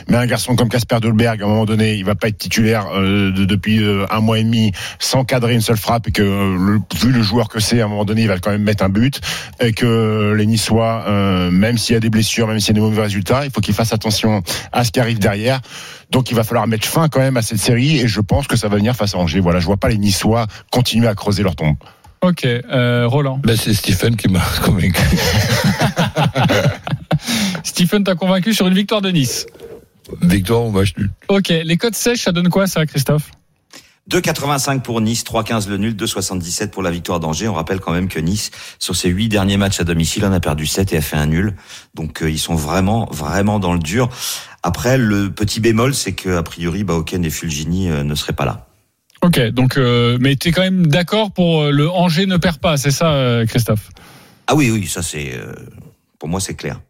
mais 0.08 0.16
un 0.18 0.26
garçon 0.26 0.54
comme 0.54 0.68
Casper 0.68 1.00
Dolberg, 1.00 1.42
à 1.42 1.46
un 1.46 1.48
moment 1.48 1.64
donné, 1.64 1.94
il 1.96 2.04
va 2.04 2.14
pas 2.14 2.28
être 2.28 2.38
titulaire 2.38 2.86
euh, 2.94 3.32
de- 3.32 3.44
depuis 3.44 3.82
euh, 3.82 4.06
un 4.10 4.20
mois 4.20 4.38
et 4.38 4.44
demi 4.44 4.70
sans 5.00 5.24
cadrer 5.24 5.54
une 5.54 5.60
seule 5.60 5.76
frappe 5.76 6.06
et 6.08 6.12
que 6.12 6.22
le, 6.22 6.78
vu 7.02 7.10
le 7.10 7.22
joueur 7.22 7.48
que 7.48 7.58
c'est, 7.58 7.80
à 7.80 7.86
un 7.86 7.88
moment 7.88 8.04
donné, 8.04 8.22
il 8.22 8.28
va 8.28 8.38
quand 8.38 8.50
même 8.52 8.62
mettre 8.62 8.84
un 8.84 8.88
but 8.88 9.20
et 9.60 9.72
que 9.72 10.32
les 10.36 10.46
Niçois, 10.46 11.50
même 11.50 11.76
s'il 11.76 11.94
y 11.94 11.96
a 11.96 12.00
des 12.00 12.10
blessures, 12.10 12.46
même 12.46 12.60
s'il 12.60 12.68
y 12.68 12.78
a 12.78 12.80
des 12.80 12.86
mauvais 12.88 13.02
résultats, 13.02 13.44
il 13.44 13.50
faut 13.50 13.60
qu'ils 13.60 13.74
fassent 13.74 13.92
attention 13.92 14.42
à 14.72 14.84
ce 14.84 14.92
qui 14.92 15.00
arrive 15.00 15.18
derrière. 15.18 15.60
Donc 16.10 16.30
il 16.30 16.34
va 16.34 16.44
falloir 16.44 16.66
mettre 16.66 16.86
fin 16.86 17.08
quand 17.08 17.20
même 17.20 17.36
à 17.36 17.42
cette 17.42 17.58
série 17.58 18.00
et 18.00 18.08
je 18.08 18.20
pense 18.20 18.46
que 18.46 18.56
ça 18.56 18.68
va 18.68 18.76
venir 18.76 18.96
face 18.96 19.14
à 19.14 19.18
Angers. 19.18 19.40
Voilà, 19.40 19.60
je 19.60 19.66
vois 19.66 19.76
pas 19.76 19.88
les 19.88 19.98
Niçois 19.98 20.46
continuer 20.70 21.06
à 21.06 21.14
creuser 21.14 21.42
leur 21.42 21.56
tombe. 21.56 21.76
Ok, 22.22 22.44
euh, 22.44 23.06
Roland. 23.06 23.40
Ben, 23.42 23.56
c'est 23.56 23.72
Stephen 23.72 24.16
qui 24.16 24.28
m'a 24.28 24.42
convaincu. 24.62 25.00
Stephen 27.64 28.04
t'a 28.04 28.14
convaincu 28.14 28.52
sur 28.52 28.66
une 28.66 28.74
victoire 28.74 29.00
de 29.00 29.10
Nice. 29.10 29.46
Victoire 30.20 30.64
ou 30.64 30.70
match 30.70 30.94
nul. 30.98 31.10
Ok, 31.28 31.48
les 31.48 31.76
codes 31.76 31.94
sèches, 31.94 32.22
ça 32.22 32.32
donne 32.32 32.48
quoi 32.48 32.66
ça, 32.66 32.84
Christophe? 32.84 33.30
2,85 34.10 34.80
pour 34.80 35.00
Nice, 35.00 35.24
3,15 35.24 35.68
le 35.68 35.76
nul, 35.76 35.94
2,77 35.94 36.70
pour 36.70 36.82
la 36.82 36.90
victoire 36.90 37.20
d'Angers. 37.20 37.46
On 37.46 37.54
rappelle 37.54 37.78
quand 37.78 37.92
même 37.92 38.08
que 38.08 38.18
Nice, 38.18 38.50
sur 38.80 38.96
ses 38.96 39.08
huit 39.08 39.28
derniers 39.28 39.56
matchs 39.56 39.78
à 39.78 39.84
domicile, 39.84 40.24
en 40.24 40.32
a 40.32 40.40
perdu 40.40 40.66
7 40.66 40.92
et 40.92 40.96
a 40.96 41.00
fait 41.00 41.16
un 41.16 41.26
nul. 41.26 41.54
Donc 41.94 42.22
euh, 42.22 42.30
ils 42.30 42.38
sont 42.38 42.56
vraiment, 42.56 43.08
vraiment 43.12 43.60
dans 43.60 43.72
le 43.72 43.78
dur. 43.78 44.08
Après, 44.62 44.98
le 44.98 45.30
petit 45.30 45.60
bémol, 45.60 45.94
c'est 45.94 46.12
que 46.12 46.36
a 46.36 46.42
priori, 46.42 46.84
Baoken 46.84 47.24
et 47.24 47.30
Fulgini 47.30 47.90
euh, 47.90 48.02
ne 48.02 48.14
seraient 48.14 48.34
pas 48.34 48.44
là. 48.44 48.66
Ok, 49.22 49.40
donc, 49.50 49.76
euh, 49.76 50.18
mais 50.20 50.36
t'es 50.36 50.50
quand 50.52 50.62
même 50.62 50.86
d'accord 50.86 51.32
pour 51.32 51.62
euh, 51.62 51.70
le 51.70 51.90
Angers 51.90 52.26
ne 52.26 52.36
perd 52.36 52.58
pas, 52.58 52.76
c'est 52.76 52.90
ça, 52.90 53.42
Christophe? 53.48 53.90
Ah 54.46 54.54
oui, 54.54 54.70
oui, 54.70 54.86
ça 54.86 55.02
c'est, 55.02 55.38
pour 56.18 56.28
moi 56.28 56.40
c'est 56.40 56.54
clair. 56.54 56.80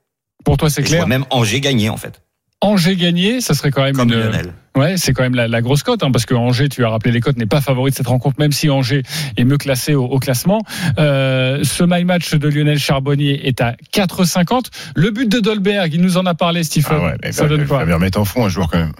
Pour 0.44 0.56
toi, 0.56 0.70
c'est 0.70 0.82
je 0.82 0.86
clair. 0.88 1.00
vois 1.00 1.08
même 1.08 1.26
Angers 1.30 1.60
gagner 1.60 1.90
en 1.90 1.96
fait, 1.96 2.22
Angers 2.62 2.96
gagné, 2.96 3.40
ça 3.40 3.54
serait 3.54 3.70
quand 3.70 3.82
même 3.82 3.96
comme 3.96 4.12
une. 4.12 4.18
Lionel. 4.20 4.52
Ouais, 4.76 4.96
c'est 4.96 5.12
quand 5.12 5.22
même 5.22 5.34
la, 5.34 5.48
la 5.48 5.62
grosse 5.62 5.82
cote, 5.82 6.02
hein, 6.04 6.10
parce 6.12 6.26
que 6.26 6.34
Angers, 6.34 6.68
tu 6.68 6.84
as 6.84 6.90
rappelé 6.90 7.10
les 7.10 7.20
cotes, 7.20 7.36
n'est 7.38 7.46
pas 7.46 7.60
favori 7.60 7.90
de 7.90 7.96
cette 7.96 8.06
rencontre, 8.06 8.36
même 8.38 8.52
si 8.52 8.70
Angers 8.70 9.02
est 9.36 9.44
mieux 9.44 9.56
classé 9.56 9.94
au, 9.94 10.04
au 10.04 10.18
classement. 10.20 10.60
Euh, 10.98 11.64
ce 11.64 11.82
my 11.86 12.04
match 12.04 12.34
de 12.34 12.48
Lionel 12.48 12.78
Charbonnier 12.78 13.48
est 13.48 13.60
à 13.60 13.74
4,50. 13.94 14.66
Le 14.94 15.10
but 15.10 15.28
de 15.28 15.40
Dolberg, 15.40 15.92
il 15.92 16.00
nous 16.02 16.18
en 16.18 16.26
a 16.26 16.34
parlé, 16.34 16.62
Stephen. 16.62 16.98
Ah 17.00 17.04
ouais, 17.06 17.16
mais 17.22 17.32
ça 17.32 17.42
bah, 17.44 17.48
donne 17.48 17.66
quoi 17.66 17.78
va 17.78 17.84
bien 17.86 17.94
remettre 17.96 18.20
en 18.20 18.24
fond 18.24 18.44
un 18.44 18.48
joueur 18.48 18.68
quand 18.70 18.78
même. 18.78 18.92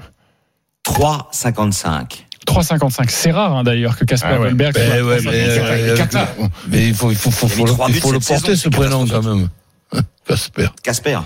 3,55. 0.87 2.25
3,55. 2.47 3.05
C'est 3.09 3.31
rare 3.31 3.57
hein, 3.57 3.63
d'ailleurs 3.65 3.97
que 3.97 4.05
Casper 4.05 4.29
Ah 4.33 4.41
ouais. 4.41 4.49
Dolberg 4.49 4.77
soit 4.77 4.95
à 4.95 5.03
ouais, 5.03 5.19
3,55. 5.19 5.23
mais, 5.31 5.33
euh, 5.49 6.47
mais 6.69 6.89
il 6.89 6.95
faut, 6.95 7.11
il 7.11 7.17
faut, 7.17 7.31
faut, 7.31 7.47
Il 7.47 7.61
a 7.63 7.89
mis 7.89 8.01
faut 8.01 8.11
le- 8.13 8.19
il 8.19 8.23
faut 8.23 8.35
porter 8.35 8.57
saison, 8.57 8.63
ce 8.63 8.69
prénom 8.71 9.07
quand 9.07 9.23
même. 9.23 9.49
Casper. 10.27 10.69
Casper. 10.83 11.19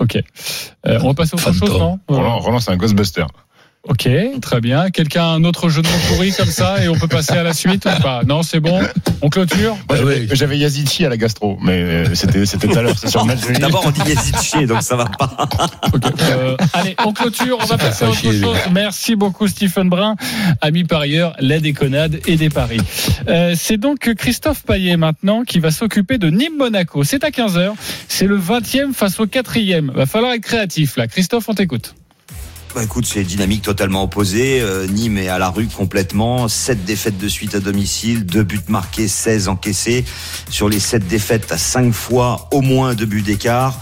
Ok. 0.00 0.16
Euh, 0.86 0.98
on 1.02 1.08
va 1.08 1.14
passer 1.14 1.36
à 1.36 1.36
autre 1.36 1.52
chose, 1.52 1.78
non? 1.78 2.00
Roland, 2.08 2.38
Roland, 2.38 2.58
c'est 2.58 2.70
un 2.70 2.76
Ghostbuster. 2.76 3.24
Ok, 3.88 4.06
très 4.42 4.60
bien. 4.60 4.90
Quelqu'un 4.90 5.22
a 5.22 5.28
un 5.28 5.42
autre 5.44 5.70
jeu 5.70 5.80
de 5.80 5.88
mots 5.88 5.94
pourri 6.08 6.32
comme 6.32 6.50
ça 6.50 6.84
et 6.84 6.88
on 6.88 6.94
peut 6.96 7.08
passer 7.08 7.32
à 7.32 7.42
la 7.42 7.54
suite 7.54 7.86
ou 7.86 8.02
pas? 8.02 8.20
Non, 8.26 8.42
c'est 8.42 8.60
bon. 8.60 8.78
On 9.22 9.30
clôture? 9.30 9.76
J'avais- 10.32 10.58
Yazici 10.58 11.06
à 11.06 11.08
la 11.08 11.16
gastro, 11.16 11.58
mais 11.62 11.80
euh, 11.80 12.14
c'était 12.14 12.44
c'était 12.44 12.68
tout 12.68 12.78
à 12.78 12.82
l'heure. 12.82 12.98
C'est 12.98 13.08
sur 13.08 13.20
le 13.20 13.28
match 13.28 13.40
de 13.46 13.58
D'abord, 13.58 13.82
on 13.86 13.90
dit 13.90 14.02
Yazidché, 14.06 14.66
donc 14.66 14.82
ça 14.82 14.96
va 14.96 15.06
pas. 15.06 15.48
Ok. 15.94 16.02
Euh, 16.20 16.56
allez, 16.74 16.94
on 17.06 17.12
clôture. 17.14 17.56
On 17.60 17.64
va 17.64 17.78
passer 17.78 18.04
à 18.04 18.10
autre 18.10 18.20
chose. 18.20 18.44
Merci 18.70 19.16
beaucoup, 19.16 19.48
Stephen 19.48 19.88
Brun, 19.88 20.16
ami 20.60 20.84
parieur, 20.84 21.34
la 21.40 21.58
déconnade 21.58 22.20
et 22.26 22.36
des 22.36 22.50
paris. 22.50 22.80
Euh, 23.28 23.54
c'est 23.56 23.78
donc 23.78 24.12
Christophe 24.14 24.62
Payet 24.64 24.98
maintenant 24.98 25.42
qui 25.44 25.58
va 25.58 25.70
s'occuper 25.70 26.18
de 26.18 26.28
Nîmes-Monaco. 26.28 27.02
C'est 27.04 27.24
à 27.24 27.30
15h. 27.30 27.72
C'est 28.08 28.26
le 28.26 28.38
20e 28.38 28.92
face 28.92 29.18
au 29.20 29.26
4e. 29.26 29.90
Va 29.92 30.04
falloir 30.04 30.32
être 30.34 30.42
créatif 30.42 30.96
là. 30.98 31.06
Christophe, 31.06 31.48
on 31.48 31.54
t'écoute. 31.54 31.94
Bah 32.72 32.84
écoute, 32.84 33.04
c'est 33.04 33.24
dynamique 33.24 33.62
totalement 33.62 34.04
opposée. 34.04 34.60
Euh, 34.60 34.86
Nîmes 34.86 35.18
est 35.18 35.28
à 35.28 35.38
la 35.40 35.50
rue 35.50 35.66
complètement. 35.66 36.46
7 36.46 36.84
défaites 36.84 37.18
de 37.18 37.26
suite 37.26 37.56
à 37.56 37.60
domicile, 37.60 38.24
2 38.24 38.44
buts 38.44 38.60
marqués, 38.68 39.08
16 39.08 39.48
encaissés. 39.48 40.04
Sur 40.50 40.68
les 40.68 40.78
7 40.78 41.08
défaites, 41.08 41.48
t'as 41.48 41.58
5 41.58 41.92
fois 41.92 42.48
au 42.52 42.60
moins 42.60 42.94
2 42.94 43.04
buts 43.06 43.22
d'écart. 43.22 43.80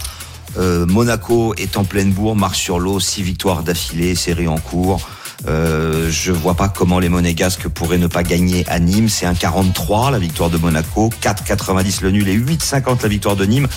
Euh, 0.57 0.87
Monaco 0.87 1.53
est 1.55 1.77
en 1.77 1.83
pleine 1.83 2.11
bourre, 2.11 2.35
marche 2.35 2.57
sur 2.57 2.79
l'eau, 2.79 2.99
6 2.99 3.21
victoires 3.21 3.61
d'affilée, 3.61 4.15
série 4.15 4.47
en 4.47 4.57
cours. 4.57 5.07
Euh, 5.47 6.09
je 6.11 6.31
vois 6.31 6.55
pas 6.55 6.69
comment 6.69 6.99
les 6.99 7.09
Monégasques 7.09 7.67
pourraient 7.67 7.97
ne 7.97 8.07
pas 8.07 8.23
gagner 8.23 8.65
à 8.67 8.79
Nîmes. 8.79 9.09
C'est 9.09 9.25
un 9.25 9.33
43 9.33 10.11
la 10.11 10.19
victoire 10.19 10.49
de 10.49 10.57
Monaco, 10.57 11.09
4,90 11.21 12.03
le 12.03 12.11
nul 12.11 12.27
et 12.27 12.37
8,50 12.37 13.03
la 13.03 13.09
victoire 13.09 13.35
de 13.35 13.45
Nîmes. 13.45 13.67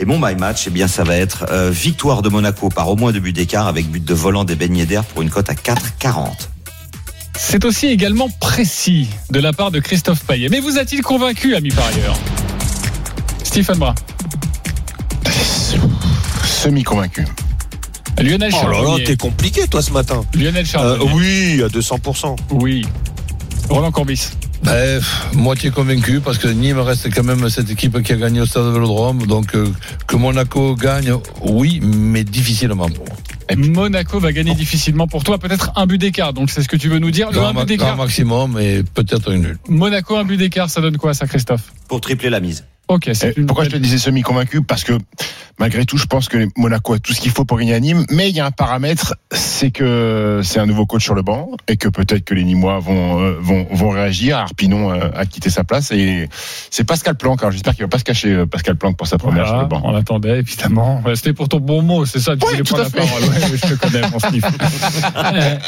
Et 0.00 0.04
mon 0.04 0.18
my 0.18 0.34
match, 0.34 0.64
eh 0.66 0.70
bien 0.70 0.88
ça 0.88 1.04
va 1.04 1.16
être 1.16 1.46
euh, 1.50 1.70
victoire 1.70 2.22
de 2.22 2.28
Monaco 2.28 2.68
par 2.68 2.88
au 2.88 2.96
moins 2.96 3.12
deux 3.12 3.20
buts 3.20 3.32
d'écart 3.32 3.66
avec 3.66 3.90
but 3.90 4.04
de 4.04 4.14
volant 4.14 4.44
des 4.44 4.56
beignets 4.56 4.86
d'air 4.86 5.04
pour 5.04 5.22
une 5.22 5.30
cote 5.30 5.50
à 5.50 5.54
4,40. 5.54 6.28
C'est 7.36 7.64
aussi 7.64 7.86
également 7.86 8.28
précis 8.40 9.08
de 9.30 9.40
la 9.40 9.52
part 9.52 9.70
de 9.70 9.80
Christophe 9.80 10.24
Payet. 10.24 10.48
Mais 10.48 10.60
vous 10.60 10.78
a-t-il 10.78 11.02
convaincu, 11.02 11.54
ami 11.56 11.70
parieur 11.70 12.16
Stephen 13.42 13.78
Brun. 13.78 13.94
Semi-convaincu. 16.44 17.24
Lionel 18.20 18.50
Oh 18.52 18.56
là 18.66 18.70
là, 18.70 18.74
Charbonnier. 18.76 19.04
t'es 19.04 19.16
compliqué 19.16 19.66
toi 19.68 19.82
ce 19.82 19.92
matin. 19.92 20.22
Lionel 20.34 20.62
Euh, 20.62 20.64
Charbonnier. 20.64 21.12
oui, 21.14 21.62
à 21.62 21.68
200%. 21.68 22.36
oui. 22.50 22.84
Roland 23.68 23.90
Corbis. 23.92 24.28
Ben, 24.64 25.00
moitié 25.34 25.70
convaincu 25.70 26.20
parce 26.20 26.38
que 26.38 26.46
Nîmes 26.46 26.78
reste 26.78 27.12
quand 27.12 27.24
même 27.24 27.48
cette 27.48 27.68
équipe 27.70 28.00
qui 28.02 28.12
a 28.12 28.16
gagné 28.16 28.40
au 28.40 28.46
stade 28.46 28.64
de 28.66 28.70
Vélodrome. 28.70 29.26
Donc 29.26 29.54
euh, 29.56 29.66
que 30.06 30.14
Monaco 30.16 30.76
gagne, 30.76 31.14
oui, 31.42 31.80
mais 31.82 32.22
difficilement. 32.22 32.88
pour 32.88 33.04
moi. 33.06 33.16
Monaco 33.56 34.20
va 34.20 34.32
gagner 34.32 34.54
difficilement 34.54 35.06
pour 35.08 35.24
toi, 35.24 35.38
peut-être 35.38 35.72
un 35.74 35.86
but 35.86 35.98
d'écart. 35.98 36.32
Donc 36.32 36.50
c'est 36.50 36.62
ce 36.62 36.68
que 36.68 36.76
tu 36.76 36.88
veux 36.88 36.98
nous 37.00 37.10
dire. 37.10 37.28
Le 37.30 37.34
Grand, 37.38 37.48
un 37.48 37.54
but 37.54 37.66
d'écart. 37.66 37.96
maximum 37.96 38.58
et 38.60 38.82
peut-être 38.84 39.32
une 39.32 39.42
nulle. 39.42 39.58
Monaco, 39.68 40.16
un 40.16 40.24
but 40.24 40.36
d'écart, 40.36 40.70
ça 40.70 40.80
donne 40.80 40.96
quoi 40.96 41.12
ça, 41.14 41.26
Christophe? 41.26 41.72
Pour 41.88 42.00
tripler 42.00 42.30
la 42.30 42.38
mise. 42.40 42.64
Ok, 42.88 43.10
une 43.36 43.46
Pourquoi 43.46 43.64
je 43.64 43.70
te 43.70 43.76
disais 43.76 43.96
semi-convaincu 43.96 44.62
Parce 44.62 44.84
que 44.84 44.92
malgré 45.58 45.86
tout, 45.86 45.96
je 45.96 46.04
pense 46.06 46.28
que 46.28 46.46
Monaco 46.56 46.92
a 46.94 46.98
tout 46.98 47.12
ce 47.14 47.20
qu'il 47.20 47.30
faut 47.30 47.44
pour 47.44 47.58
gagner 47.58 47.74
à 47.74 47.80
Nîmes. 47.80 48.04
Mais 48.10 48.28
il 48.28 48.36
y 48.36 48.40
a 48.40 48.44
un 48.46 48.50
paramètre, 48.50 49.14
c'est 49.30 49.70
que 49.70 50.40
c'est 50.42 50.58
un 50.58 50.66
nouveau 50.66 50.84
coach 50.84 51.02
sur 51.04 51.14
le 51.14 51.22
banc 51.22 51.50
et 51.68 51.76
que 51.76 51.88
peut-être 51.88 52.24
que 52.24 52.34
les 52.34 52.44
Nîmois 52.44 52.80
vont 52.80 53.20
euh, 53.22 53.36
vont, 53.40 53.66
vont 53.70 53.90
réagir. 53.90 54.36
Arpinon 54.36 54.90
a 54.90 55.24
quitté 55.26 55.48
sa 55.48 55.64
place 55.64 55.90
et 55.92 56.28
c'est 56.70 56.84
Pascal 56.84 57.16
Planck. 57.16 57.40
Alors 57.42 57.52
j'espère 57.52 57.74
qu'il 57.74 57.84
va 57.84 57.88
pas 57.88 57.98
se 57.98 58.04
cacher 58.04 58.32
euh, 58.32 58.46
Pascal 58.46 58.76
Planck 58.76 58.96
pour 58.96 59.06
sa 59.06 59.16
première 59.16 59.44
sur 59.46 59.54
Voilà, 59.54 59.62
le 59.62 59.68
banc. 59.68 59.80
on 59.84 59.92
l'attendait 59.92 60.40
évidemment. 60.40 61.02
C'était 61.14 61.32
pour 61.32 61.48
ton 61.48 61.60
bon 61.60 61.80
mot, 61.82 62.04
c'est 62.04 62.20
ça. 62.20 62.36
Tu 62.36 62.44
Oui, 62.46 62.52
voulais 62.52 62.64
tout 62.64 62.74
prendre 62.74 62.82
à 62.82 62.84
la 62.84 62.90
fait. 62.90 63.08
parole. 63.08 63.22
Ouais, 63.22 63.56
je 63.56 63.74
te 63.74 63.80
connais, 63.80 64.02
mon 64.10 64.18
Steve. 64.18 64.44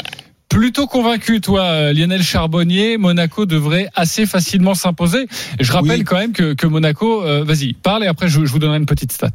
Plutôt 0.49 0.87
convaincu, 0.87 1.41
toi, 1.41 1.91
Lionel 1.91 2.23
Charbonnier, 2.23 2.97
Monaco 2.97 3.45
devrait 3.45 3.89
assez 3.95 4.25
facilement 4.25 4.75
s'imposer. 4.75 5.27
Je 5.59 5.71
rappelle 5.71 5.99
Oui. 5.99 6.03
quand 6.03 6.17
même 6.17 6.33
que, 6.33 6.53
que 6.53 6.67
Monaco, 6.67 7.23
euh, 7.23 7.43
vas-y, 7.43 7.73
parle 7.73 8.03
et 8.03 8.07
après 8.07 8.27
je, 8.29 8.45
je 8.45 8.51
vous 8.51 8.59
donnerai 8.59 8.77
une 8.77 8.85
petite 8.85 9.11
stat. 9.11 9.31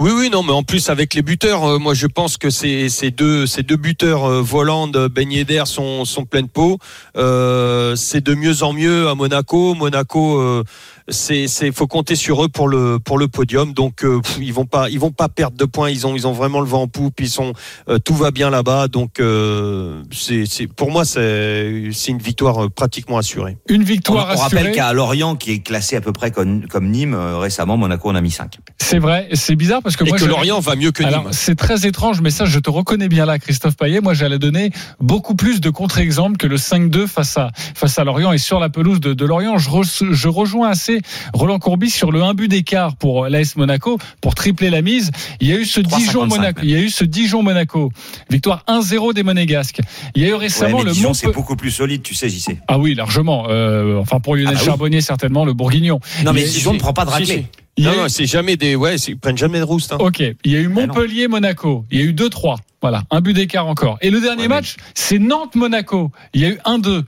Oui, 0.00 0.12
oui, 0.14 0.30
non, 0.30 0.44
mais 0.44 0.52
en 0.52 0.62
plus 0.62 0.90
avec 0.90 1.14
les 1.14 1.22
buteurs, 1.22 1.64
euh, 1.64 1.78
moi 1.78 1.92
je 1.94 2.06
pense 2.06 2.36
que 2.36 2.50
ces, 2.50 2.88
ces 2.88 3.10
deux, 3.10 3.46
ces 3.46 3.64
deux 3.64 3.76
buteurs 3.76 4.24
euh, 4.30 4.40
Voland, 4.42 4.86
Ben 5.10 5.30
Yedder 5.32 5.62
sont, 5.66 6.04
sont 6.04 6.24
pleine 6.24 6.48
peau. 6.48 6.78
Euh, 7.16 7.96
c'est 7.96 8.22
de 8.22 8.34
mieux 8.34 8.62
en 8.62 8.72
mieux 8.72 9.08
à 9.08 9.14
Monaco. 9.16 9.74
Monaco, 9.74 10.62
c'est, 11.08 11.46
c'est, 11.46 11.72
faut 11.72 11.86
compter 11.86 12.14
sur 12.16 12.44
eux 12.44 12.48
pour 12.48 12.68
le, 12.68 12.98
pour 12.98 13.18
le 13.18 13.28
podium. 13.28 13.72
Donc 13.72 14.04
euh, 14.04 14.20
pff, 14.20 14.38
ils 14.40 14.52
vont 14.52 14.66
pas, 14.66 14.88
ils 14.90 14.98
vont 14.98 15.10
pas 15.10 15.28
perdre 15.28 15.56
de 15.56 15.64
points. 15.64 15.90
Ils 15.90 16.06
ont, 16.06 16.14
ils 16.14 16.26
ont 16.26 16.32
vraiment 16.32 16.60
le 16.60 16.66
vent 16.66 16.82
en 16.82 16.88
poupe. 16.88 17.20
Ils 17.20 17.28
sont, 17.30 17.52
euh, 17.88 17.98
tout 17.98 18.14
va 18.14 18.30
bien 18.30 18.50
là-bas. 18.50 18.88
Donc 18.88 19.20
euh, 19.20 20.02
c'est, 20.12 20.44
c'est, 20.46 20.66
pour 20.66 20.90
moi 20.90 21.04
c'est, 21.04 21.88
c'est 21.92 22.10
une 22.12 22.18
victoire 22.18 22.70
pratiquement 22.70 23.18
assurée. 23.18 23.56
Une 23.68 23.82
On, 23.82 23.84
victoire 23.84 24.28
on 24.34 24.36
rappelle 24.38 24.58
assurée. 24.58 24.72
qu'à 24.72 24.92
Lorient, 24.92 25.36
qui 25.36 25.52
est 25.52 25.58
classé 25.60 25.96
à 25.96 26.00
peu 26.00 26.12
près 26.12 26.30
comme, 26.30 26.66
comme 26.68 26.90
Nîmes, 26.90 27.14
récemment, 27.14 27.76
Monaco 27.76 28.10
en 28.10 28.14
a 28.14 28.20
mis 28.20 28.30
5. 28.30 28.58
C'est 28.78 28.98
vrai, 28.98 29.28
c'est 29.34 29.56
bizarre 29.56 29.82
parce 29.82 29.96
que 29.96 30.04
Et 30.04 30.08
moi 30.08 30.18
que 30.18 30.24
Lorient 30.24 30.60
va 30.60 30.76
mieux 30.76 30.92
que 30.92 31.02
Nîmes. 31.02 31.12
Alors, 31.12 31.26
c'est 31.32 31.56
très 31.56 31.86
étrange, 31.86 32.20
mais 32.20 32.30
ça, 32.30 32.44
je 32.44 32.58
te 32.58 32.70
reconnais 32.70 33.08
bien 33.08 33.26
là, 33.26 33.38
Christophe 33.38 33.76
Payet. 33.76 34.00
Moi, 34.00 34.14
j'allais 34.14 34.38
donner 34.38 34.70
beaucoup 35.00 35.34
plus 35.34 35.60
de 35.60 35.70
contre-exemples 35.70 36.36
que 36.36 36.46
le 36.46 36.56
5-2 36.56 37.06
face 37.06 37.36
à, 37.36 37.50
face 37.74 37.98
à 37.98 38.04
Lorient 38.04 38.32
et 38.32 38.38
sur 38.38 38.60
la 38.60 38.68
pelouse 38.70 39.00
de, 39.00 39.14
de 39.14 39.24
Lorient. 39.26 39.58
Je, 39.58 39.68
re- 39.70 40.12
je 40.12 40.28
rejoins 40.28 40.68
assez 40.68 40.97
Roland 41.32 41.58
Courbis 41.58 41.90
sur 41.90 42.12
le 42.12 42.22
1 42.22 42.34
but 42.34 42.48
d'écart 42.48 42.96
pour 42.96 43.28
l'AS 43.28 43.56
Monaco 43.56 43.98
pour 44.20 44.34
tripler 44.34 44.70
la 44.70 44.82
mise. 44.82 45.10
Il 45.40 45.48
y 45.48 45.52
a 45.52 45.56
eu 45.56 45.64
ce 45.64 45.80
3,55 45.80 45.96
Dijon 45.98 46.26
Monaco. 46.26 46.60
Il 46.62 46.70
y 46.70 46.74
a 46.74 46.80
eu 46.80 46.90
ce 46.90 47.04
Dijon 47.04 47.42
Monaco. 47.42 47.90
Victoire 48.30 48.64
1-0 48.68 49.12
des 49.14 49.22
Monégasques. 49.22 49.80
Il 50.14 50.22
y 50.22 50.26
a 50.26 50.28
eu 50.28 50.32
Ouais, 50.32 50.38
récemment 50.38 50.78
mais 50.78 50.84
le 50.84 50.92
Dijon, 50.92 51.14
c'est 51.14 51.32
beaucoup 51.32 51.56
plus 51.56 51.70
solide, 51.70 52.02
tu 52.02 52.14
sais, 52.14 52.28
j'y 52.28 52.40
sais. 52.40 52.58
Ah 52.68 52.78
oui, 52.78 52.94
largement. 52.94 53.46
Euh, 53.48 53.98
enfin, 53.98 54.20
pour 54.20 54.34
Lionel 54.36 54.48
Ah 54.50 54.54
bah 54.54 54.60
oui. 54.60 54.66
Charbonnier, 54.66 55.00
certainement, 55.00 55.44
le 55.44 55.52
Bourguignon. 55.52 56.00
Non, 56.24 56.32
mais 56.32 56.44
Dijon 56.44 56.74
ne 56.74 56.78
prend 56.78 56.92
pas 56.92 57.04
de 57.04 57.10
raclée. 57.10 57.46
Il 57.76 57.84
Non, 57.84 57.92
eu- 57.92 57.96
non, 57.96 58.08
c'est 58.08 58.26
jamais 58.26 58.56
des, 58.56 58.74
ouais, 58.74 58.98
c'est- 58.98 59.12
ils 59.12 59.18
prennent 59.18 59.38
jamais 59.38 59.58
de 59.58 59.64
rouste. 59.64 59.92
hein. 59.92 59.98
Ok, 60.00 60.18
il 60.44 60.52
y 60.52 60.56
a 60.56 60.58
eu. 60.58 60.68
Montpellier-Monaco. 60.68 61.84
Il 61.90 61.98
y 61.98 62.02
a 62.02 62.04
eu 62.06 62.12
2-3. 62.12 62.56
Voilà, 62.80 63.02
un 63.10 63.20
but 63.20 63.32
d'écart 63.34 63.66
encore. 63.66 63.98
Et 64.00 64.10
le 64.10 64.20
dernier 64.20 64.42
Ouais, 64.42 64.48
mais- 64.48 64.54
match, 64.56 64.76
c'est 64.94 65.18
Nantes-Monaco. 65.18 66.10
Il 66.34 66.40
y 66.42 66.44
a 66.44 66.48
eu 66.50 66.58
1-2. 66.64 67.04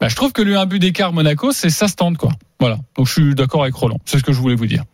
Bah, 0.00 0.08
je 0.08 0.16
trouve 0.16 0.32
que 0.32 0.42
le 0.42 0.56
1 0.56 0.66
but 0.66 0.78
d'écart 0.78 1.12
Monaco, 1.12 1.52
c'est 1.52 1.70
ça 1.70 1.88
se 1.88 1.94
tente, 1.94 2.18
quoi. 2.18 2.32
Voilà. 2.60 2.78
Donc 2.96 3.06
je 3.06 3.12
suis 3.12 3.34
d'accord 3.34 3.62
avec 3.62 3.74
Roland. 3.74 3.98
C'est 4.04 4.18
ce 4.18 4.22
que 4.22 4.32
je 4.32 4.40
voulais 4.40 4.54
vous 4.54 4.66
dire. 4.66 4.84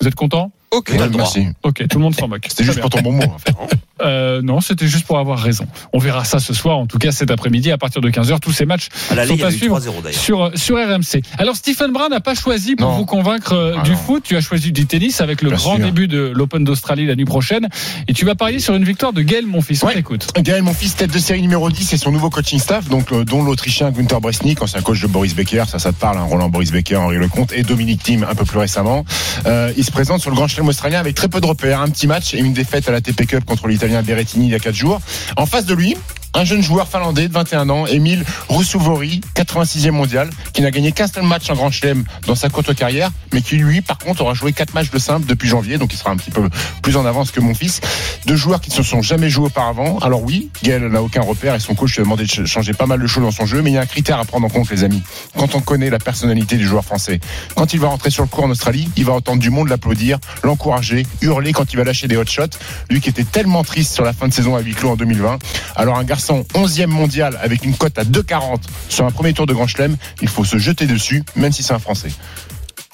Vous 0.00 0.08
êtes 0.08 0.14
content? 0.14 0.50
Ok. 0.70 0.90
Ouais, 0.98 1.08
merci. 1.14 1.48
Ok, 1.62 1.86
tout 1.88 1.98
le 1.98 2.04
monde 2.04 2.14
s'en 2.14 2.28
moque. 2.28 2.46
C'était 2.48 2.64
juste 2.64 2.80
pour 2.80 2.90
ton 2.90 3.02
bon 3.02 3.12
mot. 3.12 3.22
en 3.24 3.38
fait. 3.38 3.52
Euh, 4.00 4.40
non, 4.42 4.60
c'était 4.60 4.86
juste 4.88 5.06
pour 5.06 5.18
avoir 5.18 5.38
raison. 5.38 5.66
On 5.92 5.98
verra 5.98 6.24
ça 6.24 6.38
ce 6.38 6.54
soir, 6.54 6.78
en 6.78 6.86
tout 6.86 6.98
cas 6.98 7.12
cet 7.12 7.30
après-midi 7.30 7.70
à 7.70 7.78
partir 7.78 8.00
de 8.00 8.10
15h. 8.10 8.40
Tous 8.40 8.52
ces 8.52 8.64
matchs 8.64 8.88
À 9.10 9.26
sont 9.26 9.42
à 9.44 9.50
suivre 9.50 9.78
3-0 9.78 10.02
d'ailleurs. 10.02 10.20
sur, 10.20 10.50
sur 10.54 10.76
RMC. 10.76 11.22
Alors 11.38 11.56
Stephen 11.56 11.92
Brown 11.92 12.10
n'a 12.10 12.20
pas 12.20 12.34
choisi 12.34 12.74
pour 12.76 12.88
Non. 12.90 12.96
vous 12.96 13.04
convaincre 13.06 13.52
euh, 13.52 13.74
Ah 13.78 13.82
du 13.82 13.92
non. 13.92 13.96
foot. 13.96 14.22
Tu 14.24 14.36
as 14.36 14.40
choisi 14.40 14.72
du 14.72 14.86
tennis 14.86 15.20
avec 15.20 15.42
le 15.42 15.50
Bien 15.50 15.58
grand 15.58 15.76
sûr. 15.76 15.84
début 15.84 16.08
de 16.08 16.32
l'Open 16.34 16.64
d'Australie 16.64 17.06
la 17.06 17.14
nuit 17.16 17.24
prochaine. 17.24 17.68
Et 18.08 18.12
tu 18.14 18.24
vas 18.24 18.34
parier 18.34 18.58
sur 18.60 18.74
une 18.74 18.84
victoire 18.84 19.12
de 19.12 19.22
Gaël, 19.22 19.46
mon 19.46 19.60
fils. 19.60 19.82
On 19.82 19.86
Ouais. 19.88 19.94
t'écoute. 19.94 20.28
Gaël, 20.40 20.62
mon 20.62 20.74
fils, 20.74 20.96
tête 20.96 21.12
de 21.12 21.18
série 21.18 21.42
numéro 21.42 21.70
10, 21.70 21.92
et 21.92 21.96
son 21.96 22.10
nouveau 22.12 22.30
coaching 22.30 22.58
staff, 22.58 22.88
donc 22.88 23.12
euh, 23.12 23.24
dont 23.24 23.42
l'Autrichien 23.42 23.90
Günther 23.90 24.20
Bresnik, 24.20 24.62
ancien 24.62 24.80
coach 24.80 25.00
de 25.02 25.06
Boris 25.06 25.34
Becker, 25.34 25.64
ça, 25.68 25.78
ça 25.78 25.92
te 25.92 25.98
parle, 25.98 26.18
hein, 26.18 26.22
Roland 26.22 26.48
Boris 26.48 26.70
Becker, 26.72 26.96
Henri 26.96 27.18
Lecomte, 27.18 27.52
et 27.52 27.62
Dominique 27.62 28.02
Thiem 28.02 28.24
un 28.28 28.34
peu 28.34 28.44
plus 28.44 28.58
récemment. 28.58 29.04
Euh, 29.46 29.72
il 29.76 29.84
se 29.84 29.90
présente 29.90 30.20
sur 30.20 30.30
le 30.30 30.36
Grand 30.36 30.48
Chelem 30.48 30.68
australien 30.68 30.98
avec 31.00 31.14
très 31.14 31.28
peu 31.28 31.40
de 31.40 31.46
repères, 31.46 31.80
un 31.80 31.88
petit 31.88 32.06
match 32.06 32.34
et 32.34 32.38
une 32.38 32.52
défaite 32.52 32.88
à 32.88 32.92
la 32.92 33.00
TP 33.00 33.26
Cup 33.26 33.44
contre 33.44 33.66
l'Italien 33.82 34.02
Berrettini 34.02 34.46
il 34.46 34.52
y 34.52 34.54
a 34.54 34.60
4 34.60 34.74
jours. 34.74 35.00
En 35.36 35.46
face 35.46 35.66
de 35.66 35.74
lui, 35.74 35.96
un 36.34 36.44
jeune 36.44 36.62
joueur 36.62 36.88
finlandais 36.88 37.28
de 37.28 37.32
21 37.32 37.68
ans, 37.68 37.86
Emile 37.86 38.24
Roussouvori, 38.48 39.20
86e 39.36 39.90
mondial, 39.90 40.30
qui 40.52 40.62
n'a 40.62 40.70
gagné 40.70 40.92
qu'un 40.92 41.06
seul 41.06 41.24
match 41.24 41.50
en 41.50 41.54
Grand 41.54 41.70
Chelem 41.70 42.04
dans 42.26 42.34
sa 42.34 42.48
courte 42.48 42.74
carrière, 42.74 43.10
mais 43.32 43.42
qui 43.42 43.56
lui, 43.56 43.82
par 43.82 43.98
contre, 43.98 44.22
aura 44.22 44.34
joué 44.34 44.52
4 44.52 44.72
matchs 44.74 44.90
de 44.90 44.98
simple 44.98 45.26
depuis 45.26 45.48
janvier, 45.48 45.78
donc 45.78 45.92
il 45.92 45.96
sera 45.96 46.10
un 46.10 46.16
petit 46.16 46.30
peu 46.30 46.48
plus 46.82 46.96
en 46.96 47.04
avance 47.04 47.30
que 47.32 47.40
mon 47.40 47.54
fils. 47.54 47.80
Deux 48.26 48.36
joueurs 48.36 48.60
qui 48.60 48.70
ne 48.70 48.74
se 48.74 48.82
sont 48.82 49.02
jamais 49.02 49.28
joués 49.28 49.46
auparavant. 49.46 49.98
Alors 49.98 50.22
oui, 50.22 50.50
Gaël 50.62 50.86
n'a 50.86 51.02
aucun 51.02 51.22
repère 51.22 51.54
et 51.54 51.60
son 51.60 51.74
coach 51.74 51.94
lui 51.96 52.00
a 52.00 52.04
demandé 52.04 52.24
de 52.24 52.30
ch- 52.30 52.46
changer 52.46 52.72
pas 52.72 52.86
mal 52.86 53.00
de 53.00 53.06
choses 53.06 53.24
dans 53.24 53.30
son 53.30 53.46
jeu, 53.46 53.60
mais 53.62 53.70
il 53.70 53.74
y 53.74 53.78
a 53.78 53.82
un 53.82 53.86
critère 53.86 54.18
à 54.18 54.24
prendre 54.24 54.46
en 54.46 54.50
compte, 54.50 54.70
les 54.70 54.84
amis. 54.84 55.02
Quand 55.36 55.54
on 55.54 55.60
connaît 55.60 55.90
la 55.90 55.98
personnalité 55.98 56.56
du 56.56 56.66
joueur 56.66 56.84
français, 56.84 57.20
quand 57.56 57.74
il 57.74 57.80
va 57.80 57.88
rentrer 57.88 58.10
sur 58.10 58.22
le 58.22 58.28
court 58.28 58.44
en 58.44 58.50
Australie, 58.50 58.88
il 58.96 59.04
va 59.04 59.12
entendre 59.12 59.40
du 59.40 59.50
monde 59.50 59.68
l'applaudir, 59.68 60.18
l'encourager, 60.42 61.06
hurler 61.20 61.52
quand 61.52 61.72
il 61.72 61.76
va 61.76 61.84
lâcher 61.84 62.08
des 62.08 62.16
hot 62.16 62.24
shots. 62.26 62.56
Lui 62.90 63.00
qui 63.00 63.08
était 63.10 63.24
tellement 63.24 63.64
triste 63.64 63.92
sur 63.94 64.04
la 64.04 64.12
fin 64.12 64.28
de 64.28 64.32
saison 64.32 64.56
à 64.56 64.60
huis 64.60 64.74
clos 64.74 64.90
en 64.90 64.96
2020. 64.96 65.38
Alors 65.76 65.98
un 65.98 66.04
garçon 66.04 66.44
11e 66.54 66.86
mondial 66.86 67.38
avec 67.42 67.64
une 67.64 67.74
cote 67.76 67.98
à 67.98 68.04
2,40 68.04 68.60
sur 68.88 69.06
un 69.06 69.10
premier 69.10 69.32
tour 69.32 69.46
de 69.46 69.54
Grand 69.54 69.66
Chelem, 69.66 69.96
il 70.20 70.28
faut 70.28 70.44
se 70.44 70.58
jeter 70.58 70.86
dessus, 70.86 71.22
même 71.36 71.52
si 71.52 71.62
c'est 71.62 71.72
un 71.72 71.78
Français. 71.78 72.10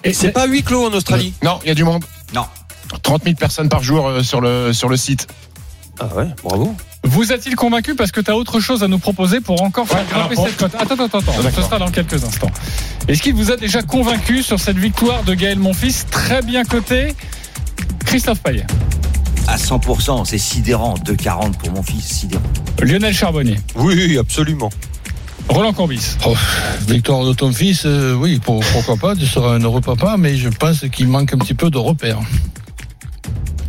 Et 0.04 0.12
C'est 0.12 0.30
pas 0.30 0.46
huis 0.46 0.62
clos 0.62 0.86
en 0.86 0.92
Australie. 0.92 1.34
Non, 1.42 1.58
il 1.64 1.68
y 1.68 1.72
a 1.72 1.74
du 1.74 1.84
monde. 1.84 2.04
Non. 2.34 2.46
30 3.02 3.24
000 3.24 3.36
personnes 3.36 3.68
par 3.68 3.82
jour 3.82 4.06
euh, 4.08 4.22
sur 4.22 4.40
le, 4.40 4.72
sur 4.72 4.88
le 4.88 4.96
site. 4.96 5.26
Ah 6.00 6.06
ouais, 6.14 6.28
bravo. 6.44 6.74
Vous 7.04 7.32
a-t-il 7.32 7.56
convaincu 7.56 7.94
parce 7.94 8.12
que 8.12 8.20
tu 8.20 8.30
as 8.30 8.36
autre 8.36 8.60
chose 8.60 8.82
à 8.82 8.88
nous 8.88 8.98
proposer 8.98 9.40
pour 9.40 9.62
encore 9.62 9.86
faire 9.86 9.98
Ouais, 9.98 10.04
grimper 10.10 10.34
alors, 10.34 10.46
cette 10.46 10.56
cote 10.56 10.74
Attends, 10.74 10.94
attends, 11.04 11.18
attends, 11.18 11.50
ce 11.54 11.62
sera 11.62 11.78
dans 11.78 11.90
quelques 11.90 12.22
instants. 12.24 12.50
Est-ce 13.08 13.22
qu'il 13.22 13.34
vous 13.34 13.50
a 13.50 13.56
déjà 13.56 13.82
convaincu 13.82 14.42
sur 14.42 14.60
cette 14.60 14.78
victoire 14.78 15.22
de 15.24 15.34
Gaël 15.34 15.58
Monfils 15.58 16.04
Très 16.10 16.42
bien 16.42 16.64
coté. 16.64 17.14
Christophe 18.04 18.40
Payet. 18.40 18.66
À 19.48 19.56
100%, 19.56 20.24
c'est 20.26 20.36
sidérant. 20.38 20.94
2,40 21.04 21.52
pour 21.56 21.72
mon 21.72 21.82
fils, 21.82 22.04
sidérant. 22.04 22.42
Lionel 22.82 23.14
Charbonnier. 23.14 23.58
Oui, 23.76 24.18
absolument. 24.18 24.68
Roland 25.48 25.72
Courbis. 25.72 26.16
Oh, 26.26 26.34
victoire 26.86 27.24
de 27.24 27.32
ton 27.32 27.50
fils, 27.50 27.84
euh, 27.86 28.12
oui, 28.14 28.38
pour- 28.38 28.62
pourquoi 28.72 28.96
pas, 28.98 29.16
tu 29.16 29.24
seras 29.24 29.54
un 29.54 29.60
heureux 29.60 29.80
papa, 29.80 30.16
mais 30.18 30.36
je 30.36 30.50
pense 30.50 30.84
qu'il 30.92 31.08
manque 31.08 31.32
un 31.32 31.38
petit 31.38 31.54
peu 31.54 31.70
de 31.70 31.78
repères. 31.78 32.20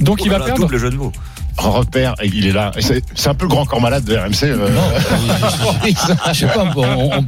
Donc 0.02 0.20
il 0.24 0.30
va 0.30 0.38
Voilà, 0.40 0.46
perdre. 0.48 0.62
Double 0.64 0.78
jeu 0.78 0.90
de 0.90 0.98
mots. 0.98 1.14
Repère, 1.60 2.16
et 2.22 2.28
il 2.28 2.48
est 2.48 2.52
là. 2.52 2.72
C'est 2.80 3.04
c'est 3.16 3.30
un 3.30 3.34
peu 3.34 3.46
le 3.46 3.50
grand 3.50 3.66
corps 3.66 3.82
malade 3.82 4.04
de 4.04 4.16
RMC. 4.16 4.44
euh. 4.44 4.70
Non, 4.70 4.82
je 6.34 6.40
sais 6.40 6.48
pas, 6.48 6.72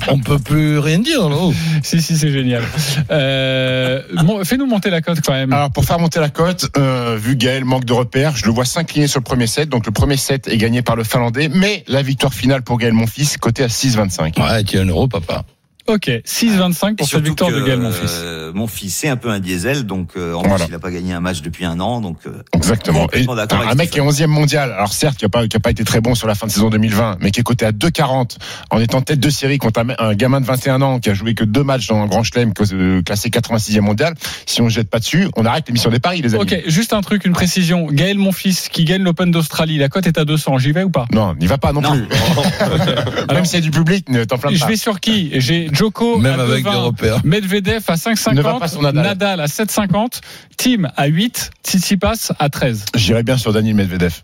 on, 0.10 0.20
peut 0.20 0.40
plus 0.40 0.80
rien 0.80 1.00
dire 1.00 1.30
là-haut. 1.30 1.54
Si, 1.84 2.02
si, 2.02 2.18
c'est 2.18 2.32
génial. 2.32 2.64
Euh, 3.12 4.02
Fais-nous 4.44 4.66
monter 4.66 4.90
la 4.90 5.02
cote 5.02 5.20
quand 5.26 5.34
même. 5.34 5.52
Alors 5.54 5.72
pour 5.72 5.86
faire 5.86 6.00
monter 6.00 6.20
la 6.20 6.30
cote, 6.30 6.70
euh, 6.78 7.18
vu 7.22 7.36
Gaël 7.36 7.66
manque 7.66 7.86
de 7.86 7.94
repères, 7.94 8.36
je 8.36 8.46
le 8.46 8.52
vois 8.52 8.66
s'incliner 8.66 9.08
sur 9.08 9.20
le 9.20 9.24
premier 9.24 9.48
set. 9.48 9.70
Donc 9.70 9.86
le 9.86 9.92
premier 9.92 10.18
set 10.18 10.48
est 10.48 10.58
gagné 10.58 10.82
par 10.82 10.96
le 10.96 11.04
Finlandais, 11.04 11.50
mais 11.54 11.84
la 11.88 12.02
victoire 12.02 12.34
finale 12.34 12.62
pour 12.62 12.78
Gaël 12.78 12.94
Monfils, 12.94 13.38
côté 13.40 13.64
à 13.64 13.68
6,25. 13.68 14.42
Ouais, 14.42 14.64
tu 14.64 14.78
es 14.78 14.80
un 14.80 14.88
heureux 14.88 15.08
papa. 15.08 15.44
Ok, 15.88 16.08
6,25 16.10 16.92
Et 16.92 16.96
pour 16.96 17.08
cette 17.08 17.24
victoire 17.26 17.52
de 17.52 17.60
Gaël 17.62 17.80
Monfils. 17.80 18.06
euh, 18.10 18.52
mon 18.54 18.68
fils, 18.68 18.96
c'est 18.96 19.08
un 19.10 19.16
peu 19.18 19.30
un 19.30 19.40
diesel, 19.40 19.84
donc 19.86 20.12
euh, 20.16 20.34
en 20.34 20.42
Voilà. 20.42 20.56
plus, 20.58 20.66
il 20.68 20.72
n'a 20.72 20.80
pas 20.80 20.92
gagné 20.92 21.14
un 21.14 21.20
match 21.20 21.42
depuis 21.42 21.66
un 21.66 21.80
an, 21.80 22.02
donc 22.02 22.18
euh, 22.28 22.44
Exactement. 22.54 23.08
Et 23.14 23.26
un 23.28 23.76
mec 23.76 23.90
qui 23.90 24.00
est 24.00 24.02
Stéphane. 24.12 24.28
11e 24.30 24.32
mondial, 24.32 24.72
alors 24.72 24.94
certes, 24.94 25.18
qui 25.18 25.26
n'a 25.26 25.30
pas, 25.30 25.48
qui 25.48 25.58
a 25.58 25.60
pas 25.60 25.72
été 25.72 25.84
très 25.84 26.00
bon 26.02 26.14
sur 26.16 26.28
la 26.28 26.36
fin 26.36 26.48
de 26.48 26.52
saison 26.52 26.70
2020, 26.70 27.18
mais 27.20 27.32
qui 27.32 27.40
est 27.40 27.44
coté 27.44 27.66
à 27.66 27.72
2,40 27.72 28.38
en 28.70 28.80
étant 28.80 29.02
tête 29.02 29.20
de 29.20 29.30
série 29.30 29.58
contre 29.58 29.82
un, 29.82 29.88
un 29.98 30.14
gamin 30.14 30.40
de 30.42 30.46
21 30.46 30.82
ans 30.82 31.00
qui 31.00 31.10
a 31.10 31.14
joué 31.14 31.34
que 31.34 31.44
deux 31.44 31.64
matchs 31.64 31.88
dans 31.88 31.98
un 32.02 32.06
grand 32.08 32.24
chelem, 32.24 32.54
euh, 32.74 33.02
classé 33.02 33.30
86e 33.30 33.82
mondial. 33.82 34.14
Si 34.46 34.62
on 34.62 34.66
ne 34.66 34.70
jette 34.70 34.90
pas 34.90 35.00
dessus, 35.00 35.28
on 35.36 35.46
arrête 35.46 35.68
l'émission 35.68 35.90
des 35.90 36.00
paris, 36.00 36.22
les 36.22 36.36
amis. 36.36 36.44
Ok, 36.44 36.62
juste 36.68 36.94
un 36.94 37.02
truc, 37.02 37.26
une 37.26 37.34
précision. 37.34 37.88
Gaël 37.92 38.18
Monfils 38.18 38.70
qui 38.72 38.86
gagne 38.86 39.02
l'Open 39.04 39.32
d'Australie, 39.32 39.78
la 39.78 39.90
cote 39.90 40.06
est 40.08 40.18
à 40.18 40.26
200. 40.26 40.58
J'y 40.60 40.72
vais 40.74 40.84
ou 40.84 40.90
pas? 40.92 41.06
Non, 41.12 41.34
n'y 41.40 41.48
va 41.48 41.58
pas 41.58 41.74
non, 41.74 41.82
Non. 41.82 41.92
plus. 41.92 42.08
Même 43.34 43.46
s'il 43.46 43.56
y 43.60 43.62
a 43.62 43.66
du 43.66 43.72
public, 43.72 44.06
t'enflamme 44.28 44.54
Je 44.54 44.60
pas. 44.60 44.68
vais 44.68 44.76
sur 44.76 45.00
qui? 45.00 45.32
J'ai 45.36 45.70
Joko 45.72 46.18
Même 46.18 46.40
à 46.40 46.44
avec 46.44 46.66
2,20, 46.66 46.72
des 46.72 46.78
repères. 46.78 47.22
Medvedev 47.24 47.84
à 47.88 48.34
Ne 48.34 48.42
va 48.42 48.60
pas 48.60 48.66
5,50, 48.66 48.70
sur 48.70 48.82
Nadal. 48.82 49.04
Nadal 49.04 49.40
à 49.40 49.46
7,50, 49.46 50.22
Tim 50.58 50.90
à 50.96 51.06
8, 51.08 51.52
Tsitsipas 51.64 52.32
à 52.40 52.50
13. 52.50 52.86
J'irai 52.96 53.24
bien 53.24 53.38
sur 53.38 53.54
Daniel 53.54 53.76
Medvedev. 53.76 54.22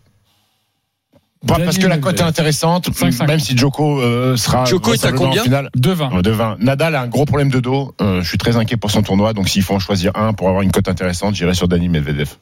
Parce 1.46 1.78
que 1.78 1.86
la 1.86 1.98
cote 1.98 2.18
est 2.18 2.24
intéressante, 2.24 2.90
5,50. 2.90 3.26
même 3.28 3.38
si 3.38 3.56
Joko 3.56 4.00
euh, 4.00 4.36
sera 4.36 4.64
Djoko 4.64 4.92
est 4.92 5.04
à 5.04 5.12
combien 5.12 5.42
en 5.42 5.44
finale. 5.44 5.70
2,20. 5.76 6.22
De 6.22 6.30
20. 6.30 6.56
Nadal 6.60 6.96
a 6.96 7.02
un 7.02 7.06
gros 7.06 7.26
problème 7.26 7.50
de 7.50 7.60
dos. 7.60 7.94
Euh, 8.00 8.22
je 8.22 8.28
suis 8.28 8.38
très 8.38 8.56
inquiet 8.56 8.76
pour 8.76 8.90
son 8.90 9.02
tournoi. 9.02 9.32
Donc 9.34 9.48
s'il 9.48 9.62
faut 9.62 9.74
en 9.74 9.78
choisir 9.78 10.12
un 10.16 10.32
pour 10.32 10.48
avoir 10.48 10.62
une 10.62 10.72
cote 10.72 10.88
intéressante, 10.88 11.36
j'irai 11.36 11.54
sur 11.54 11.68
Dani 11.68 11.88
Medvedev. 11.88 12.34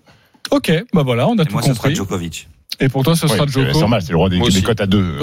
Ok, 0.51 0.73
bah 0.95 1.03
voilà, 1.05 1.29
on 1.29 1.37
a 1.39 1.43
et 1.43 1.47
tout 1.47 1.53
moi, 1.53 1.63
ce 1.63 1.69
sera 1.69 1.75
compris. 1.75 1.95
Djokovic. 1.95 2.49
Et 2.79 2.89
pour 2.89 3.03
toi, 3.03 3.17
ce 3.17 3.27
sera 3.27 3.45
Oui, 3.45 3.51
Joko. 3.51 3.67
C'est 3.73 3.81
normal, 3.81 4.03
c'est 4.03 4.13
le 4.13 4.19
roi 4.19 4.29
des, 4.29 4.63
cotes 4.63 4.81
à 4.81 4.87
deux. 4.87 5.19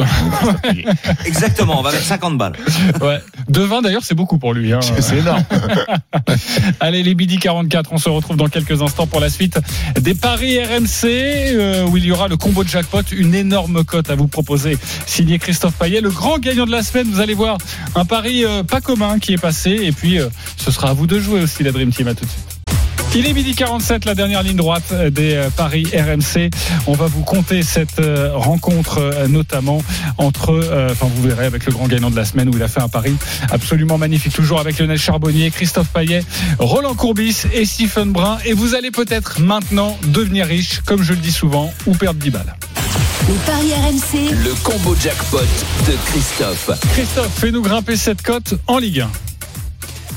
Exactement, 1.25 1.79
on 1.79 1.83
va 1.83 1.91
mettre 1.91 2.03
50 2.03 2.37
balles. 2.37 2.53
Ouais. 3.01 3.19
2,20 3.51 3.83
d'ailleurs, 3.83 4.03
c'est 4.03 4.15
beaucoup 4.15 4.37
pour 4.37 4.53
lui. 4.53 4.71
Hein. 4.71 4.79
c'est 4.99 5.17
énorme. 5.17 5.43
Allez, 6.79 7.03
les 7.03 7.15
Midi 7.15 7.37
44, 7.37 7.91
on 7.91 7.97
se 7.97 8.07
retrouve 8.07 8.37
dans 8.37 8.47
quelques 8.47 8.81
instants 8.81 9.07
pour 9.07 9.19
la 9.19 9.29
suite 9.29 9.59
des 9.99 10.13
paris 10.13 10.63
RMC, 10.63 11.05
euh, 11.05 11.85
où 11.87 11.97
il 11.97 12.05
y 12.05 12.11
aura 12.11 12.27
le 12.27 12.37
combo 12.37 12.63
de 12.63 12.69
jackpot, 12.69 13.01
une 13.11 13.35
énorme 13.35 13.83
cote 13.83 14.09
à 14.09 14.15
vous 14.15 14.27
proposer, 14.27 14.77
signé 15.05 15.37
Christophe 15.37 15.75
Payet, 15.75 16.01
le 16.01 16.11
grand 16.11 16.39
gagnant 16.39 16.65
de 16.65 16.71
la 16.71 16.83
semaine. 16.83 17.07
Vous 17.11 17.19
allez 17.19 17.33
voir 17.33 17.57
un 17.95 18.05
pari 18.05 18.45
euh, 18.45 18.63
pas 18.63 18.79
commun 18.79 19.19
qui 19.19 19.33
est 19.33 19.41
passé, 19.41 19.71
et 19.71 19.91
puis 19.91 20.19
euh, 20.19 20.29
ce 20.57 20.71
sera 20.71 20.89
à 20.89 20.93
vous 20.93 21.07
de 21.07 21.19
jouer 21.19 21.41
aussi 21.41 21.63
la 21.63 21.71
Dream 21.71 21.91
Team. 21.91 22.07
À 22.07 22.15
tout 22.15 22.25
de 22.25 22.29
suite. 22.29 22.52
Il 23.15 23.27
est 23.27 23.33
midi 23.33 23.53
47, 23.53 24.05
la 24.05 24.15
dernière 24.15 24.41
ligne 24.41 24.55
droite 24.55 24.85
euh, 24.91 25.11
des 25.11 25.35
euh, 25.35 25.49
paris 25.55 25.85
RMC. 25.93 26.49
On 26.87 26.93
va 26.93 27.05
vous 27.05 27.21
compter 27.21 27.61
cette 27.61 27.99
euh, 27.99 28.31
rencontre, 28.33 29.27
notamment 29.29 29.83
entre, 30.17 30.49
euh, 30.51 30.89
enfin 30.91 31.07
vous 31.13 31.21
verrez 31.21 31.45
avec 31.45 31.67
le 31.67 31.71
grand 31.71 31.87
gagnant 31.87 32.09
de 32.09 32.15
la 32.15 32.25
semaine 32.25 32.49
où 32.49 32.57
il 32.57 32.63
a 32.63 32.67
fait 32.67 32.81
un 32.81 32.89
pari 32.89 33.15
absolument 33.51 33.99
magnifique, 33.99 34.33
toujours 34.33 34.59
avec 34.59 34.79
Lionel 34.79 34.97
Charbonnier, 34.97 35.51
Christophe 35.51 35.89
Payet, 35.89 36.23
Roland 36.57 36.95
Courbis 36.95 37.43
et 37.53 37.65
Stephen 37.65 38.11
Brun. 38.11 38.39
Et 38.45 38.53
vous 38.53 38.73
allez 38.73 38.89
peut-être 38.89 39.39
maintenant 39.39 39.95
devenir 40.07 40.47
riche, 40.47 40.81
comme 40.83 41.03
je 41.03 41.13
le 41.13 41.19
dis 41.19 41.31
souvent, 41.31 41.71
ou 41.85 41.93
perdre 41.93 42.19
10 42.19 42.31
balles. 42.31 42.55
Les 43.27 43.35
paris 43.45 43.73
RMC, 43.73 44.33
Le 44.43 44.53
combo 44.63 44.95
jackpot 44.99 45.37
de 45.87 45.93
Christophe. 46.07 46.71
Christophe, 46.93 47.31
fais-nous 47.35 47.61
grimper 47.61 47.95
cette 47.95 48.23
cote 48.23 48.55
en 48.65 48.79
Ligue 48.79 49.01
1. 49.01 49.32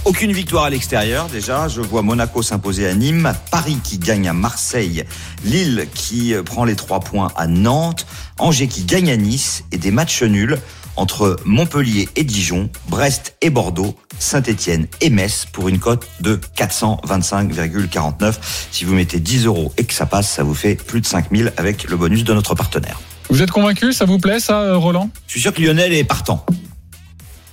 Aucune 0.07 0.31
victoire 0.33 0.63
à 0.65 0.71
l'extérieur 0.71 1.27
déjà. 1.27 1.67
Je 1.67 1.81
vois 1.81 2.01
Monaco 2.01 2.41
s'imposer 2.41 2.87
à 2.87 2.95
Nîmes, 2.95 3.33
Paris 3.51 3.79
qui 3.83 3.99
gagne 3.99 4.29
à 4.29 4.33
Marseille, 4.33 5.05
Lille 5.45 5.89
qui 5.95 6.33
euh, 6.33 6.45
prend 6.45 6.65
les 6.65 6.77
trois 6.77 7.01
points 7.01 7.33
à 7.37 7.49
Nantes, 7.49 8.07
Angers 8.39 8.69
qui 8.69 8.85
gagne 8.85 9.11
à 9.11 9.17
Nice 9.17 9.65
et 9.73 9.79
des 9.79 9.91
matchs 9.91 10.23
nuls 10.23 10.59
entre 10.95 11.37
Montpellier 11.45 12.09
et 12.15 12.23
Dijon, 12.23 12.71
Brest 12.89 13.35
et 13.43 13.51
Bordeaux, 13.51 13.97
Saint-Etienne 14.21 14.87
et 15.01 15.11
Metz 15.11 15.45
pour 15.53 15.69
une 15.69 15.81
cote 15.81 16.07
de 16.21 16.39
425,49. 16.57 18.35
Si 18.71 18.85
vous 18.85 18.95
mettez 18.95 19.19
10 19.19 19.47
euros 19.47 19.73
et 19.77 19.83
que 19.85 19.93
ça 19.93 20.07
passe, 20.07 20.31
ça 20.31 20.45
vous 20.45 20.55
fait 20.55 20.77
plus 20.77 21.01
de 21.01 21.07
5000 21.07 21.53
avec 21.57 21.83
le 21.91 21.97
bonus 21.97 22.23
de 22.23 22.33
notre 22.33 22.55
partenaire. 22.55 23.01
Vous 23.29 23.43
êtes 23.43 23.51
convaincu 23.51 23.93
Ça 23.93 24.05
vous 24.05 24.19
plaît 24.21 24.39
ça, 24.39 24.61
euh, 24.61 24.77
Roland? 24.77 25.11
Je 25.27 25.33
suis 25.33 25.41
sûr 25.41 25.53
que 25.53 25.61
Lionel 25.61 25.93
est 25.93 26.05
partant. 26.05 26.47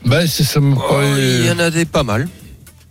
Ben, 0.05 0.27
c'est- 0.27 0.43
ça 0.43 0.59
me 0.59 0.75
Oh, 0.75 1.01
il 1.17 1.45
y 1.47 1.51
en 1.51 1.57
a 1.59 1.71
des 1.71 1.85
pas 1.85 2.03
mal. 2.03 2.27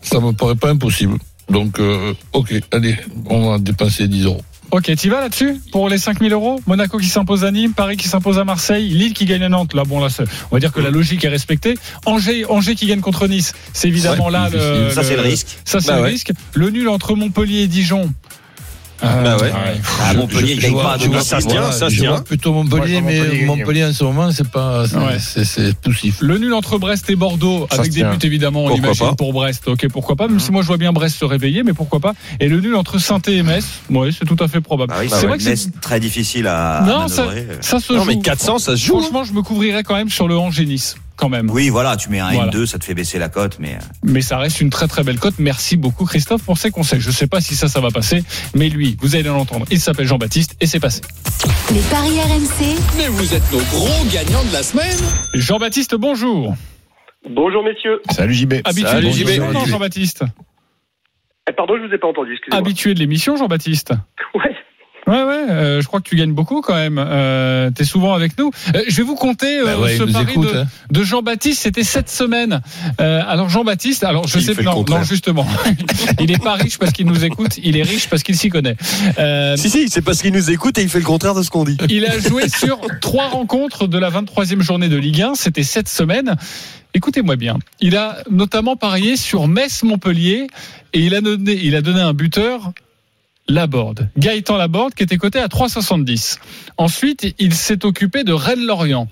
Ça 0.02 0.20
me 0.20 0.32
paraît 0.32 0.54
pas 0.56 0.70
impossible. 0.70 1.18
Donc, 1.50 1.78
euh, 1.80 2.14
ok, 2.32 2.54
allez, 2.72 2.96
on 3.26 3.50
va 3.50 3.58
dépenser 3.58 4.08
10 4.08 4.24
euros. 4.24 4.40
Ok, 4.70 4.90
tu 4.96 5.10
vas 5.10 5.20
là-dessus 5.20 5.60
pour 5.70 5.90
les 5.90 5.98
5000 5.98 6.32
euros? 6.32 6.58
Monaco 6.66 6.96
qui 6.96 7.08
s'impose 7.08 7.44
à 7.44 7.50
Nîmes, 7.50 7.74
Paris 7.74 7.98
qui 7.98 8.08
s'impose 8.08 8.38
à 8.38 8.44
Marseille, 8.44 8.88
Lille 8.88 9.12
qui 9.12 9.26
gagne 9.26 9.42
à 9.42 9.50
Nantes. 9.50 9.74
Là, 9.74 9.84
bon, 9.84 10.00
là, 10.00 10.08
on 10.50 10.56
va 10.56 10.60
dire 10.60 10.72
que 10.72 10.80
la 10.80 10.88
logique 10.88 11.22
est 11.26 11.28
respectée. 11.28 11.74
Angers, 12.06 12.46
Angers 12.48 12.74
qui 12.74 12.86
gagne 12.86 13.00
contre 13.00 13.26
Nice, 13.28 13.52
c'est 13.74 13.88
évidemment 13.88 14.26
Ouais, 14.26 14.32
là 14.32 14.48
le, 14.50 14.88
Ça, 14.90 15.02
c'est 15.02 15.16
le 15.16 15.20
risque. 15.22 15.58
Ça, 15.66 15.80
c'est 15.80 15.88
Bah 15.88 15.96
le 15.98 16.02
ouais. 16.04 16.08
risque. 16.10 16.32
Le 16.54 16.70
nul 16.70 16.88
entre 16.88 17.14
Montpellier 17.14 17.60
et 17.62 17.66
Dijon. 17.66 18.10
Euh, 19.04 19.22
Bah 19.22 19.36
ouais. 19.42 19.52
À 20.04 20.14
Montpellier, 20.14 20.52
il 20.54 20.60
gagne 20.60 20.74
pas 20.74 20.94
à 20.94 20.98
je. 20.98 21.10
Ça 21.20 21.40
se 21.40 21.46
tient, 21.48 21.72
ça 21.72 21.88
se 21.88 21.94
je 21.94 22.00
tient. 22.00 22.20
plutôt 22.20 22.52
Montpellier, 22.52 22.96
je 22.98 23.00
mais 23.04 23.44
Montpellier 23.44 23.84
en 23.84 23.92
ce 23.92 24.04
moment, 24.04 24.30
c'est 24.32 24.48
pas, 24.48 24.84
c'est, 24.86 24.96
Ouais. 24.96 25.72
poussif. 25.82 26.16
Le 26.20 26.38
nul 26.38 26.52
entre 26.54 26.78
Brest 26.78 27.08
et 27.10 27.16
Bordeaux, 27.16 27.66
Ça 27.70 27.80
avec 27.80 27.92
des 27.92 28.04
buts 28.04 28.08
évidemment, 28.22 28.64
on 28.64 28.68
Pourquoi 28.68 28.86
imagine 28.86 29.06
pas. 29.08 29.14
pour 29.14 29.32
Brest. 29.32 29.66
Ok, 29.68 29.86
pourquoi 29.92 30.16
pas 30.16 30.28
Même 30.28 30.40
si 30.40 30.52
moi 30.52 30.62
je 30.62 30.66
vois 30.68 30.76
bien 30.76 30.92
Brest 30.92 31.16
se 31.18 31.24
réveiller, 31.24 31.62
mais 31.62 31.72
pourquoi 31.72 32.00
pas 32.00 32.12
Et 32.40 32.48
le 32.48 32.60
nul 32.60 32.74
entre 32.76 32.98
saint 32.98 33.20
et 33.26 33.42
Metz, 33.42 33.64
oui, 33.90 34.14
c'est 34.16 34.24
tout 34.26 34.42
à 34.42 34.48
fait 34.48 34.60
probable. 34.60 34.92
Bah 34.92 35.00
oui, 35.00 35.08
c'est 35.10 35.16
c'est 35.20 35.26
vrai 35.26 35.38
que 35.38 35.42
c'est 35.44 35.80
très 35.80 36.00
difficile 36.00 36.46
à, 36.46 36.78
à 36.78 36.86
non, 36.86 37.08
ça, 37.08 37.22
manœuvrer. 37.26 37.46
ça 37.60 37.80
se 37.80 37.92
Non, 37.92 38.00
joue. 38.04 38.06
mais 38.06 38.18
400, 38.20 38.58
ça 38.58 38.76
se 38.76 38.84
joue. 38.84 38.96
hein. 38.96 39.00
Franchement, 39.00 39.24
je 39.24 39.32
me 39.32 39.42
couvrirais 39.42 39.82
quand 39.82 39.94
même 39.96 40.10
sur 40.10 40.28
le 40.28 40.36
Angers 40.38 40.66
Nice, 40.66 40.96
quand 41.22 41.28
même. 41.28 41.48
Oui, 41.50 41.68
voilà, 41.70 41.96
tu 41.96 42.10
mets 42.10 42.18
un 42.20 42.32
Voilà. 42.32 42.50
N2, 42.50 42.66
ça 42.66 42.78
te 42.78 42.84
fait 42.84 42.94
baisser 42.94 43.18
la 43.18 43.28
cote, 43.28 43.58
mais 43.60 43.74
euh, 43.74 43.78
Mais 44.02 44.20
ça 44.22 44.38
reste 44.38 44.60
une 44.60 44.70
très 44.70 44.88
très 44.88 45.02
belle 45.04 45.18
cote. 45.18 45.34
Merci 45.38 45.76
beaucoup 45.76 46.04
Christophe 46.04 46.42
pour 46.42 46.58
ces 46.58 46.70
conseils. 46.70 47.00
Je 47.00 47.10
sais 47.10 47.26
pas 47.28 47.40
si 47.40 47.54
ça, 47.54 47.68
ça 47.68 47.80
va 47.80 47.90
passer, 47.90 48.22
mais 48.54 48.68
lui, 48.68 48.96
vous 49.00 49.14
allez 49.14 49.22
l'entendre. 49.24 49.64
Il 49.70 49.80
s'appelle 49.80 50.06
Jean-Baptiste 50.06 50.56
et 50.60 50.66
c'est 50.66 50.80
passé. 50.80 51.00
les 51.72 51.80
paris 51.82 52.18
RMC, 52.20 52.76
Mais 52.98 53.08
vous 53.08 53.34
êtes 53.34 53.52
nos 53.52 53.60
gros 53.60 54.04
gagnants 54.12 54.44
de 54.44 54.52
la 54.52 54.62
semaine. 54.62 54.96
Jean-Baptiste, 55.34 55.94
bonjour. 55.94 56.54
Bonjour 57.30 57.62
messieurs. 57.62 58.02
Salut 58.10 58.34
JB. 58.34 58.54
Habitué 58.64 58.88
Salut, 58.88 59.06
de 59.06 59.12
JB. 59.12 59.68
Jean-Baptiste 59.68 60.24
Eh, 61.48 61.52
pardon, 61.52 61.74
je 61.80 61.86
vous 61.86 61.94
ai 61.94 61.98
pas 61.98 62.08
entendu, 62.08 62.32
excusez-moi. 62.32 62.58
Habitué 62.58 62.94
de 62.94 62.98
l'émission, 62.98 63.36
Jean-Baptiste 63.36 63.92
Ouais. 64.34 64.56
Ouais, 65.12 65.24
ouais, 65.24 65.50
euh, 65.50 65.82
je 65.82 65.86
crois 65.86 66.00
que 66.00 66.08
tu 66.08 66.16
gagnes 66.16 66.32
beaucoup 66.32 66.62
quand 66.62 66.74
même. 66.74 66.96
Euh, 66.98 67.70
T'es 67.70 67.84
souvent 67.84 68.14
avec 68.14 68.38
nous. 68.38 68.50
Euh, 68.74 68.82
je 68.88 68.96
vais 68.96 69.02
vous 69.02 69.14
compter 69.14 69.58
euh, 69.58 69.64
Bah 69.66 69.78
ouais, 69.78 69.98
ce 69.98 70.04
pari 70.04 70.32
écoute, 70.32 70.50
de, 70.50 70.60
hein. 70.60 70.66
de 70.90 71.02
Jean-Baptiste. 71.02 71.60
C'était 71.64 71.84
cette 71.84 72.08
semaine. 72.08 72.62
Euh, 72.98 73.20
alors 73.26 73.50
Jean-Baptiste, 73.50 74.04
alors 74.04 74.26
je 74.26 74.38
Il 74.38 74.44
sais 74.44 74.62
non, 74.62 74.82
non 74.88 75.02
justement, 75.04 75.46
il 76.20 76.30
est 76.32 76.42
pas 76.42 76.54
riche 76.54 76.78
parce 76.78 76.92
qu'il 76.92 77.04
nous 77.04 77.26
écoute. 77.26 77.58
Il 77.62 77.76
est 77.76 77.82
riche 77.82 78.08
parce 78.08 78.22
qu'il 78.22 78.36
s'y 78.36 78.48
connaît. 78.48 78.76
Euh, 79.18 79.54
Si, 79.56 79.68
si, 79.68 79.90
c'est 79.90 80.00
parce 80.00 80.22
qu'il 80.22 80.32
nous 80.32 80.50
écoute 80.50 80.78
et 80.78 80.82
il 80.82 80.88
fait 80.88 81.00
le 81.00 81.04
contraire 81.04 81.34
de 81.34 81.42
ce 81.42 81.50
qu'on 81.50 81.64
dit. 81.64 81.76
il 81.90 82.06
a 82.06 82.18
joué 82.18 82.48
sur 82.48 82.80
trois 83.02 83.28
rencontres 83.28 83.86
de 83.88 83.98
la 83.98 84.08
23e 84.10 84.62
journée 84.62 84.88
de 84.88 84.96
Ligue 84.96 85.20
1. 85.20 85.34
C'était 85.34 85.62
cette 85.62 85.90
semaine. 85.90 86.36
Écoutez-moi 86.94 87.36
bien. 87.36 87.58
Il 87.80 87.98
a 87.98 88.18
notamment 88.30 88.76
parié 88.76 89.18
sur 89.18 89.46
Metz-Montpellier 89.46 90.46
et 90.94 91.00
il 91.00 91.14
a 91.14 91.20
donné, 91.20 91.58
il 91.62 91.76
a 91.76 91.82
donné 91.82 92.00
un 92.00 92.14
buteur. 92.14 92.72
Laborde, 93.48 94.08
Gaëtan 94.16 94.56
Laborde 94.56 94.94
qui 94.94 95.02
était 95.02 95.18
coté 95.18 95.38
à 95.38 95.46
3,70. 95.46 96.38
Ensuite, 96.76 97.34
il 97.38 97.54
s'est 97.54 97.84
occupé 97.84 98.24
de 98.24 98.32
Rennes-Lorient. 98.32 99.08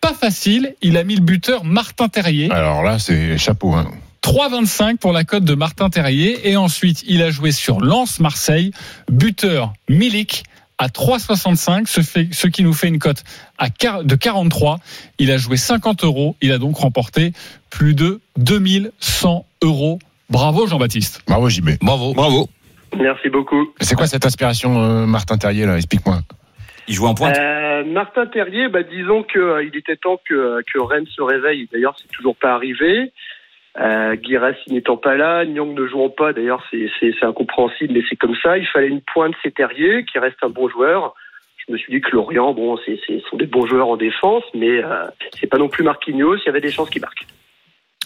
Pas 0.00 0.14
facile, 0.14 0.74
il 0.82 0.96
a 0.96 1.04
mis 1.04 1.16
le 1.16 1.22
buteur 1.22 1.64
Martin 1.64 2.08
Terrier. 2.08 2.50
Alors 2.50 2.82
là, 2.82 2.98
c'est 2.98 3.38
chapeau. 3.38 3.74
Hein. 3.74 3.90
3,25 4.22 4.96
pour 4.96 5.12
la 5.12 5.24
cote 5.24 5.44
de 5.44 5.54
Martin 5.54 5.90
Terrier. 5.90 6.48
Et 6.48 6.56
ensuite, 6.56 7.04
il 7.06 7.22
a 7.22 7.30
joué 7.30 7.52
sur 7.52 7.80
Lens-Marseille, 7.80 8.72
buteur 9.10 9.74
Milik 9.88 10.44
à 10.78 10.88
3,65, 10.88 11.86
ce, 11.86 12.00
fait, 12.00 12.28
ce 12.32 12.46
qui 12.46 12.62
nous 12.62 12.72
fait 12.72 12.88
une 12.88 12.98
cote 12.98 13.22
à 13.58 13.68
de 13.68 14.14
43. 14.14 14.80
Il 15.18 15.30
a 15.30 15.36
joué 15.36 15.56
50 15.56 16.04
euros. 16.04 16.36
Il 16.40 16.52
a 16.52 16.58
donc 16.58 16.76
remporté 16.76 17.32
plus 17.70 17.94
de 17.94 18.20
2100 18.38 19.46
euros. 19.62 19.98
Bravo 20.30 20.66
Jean-Baptiste. 20.66 21.20
Bravo 21.26 21.48
JB. 21.48 21.78
Bravo. 21.80 22.14
Bravo. 22.14 22.48
Merci 22.96 23.28
beaucoup. 23.28 23.72
C'est 23.80 23.94
quoi 23.94 24.06
cette 24.06 24.26
inspiration, 24.26 24.82
euh, 24.82 25.06
Martin 25.06 25.36
Terrier, 25.36 25.66
là? 25.66 25.76
Explique-moi. 25.76 26.18
Il 26.86 26.94
joue 26.94 27.06
en 27.06 27.14
pointe? 27.14 27.36
Euh, 27.38 27.84
Martin 27.84 28.26
Terrier, 28.26 28.68
bah, 28.68 28.82
disons 28.82 29.22
que 29.22 29.38
euh, 29.38 29.64
il 29.64 29.76
était 29.76 29.96
temps 29.96 30.20
que, 30.28 30.60
que 30.72 30.78
Rennes 30.78 31.06
se 31.06 31.22
réveille. 31.22 31.68
D'ailleurs, 31.72 31.96
c'est 32.00 32.10
toujours 32.10 32.36
pas 32.36 32.54
arrivé. 32.54 33.12
Euh, 33.80 34.16
n'étant 34.68 34.96
pas 34.96 35.16
là, 35.16 35.44
Nyang 35.44 35.74
ne 35.74 35.86
jouant 35.86 36.10
pas. 36.10 36.32
D'ailleurs, 36.32 36.64
c'est, 36.70 36.88
incompréhensible, 37.22 37.94
mais 37.94 38.02
c'est 38.08 38.16
comme 38.16 38.36
ça. 38.42 38.58
Il 38.58 38.66
fallait 38.66 38.88
une 38.88 39.00
pointe, 39.00 39.34
c'est 39.42 39.54
Terrier, 39.54 40.04
qui 40.04 40.18
reste 40.18 40.36
un 40.42 40.48
bon 40.48 40.68
joueur. 40.68 41.14
Je 41.66 41.72
me 41.72 41.78
suis 41.78 41.92
dit 41.92 42.00
que 42.00 42.10
Lorient, 42.10 42.52
bon, 42.52 42.78
c'est, 42.84 43.00
c'est 43.06 43.22
sont 43.30 43.36
des 43.36 43.46
bons 43.46 43.66
joueurs 43.66 43.88
en 43.88 43.96
défense, 43.96 44.44
mais 44.54 44.82
euh, 44.82 45.06
c'est 45.40 45.46
pas 45.46 45.58
non 45.58 45.68
plus 45.68 45.82
Marquinhos. 45.82 46.36
Il 46.36 46.46
y 46.46 46.48
avait 46.48 46.60
des 46.60 46.70
chances 46.70 46.90
qu'il 46.90 47.00
marque. 47.00 47.26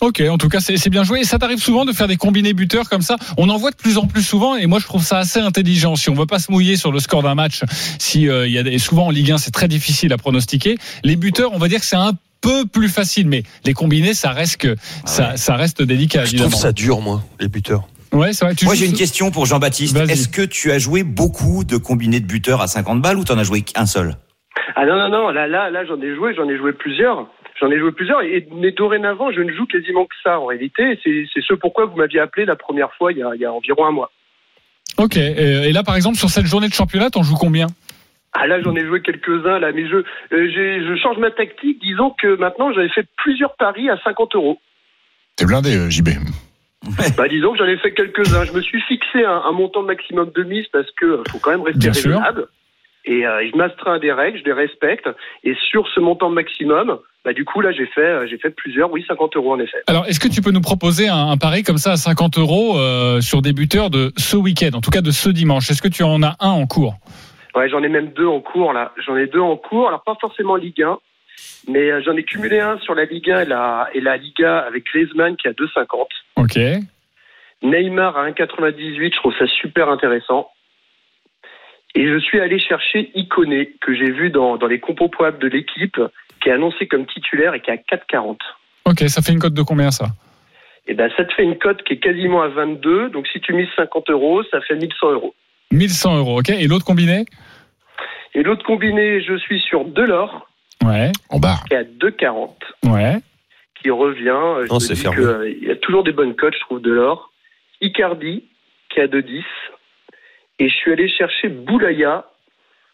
Ok, 0.00 0.22
en 0.28 0.38
tout 0.38 0.48
cas, 0.48 0.60
c'est 0.60 0.90
bien 0.90 1.02
joué. 1.04 1.20
Et 1.20 1.24
ça 1.24 1.38
t'arrive 1.38 1.58
souvent 1.58 1.84
de 1.84 1.92
faire 1.92 2.06
des 2.08 2.16
combinés 2.16 2.52
buteurs 2.52 2.88
comme 2.88 3.02
ça? 3.02 3.16
On 3.36 3.48
en 3.48 3.56
voit 3.56 3.70
de 3.70 3.76
plus 3.76 3.98
en 3.98 4.06
plus 4.06 4.22
souvent, 4.22 4.56
et 4.56 4.66
moi 4.66 4.78
je 4.78 4.84
trouve 4.86 5.02
ça 5.02 5.18
assez 5.18 5.40
intelligent. 5.40 5.96
Si 5.96 6.10
on 6.10 6.14
veut 6.14 6.26
pas 6.26 6.38
se 6.38 6.50
mouiller 6.52 6.76
sur 6.76 6.92
le 6.92 7.00
score 7.00 7.22
d'un 7.22 7.34
match, 7.34 7.62
si 7.98 8.28
euh, 8.28 8.46
il 8.46 8.52
y 8.52 8.58
a 8.58 8.62
des, 8.62 8.78
souvent 8.78 9.06
en 9.06 9.10
Ligue 9.10 9.32
1, 9.32 9.38
c'est 9.38 9.50
très 9.50 9.68
difficile 9.68 10.12
à 10.12 10.16
pronostiquer. 10.16 10.76
Les 11.04 11.16
buteurs, 11.16 11.52
on 11.52 11.58
va 11.58 11.68
dire 11.68 11.80
que 11.80 11.86
c'est 11.86 11.96
un 11.96 12.12
peu 12.40 12.66
plus 12.66 12.88
facile, 12.88 13.26
mais 13.26 13.42
les 13.64 13.72
combinés, 13.74 14.14
ça 14.14 14.30
reste 14.30 14.58
que 14.58 14.76
ça, 15.04 15.36
ça 15.36 15.56
reste 15.56 15.82
délicat 15.82 16.24
Je 16.24 16.30
évidemment. 16.30 16.50
trouve 16.50 16.62
ça 16.62 16.72
dur, 16.72 17.00
moi, 17.00 17.22
les 17.40 17.48
buteurs. 17.48 17.88
Ouais, 18.12 18.30
vrai. 18.32 18.54
Tu 18.54 18.64
Moi, 18.64 18.74
j'ai 18.74 18.86
une 18.86 18.94
question 18.94 19.30
pour 19.30 19.44
Jean-Baptiste. 19.46 19.96
Est-ce 19.96 20.28
que 20.28 20.42
tu 20.42 20.72
as 20.72 20.78
joué 20.78 21.02
beaucoup 21.02 21.64
de 21.64 21.76
combinés 21.76 22.20
de 22.20 22.26
buteurs 22.26 22.62
à 22.62 22.66
50 22.66 23.02
balles 23.02 23.18
ou 23.18 23.24
t'en 23.24 23.36
as 23.36 23.42
joué 23.44 23.62
qu'un 23.62 23.86
seul? 23.86 24.16
Ah 24.76 24.86
non, 24.86 24.96
non, 24.96 25.08
non, 25.10 25.28
là, 25.30 25.48
là, 25.48 25.70
là, 25.70 25.84
j'en 25.86 26.00
ai 26.00 26.14
joué, 26.14 26.34
j'en 26.34 26.48
ai 26.48 26.56
joué 26.56 26.72
plusieurs. 26.72 27.26
J'en 27.60 27.70
ai 27.70 27.78
joué 27.78 27.92
plusieurs, 27.92 28.22
et, 28.22 28.46
mais 28.52 28.70
dorénavant, 28.70 29.32
je 29.32 29.40
ne 29.40 29.52
joue 29.52 29.66
quasiment 29.66 30.04
que 30.04 30.14
ça 30.22 30.38
en 30.38 30.46
réalité. 30.46 30.98
C'est 31.02 31.26
c'est 31.32 31.42
ce 31.42 31.54
pourquoi 31.54 31.86
vous 31.86 31.96
m'aviez 31.96 32.20
appelé 32.20 32.46
la 32.46 32.56
première 32.56 32.92
fois 32.94 33.12
il 33.12 33.18
y 33.18 33.22
a, 33.22 33.34
il 33.34 33.40
y 33.40 33.44
a 33.44 33.52
environ 33.52 33.86
un 33.86 33.90
mois. 33.90 34.10
Ok. 34.96 35.16
Et, 35.16 35.72
là, 35.72 35.82
par 35.82 35.96
exemple, 35.96 36.16
sur 36.16 36.28
cette 36.28 36.46
journée 36.46 36.68
de 36.68 36.74
championnat, 36.74 37.10
t'en 37.10 37.22
joues 37.22 37.36
combien? 37.36 37.66
Ah 38.32 38.46
là, 38.46 38.60
j'en 38.60 38.74
ai 38.76 38.84
joué 38.84 39.00
quelques-uns 39.00 39.58
là, 39.58 39.72
mais 39.72 39.88
je, 39.88 39.96
euh, 39.96 40.04
je 40.32 40.96
change 41.02 41.18
ma 41.18 41.30
tactique. 41.30 41.80
Disons 41.80 42.10
que 42.10 42.36
maintenant, 42.36 42.72
j'avais 42.72 42.88
fait 42.88 43.06
plusieurs 43.16 43.56
paris 43.56 43.88
à 43.88 43.98
50 44.02 44.34
euros. 44.34 44.58
T'es 45.36 45.46
blindé, 45.46 45.76
euh, 45.76 45.90
JB. 45.90 46.08
Bah, 47.16 47.28
disons 47.28 47.52
que 47.52 47.58
j'en 47.58 47.66
ai 47.66 47.76
fait 47.78 47.92
quelques-uns. 47.92 48.44
Je 48.44 48.52
me 48.52 48.60
suis 48.60 48.80
fixé 48.82 49.24
un, 49.24 49.42
un 49.44 49.52
montant 49.52 49.82
maximum 49.82 50.30
de 50.34 50.42
mise 50.44 50.66
parce 50.72 50.90
que 50.92 51.06
euh, 51.06 51.22
faut 51.30 51.38
quand 51.38 51.50
même 51.50 51.62
rester 51.62 51.88
raisonnable. 51.88 52.46
Et 53.04 53.26
euh, 53.26 53.48
je 53.50 53.56
m'astreins 53.56 53.94
à 53.94 53.98
des 53.98 54.12
règles, 54.12 54.38
je 54.38 54.44
les 54.44 54.52
respecte. 54.52 55.08
Et 55.44 55.54
sur 55.70 55.88
ce 55.88 56.00
montant 56.00 56.30
maximum, 56.30 56.98
bah, 57.24 57.32
du 57.32 57.44
coup, 57.44 57.60
là, 57.60 57.72
j'ai 57.72 57.86
fait, 57.86 58.00
euh, 58.00 58.26
j'ai 58.26 58.38
fait 58.38 58.50
plusieurs, 58.50 58.90
oui, 58.92 59.04
50 59.06 59.36
euros 59.36 59.52
en 59.52 59.60
effet. 59.60 59.78
Alors, 59.86 60.06
est-ce 60.06 60.20
que 60.20 60.28
tu 60.28 60.40
peux 60.40 60.50
nous 60.50 60.60
proposer 60.60 61.08
un, 61.08 61.30
un 61.30 61.36
pari 61.36 61.62
comme 61.62 61.78
ça 61.78 61.92
à 61.92 61.96
50 61.96 62.38
euros 62.38 62.78
euh, 62.78 63.20
sur 63.20 63.42
des 63.42 63.52
buteurs 63.52 63.90
de 63.90 64.12
ce 64.16 64.36
week-end, 64.36 64.70
en 64.74 64.80
tout 64.80 64.90
cas 64.90 65.00
de 65.00 65.10
ce 65.10 65.28
dimanche? 65.28 65.70
Est-ce 65.70 65.82
que 65.82 65.88
tu 65.88 66.02
en 66.02 66.22
as 66.22 66.36
un 66.40 66.50
en 66.50 66.66
cours? 66.66 66.94
Ouais, 67.54 67.68
j'en 67.68 67.82
ai 67.82 67.88
même 67.88 68.12
deux 68.12 68.26
en 68.26 68.40
cours 68.40 68.72
là. 68.72 68.92
J'en 69.04 69.16
ai 69.16 69.26
deux 69.26 69.40
en 69.40 69.56
cours. 69.56 69.88
Alors 69.88 70.04
pas 70.04 70.16
forcément 70.20 70.56
Ligue 70.56 70.82
1, 70.82 70.98
mais 71.68 71.90
euh, 71.90 72.02
j'en 72.04 72.16
ai 72.16 72.22
cumulé 72.22 72.60
un 72.60 72.78
sur 72.78 72.94
la 72.94 73.04
Ligue 73.04 73.30
1 73.30 73.40
et 73.40 73.44
la, 73.46 73.88
et 73.94 74.00
la 74.00 74.16
Liga 74.16 74.58
avec 74.58 74.86
Griezmann 74.86 75.36
qui 75.36 75.48
a 75.48 75.52
2,50. 75.52 76.06
Ok. 76.36 76.58
Neymar 77.62 78.16
à 78.16 78.30
1,98. 78.30 79.12
Je 79.12 79.16
trouve 79.16 79.34
ça 79.38 79.46
super 79.48 79.88
intéressant. 79.88 80.48
Et 81.94 82.06
je 82.06 82.18
suis 82.20 82.38
allé 82.38 82.60
chercher 82.60 83.10
Iconé 83.14 83.74
que 83.80 83.94
j'ai 83.94 84.12
vu 84.12 84.30
dans, 84.30 84.56
dans 84.56 84.66
les 84.66 84.78
compos 84.78 85.08
probables 85.08 85.38
de 85.38 85.48
l'équipe, 85.48 86.00
qui 86.40 86.48
est 86.48 86.52
annoncé 86.52 86.86
comme 86.86 87.06
titulaire 87.06 87.54
et 87.54 87.60
qui 87.60 87.70
est 87.70 87.74
à 87.74 87.96
4,40. 87.96 88.36
Ok, 88.86 89.00
ça 89.08 89.22
fait 89.22 89.32
une 89.32 89.38
cote 89.38 89.54
de 89.54 89.62
combien 89.62 89.90
ça? 89.90 90.06
Et 90.86 90.94
ben 90.94 91.10
ça 91.16 91.24
te 91.24 91.32
fait 91.34 91.42
une 91.44 91.58
cote 91.58 91.82
qui 91.82 91.94
est 91.94 91.98
quasiment 91.98 92.40
à 92.42 92.48
22. 92.48 93.10
Donc 93.10 93.26
si 93.28 93.40
tu 93.40 93.52
mises 93.52 93.68
50 93.76 94.08
euros, 94.10 94.42
ça 94.50 94.60
fait 94.62 94.74
1100 94.76 95.10
euros. 95.12 95.34
1100 95.70 96.16
euros, 96.18 96.38
ok. 96.40 96.48
Et 96.50 96.66
l'autre 96.66 96.84
combiné? 96.86 97.26
Et 98.34 98.42
l'autre 98.42 98.64
combiné, 98.64 99.22
je 99.22 99.36
suis 99.36 99.60
sur 99.60 99.84
Delors 99.84 100.48
Ouais, 100.84 101.10
En 101.28 101.38
barre. 101.40 101.64
qui 101.68 101.74
est 101.74 101.78
à 101.78 101.82
2,40. 101.84 102.50
ouais. 102.90 103.16
qui 103.82 103.90
revient. 103.90 104.28
Euh, 104.30 104.66
Je 104.70 104.78
c'est 104.78 104.96
fermé. 104.96 105.18
euh, 105.18 105.50
Il 105.60 105.68
y 105.68 105.70
a 105.70 105.76
toujours 105.76 106.04
des 106.04 106.12
bonnes 106.12 106.34
cotes, 106.34 106.54
je 106.54 106.60
trouve, 106.60 106.80
de 106.80 106.90
l'or. 106.92 107.30
Icardi, 107.80 108.44
qui 108.88 109.00
a 109.00 109.06
2,10. 109.06 109.44
Et 110.58 110.68
je 110.68 110.74
suis 110.74 110.92
allé 110.92 111.08
chercher 111.08 111.48
Boulaya. 111.48 112.24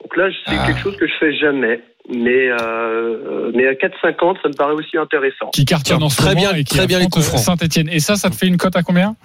Donc 0.05 0.17
là, 0.17 0.29
c'est 0.47 0.55
Ah. 0.57 0.67
quelque 0.67 0.81
chose 0.81 0.97
que 0.97 1.07
je 1.07 1.13
fais 1.19 1.35
jamais. 1.37 1.81
Mais, 2.15 2.51
euh, 2.61 3.51
mais 3.55 3.67
à 3.67 3.75
4,50, 3.75 4.37
ça 4.43 4.49
me 4.51 4.55
paraît 4.55 4.75
aussi 4.75 4.99
intéressant. 4.99 5.49
Qui 5.55 5.65
cartonne 5.65 6.03
en 6.03 6.11
ce 6.11 6.19
Très 6.19 6.35
bien- 6.35 6.53
et 6.53 6.63
qui 6.63 6.77
très 6.77 6.87
bien 6.87 6.99
les 6.99 7.07
coups 7.09 7.25
francs. 7.27 7.41
Saint-Etienne. 7.41 7.89
Et 7.91 7.99
ça, 7.99 8.17
ça 8.17 8.29
te 8.29 8.37
fait 8.37 8.47
une 8.47 8.59
cote 8.59 8.77
à 8.77 8.83
combien? 8.83 9.17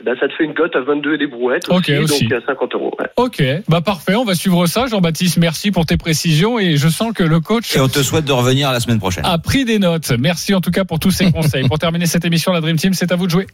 Eh 0.00 0.04
Ben, 0.04 0.16
ça 0.18 0.26
te 0.26 0.32
fait 0.32 0.44
une 0.44 0.54
cote 0.54 0.74
à 0.74 0.80
22 0.80 1.14
et 1.14 1.18
des 1.18 1.26
brouettes 1.26 1.68
Ok, 1.68 1.90
aussi, 1.90 1.98
aussi. 1.98 2.24
donc 2.28 2.42
à 2.42 2.46
50 2.46 2.74
euros. 2.74 2.94
ouais. 2.98 3.06
Ok, 3.16 3.42
bah 3.68 3.80
parfait, 3.82 4.14
on 4.16 4.24
va 4.24 4.34
suivre 4.34 4.66
ça. 4.66 4.86
Jean-Baptiste, 4.86 5.36
merci 5.36 5.70
pour 5.70 5.84
tes 5.86 5.96
précisions 5.98 6.58
et 6.58 6.76
je 6.78 6.88
sens 6.88 7.12
que 7.12 7.22
le 7.22 7.40
coach 7.40 7.76
Et 7.76 7.80
on 7.80 7.88
te 7.88 8.02
souhaite 8.02 8.24
de 8.24 8.32
revenir 8.32 8.72
la 8.72 8.80
semaine 8.80 8.98
prochaine. 8.98 9.24
a 9.26 9.36
pris 9.38 9.64
des 9.66 9.78
notes. 9.78 10.10
Merci 10.18 10.54
en 10.54 10.60
tout 10.62 10.70
cas 10.70 10.84
pour 10.84 10.98
tous 10.98 11.10
ces 11.10 11.30
conseils. 11.30 11.68
pour 11.68 11.78
terminer 11.78 12.06
cette 12.06 12.24
émission, 12.24 12.52
la 12.52 12.60
Dream 12.62 12.76
Team, 12.76 12.94
c'est 12.94 13.12
à 13.12 13.16
vous 13.16 13.26
de 13.26 13.30
jouer. 13.32 13.46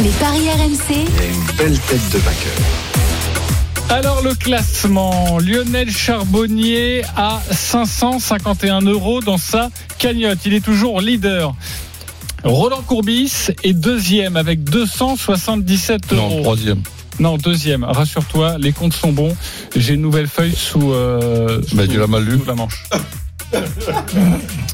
Les 0.00 0.08
paris 0.20 0.48
RMC, 0.50 1.00
une 1.02 1.56
belle 1.58 1.78
tête 1.80 2.12
de 2.12 2.18
vainqueur. 2.18 3.03
Alors 3.90 4.22
le 4.22 4.34
classement, 4.34 5.38
Lionel 5.38 5.90
Charbonnier 5.90 7.02
à 7.16 7.40
551 7.50 8.80
euros 8.82 9.20
dans 9.20 9.36
sa 9.38 9.70
cagnotte. 9.98 10.38
Il 10.46 10.54
est 10.54 10.64
toujours 10.64 11.00
leader. 11.00 11.54
Roland 12.42 12.82
Courbis 12.86 13.48
est 13.62 13.72
deuxième 13.72 14.36
avec 14.36 14.64
277 14.64 16.12
Non, 16.12 16.26
euros. 16.30 16.40
troisième. 16.42 16.82
Non, 17.20 17.36
deuxième. 17.38 17.84
Rassure-toi, 17.84 18.56
les 18.58 18.72
comptes 18.72 18.92
sont 18.92 19.12
bons. 19.12 19.36
J'ai 19.76 19.94
une 19.94 20.02
nouvelle 20.02 20.26
feuille 20.26 20.54
sous, 20.54 20.92
euh, 20.92 21.62
sous, 21.66 21.76
Bah, 21.76 21.86
tu 21.86 21.98
l'as 21.98 22.08
mal 22.08 22.24
lu. 22.24 22.38
sous 22.38 22.44
la 22.44 22.54
manche. 22.54 22.82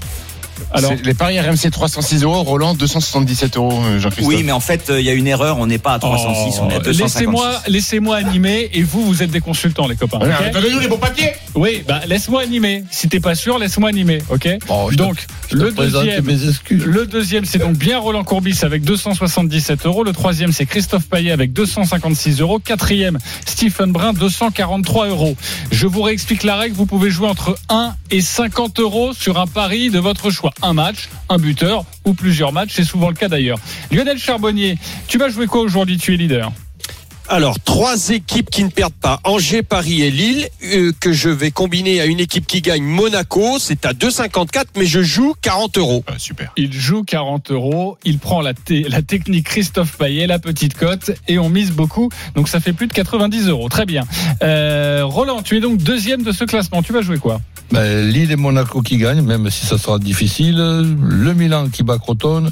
Alors, 0.72 0.92
Les 1.04 1.14
paris 1.14 1.38
RMC 1.38 1.70
306 1.70 2.22
euros, 2.22 2.42
Roland 2.42 2.74
277 2.74 3.56
euros, 3.56 3.72
euh, 3.84 3.98
Jean-Christophe. 3.98 4.34
Oui, 4.34 4.42
mais 4.42 4.52
en 4.52 4.60
fait, 4.60 4.90
euh, 4.90 5.00
il 5.00 5.06
y 5.06 5.10
a 5.10 5.12
une 5.14 5.26
erreur. 5.26 5.58
On 5.58 5.66
n'est 5.66 5.78
pas 5.78 5.94
à 5.94 5.98
306, 5.98 6.60
on 6.60 6.70
est 6.70 6.74
à 6.74 6.78
oh, 6.78 6.82
256. 6.82 7.02
laissez-moi, 7.02 7.62
laissez-moi 7.68 8.16
animer 8.16 8.70
et 8.72 8.82
vous, 8.82 9.04
vous 9.04 9.22
êtes 9.22 9.30
des 9.30 9.40
consultants, 9.40 9.88
les 9.88 9.96
copains. 9.96 10.18
Voilà, 10.18 10.40
ok 10.40 10.52
Donnez-nous 10.52 10.80
les 10.80 10.88
bons 10.88 10.98
papiers 10.98 11.32
oui, 11.56 11.82
bah 11.86 12.00
laisse-moi 12.06 12.42
animer. 12.42 12.84
Si 12.90 13.08
t'es 13.08 13.20
pas 13.20 13.34
sûr, 13.34 13.58
laisse-moi 13.58 13.88
animer, 13.88 14.22
ok 14.30 14.48
Oh, 14.68 14.86
je 14.90 14.96
te- 14.96 15.02
Donc 15.02 15.26
te 15.48 15.56
le 15.56 15.72
présente 15.72 16.04
deuxième, 16.04 16.24
mes 16.24 16.48
excuses. 16.48 16.84
le 16.84 17.06
deuxième, 17.06 17.44
c'est 17.44 17.58
donc 17.58 17.76
bien 17.76 17.98
Roland 17.98 18.22
Courbis 18.22 18.60
avec 18.62 18.82
277 18.82 19.84
euros. 19.86 20.04
Le 20.04 20.12
troisième, 20.12 20.52
c'est 20.52 20.66
Christophe 20.66 21.06
Payet 21.06 21.32
avec 21.32 21.52
256 21.52 22.40
euros. 22.40 22.60
Quatrième, 22.60 23.18
Stephen 23.46 23.90
Brun, 23.92 24.12
243 24.12 25.08
euros. 25.08 25.36
Je 25.72 25.86
vous 25.86 26.02
réexplique 26.02 26.44
la 26.44 26.56
règle. 26.56 26.76
Vous 26.76 26.86
pouvez 26.86 27.10
jouer 27.10 27.28
entre 27.28 27.56
1 27.68 27.94
et 28.10 28.20
50 28.20 28.78
euros 28.78 29.12
sur 29.12 29.38
un 29.40 29.46
pari 29.46 29.90
de 29.90 29.98
votre 29.98 30.30
choix. 30.30 30.49
Un 30.62 30.72
match, 30.72 31.08
un 31.28 31.38
buteur 31.38 31.84
ou 32.04 32.14
plusieurs 32.14 32.52
matchs. 32.52 32.72
C'est 32.74 32.84
souvent 32.84 33.08
le 33.08 33.14
cas 33.14 33.28
d'ailleurs. 33.28 33.58
Lionel 33.90 34.18
Charbonnier, 34.18 34.78
tu 35.08 35.18
vas 35.18 35.28
jouer 35.28 35.46
quoi 35.46 35.60
aujourd'hui? 35.60 35.98
Tu 35.98 36.14
es 36.14 36.16
leader. 36.16 36.52
Alors, 37.32 37.60
trois 37.60 38.08
équipes 38.08 38.50
qui 38.50 38.64
ne 38.64 38.70
perdent 38.70 38.92
pas. 38.92 39.20
Angers, 39.22 39.62
Paris 39.62 40.02
et 40.02 40.10
Lille, 40.10 40.48
euh, 40.64 40.90
que 40.98 41.12
je 41.12 41.28
vais 41.28 41.52
combiner 41.52 42.00
à 42.00 42.06
une 42.06 42.18
équipe 42.18 42.44
qui 42.44 42.60
gagne 42.60 42.82
Monaco. 42.82 43.60
C'est 43.60 43.86
à 43.86 43.92
2,54, 43.92 44.64
mais 44.76 44.84
je 44.84 45.00
joue 45.00 45.34
40 45.40 45.78
euros. 45.78 46.02
Ah, 46.08 46.14
Super. 46.18 46.52
Il 46.56 46.72
joue 46.72 47.04
40 47.04 47.52
euros. 47.52 47.96
Il 48.04 48.18
prend 48.18 48.40
la, 48.40 48.52
technique 48.52 49.46
Christophe 49.46 49.96
Payet, 49.96 50.26
la 50.26 50.40
petite 50.40 50.76
cote, 50.76 51.12
et 51.28 51.38
on 51.38 51.48
mise 51.48 51.70
beaucoup. 51.70 52.10
Donc 52.34 52.48
ça 52.48 52.58
fait 52.58 52.72
plus 52.72 52.88
de 52.88 52.92
90 52.92 53.46
euros. 53.46 53.68
Très 53.68 53.86
bien. 53.86 54.02
Euh, 54.42 55.02
Roland, 55.04 55.42
tu 55.42 55.56
es 55.56 55.60
donc 55.60 55.76
deuxième 55.76 56.24
de 56.24 56.32
ce 56.32 56.42
classement. 56.42 56.82
Tu 56.82 56.92
vas 56.92 57.00
jouer 57.00 57.18
quoi? 57.18 57.40
Ben, 57.70 58.10
Lille 58.10 58.32
et 58.32 58.36
Monaco 58.36 58.82
qui 58.82 58.96
gagnent, 58.96 59.22
même 59.22 59.48
si 59.50 59.66
ça 59.66 59.78
sera 59.78 60.00
difficile. 60.00 60.56
Le 60.56 61.32
Milan 61.34 61.68
qui 61.68 61.84
bat 61.84 61.98
Crotone. 61.98 62.50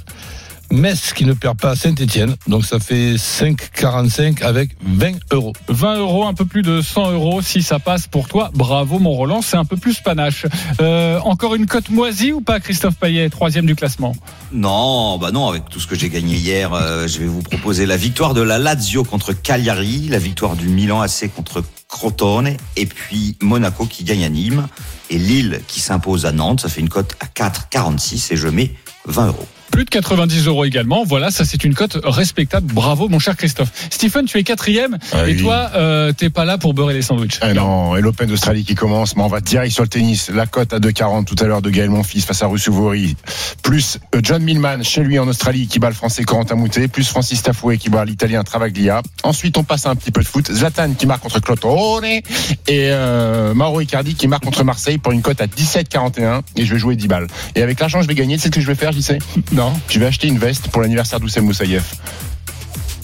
Metz 0.71 1.13
qui 1.13 1.25
ne 1.25 1.33
perd 1.33 1.59
pas 1.59 1.71
à 1.71 1.77
Saint-Etienne. 1.77 2.37
Donc 2.47 2.65
ça 2.65 2.79
fait 2.79 3.15
5,45 3.15 4.43
avec 4.43 4.71
20 4.83 5.19
euros. 5.33 5.53
20 5.69 5.99
euros, 5.99 6.27
un 6.27 6.35
peu 6.35 6.45
plus 6.45 6.63
de 6.63 6.81
100 6.81 7.13
euros 7.13 7.43
si 7.43 7.63
ça 7.63 7.79
passe 7.79 8.07
pour 8.07 8.29
toi. 8.29 8.51
Bravo 8.55 8.99
mon 8.99 9.13
Roland, 9.13 9.43
c'est 9.43 9.57
un 9.57 9.65
peu 9.65 9.77
plus 9.77 10.01
panache. 10.01 10.47
Euh, 10.81 11.19
encore 11.21 11.55
une 11.55 11.67
cote 11.67 11.91
moisie 11.91 12.33
ou 12.33 12.41
pas 12.41 12.61
Christophe 12.61 12.97
Payet, 12.97 13.29
troisième 13.31 13.67
du 13.67 13.75
classement? 13.75 14.15
Non, 14.53 15.19
bah 15.19 15.31
non, 15.31 15.49
avec 15.49 15.69
tout 15.69 15.81
ce 15.81 15.87
que 15.87 15.97
j'ai 15.97 16.09
gagné 16.09 16.37
hier, 16.37 16.73
euh, 16.73 17.07
je 17.07 17.19
vais 17.19 17.27
vous 17.27 17.43
proposer 17.43 17.87
la 17.87 17.97
victoire 17.97 18.35
de 18.35 18.43
la 18.43 18.59
Lazio 18.59 19.05
contre 19.05 19.33
Cagliari, 19.33 20.09
la 20.09 20.19
victoire 20.19 20.57
du 20.57 20.69
Milan 20.69 21.01
AC 21.01 21.31
contre 21.35 21.63
Crotone, 21.89 22.57
et 22.77 22.87
puis 22.87 23.37
Monaco 23.41 23.87
qui 23.87 24.05
gagne 24.05 24.25
à 24.25 24.29
Nîmes, 24.29 24.69
et 25.11 25.19
Lille 25.19 25.61
qui 25.67 25.81
s'impose 25.81 26.27
à 26.27 26.33
Nantes. 26.33 26.61
Ça 26.61 26.69
fait 26.69 26.81
une 26.81 26.89
cote 26.89 27.17
à 27.21 27.27
4,46 27.27 28.33
et 28.33 28.37
je 28.37 28.49
mets 28.49 28.73
20 29.07 29.29
euros. 29.29 29.47
Plus 29.71 29.85
de 29.85 29.91
90 29.91 30.47
euros 30.47 30.65
également. 30.65 31.05
Voilà, 31.05 31.31
ça 31.31 31.45
c'est 31.45 31.65
une 31.65 31.75
cote 31.75 31.99
respectable. 32.03 32.73
Bravo, 32.73 33.09
mon 33.09 33.19
cher 33.19 33.37
Christophe. 33.37 33.71
Stephen, 33.91 34.25
tu 34.25 34.39
es 34.39 34.43
quatrième. 34.43 34.99
Ah 35.13 35.29
et 35.29 35.35
oui. 35.35 35.43
toi, 35.43 35.71
euh, 35.75 36.13
t'es 36.13 36.31
pas 36.31 36.45
là 36.45 36.59
pour 36.59 36.75
beurrer 36.75 36.95
les 36.95 37.03
sandwichs. 37.03 37.39
Ah 37.43 37.53
non, 37.53 37.97
et 37.97 38.01
l'Open 38.01 38.29
d'Australie 38.29 38.65
qui 38.65 38.75
commence, 38.75 39.17
mais 39.17 39.23
on 39.23 39.29
va 39.29 39.41
direct 39.41 39.73
sur 39.73 39.83
le 39.83 39.89
tennis. 39.89 40.31
La 40.31 40.47
cote 40.47 40.73
à 40.73 40.79
2,40 40.79 41.25
tout 41.25 41.37
à 41.41 41.47
l'heure 41.47 41.63
de 41.63 41.71
Gaël 41.71 41.91
Monfils 41.91 42.23
face 42.23 42.43
à 42.43 42.47
Russouvouri. 42.47 43.17
Plus 43.63 43.99
euh, 44.15 44.21
John 44.23 44.43
Millman 44.43 44.83
chez 44.83 45.03
lui 45.03 45.19
en 45.19 45.29
Australie 45.29 45.67
qui 45.67 45.79
bat 45.79 45.89
le 45.89 45.95
français 45.95 46.25
Corentin 46.25 46.55
Moutet. 46.55 46.89
Plus 46.89 47.09
Francis 47.09 47.43
Tafoué 47.43 47.79
qui 47.79 47.91
bat 47.91 48.05
l'italien 48.05 48.43
Travaglia. 48.43 49.03
Ensuite, 49.23 49.59
on 49.59 49.65
passe 49.65 49.87
à 49.87 49.91
un 49.91 49.97
petit 49.97 50.11
peu 50.11 50.23
de 50.23 50.27
foot. 50.27 50.51
Zlatan 50.51 50.95
qui 50.95 51.07
marque 51.07 51.23
contre 51.23 51.41
Clotone. 51.41 52.05
Et 52.05 52.23
euh, 52.69 53.55
Mauro 53.55 53.81
Icardi 53.81 54.15
qui 54.15 54.29
marque 54.29 54.45
contre 54.45 54.65
Marseille 54.65 54.99
pour 54.99 55.13
une 55.13 55.23
cote 55.23 55.41
à 55.41 55.47
17,41. 55.47 56.41
Et 56.57 56.65
je 56.65 56.73
vais 56.73 56.79
jouer 56.79 56.97
10 56.97 57.09
balles. 57.09 57.27
Et 57.55 57.63
avec 57.63 57.79
l'argent, 57.81 58.03
je 58.03 58.09
vais 58.09 58.15
gagner. 58.15 58.39
Sais 58.39 58.49
ce 58.49 58.53
que 58.53 58.61
je 58.61 58.67
vais 58.67 58.75
faire, 58.75 58.93
j'y 58.93 59.03
sais 59.03 59.19
Non. 59.59 59.73
Je 59.89 59.99
vais 59.99 60.07
acheter 60.07 60.29
une 60.29 60.39
veste 60.39 60.69
pour 60.69 60.83
l'anniversaire 60.83 61.19
d'Oussem 61.19 61.45
Moussaïef? 61.45 61.97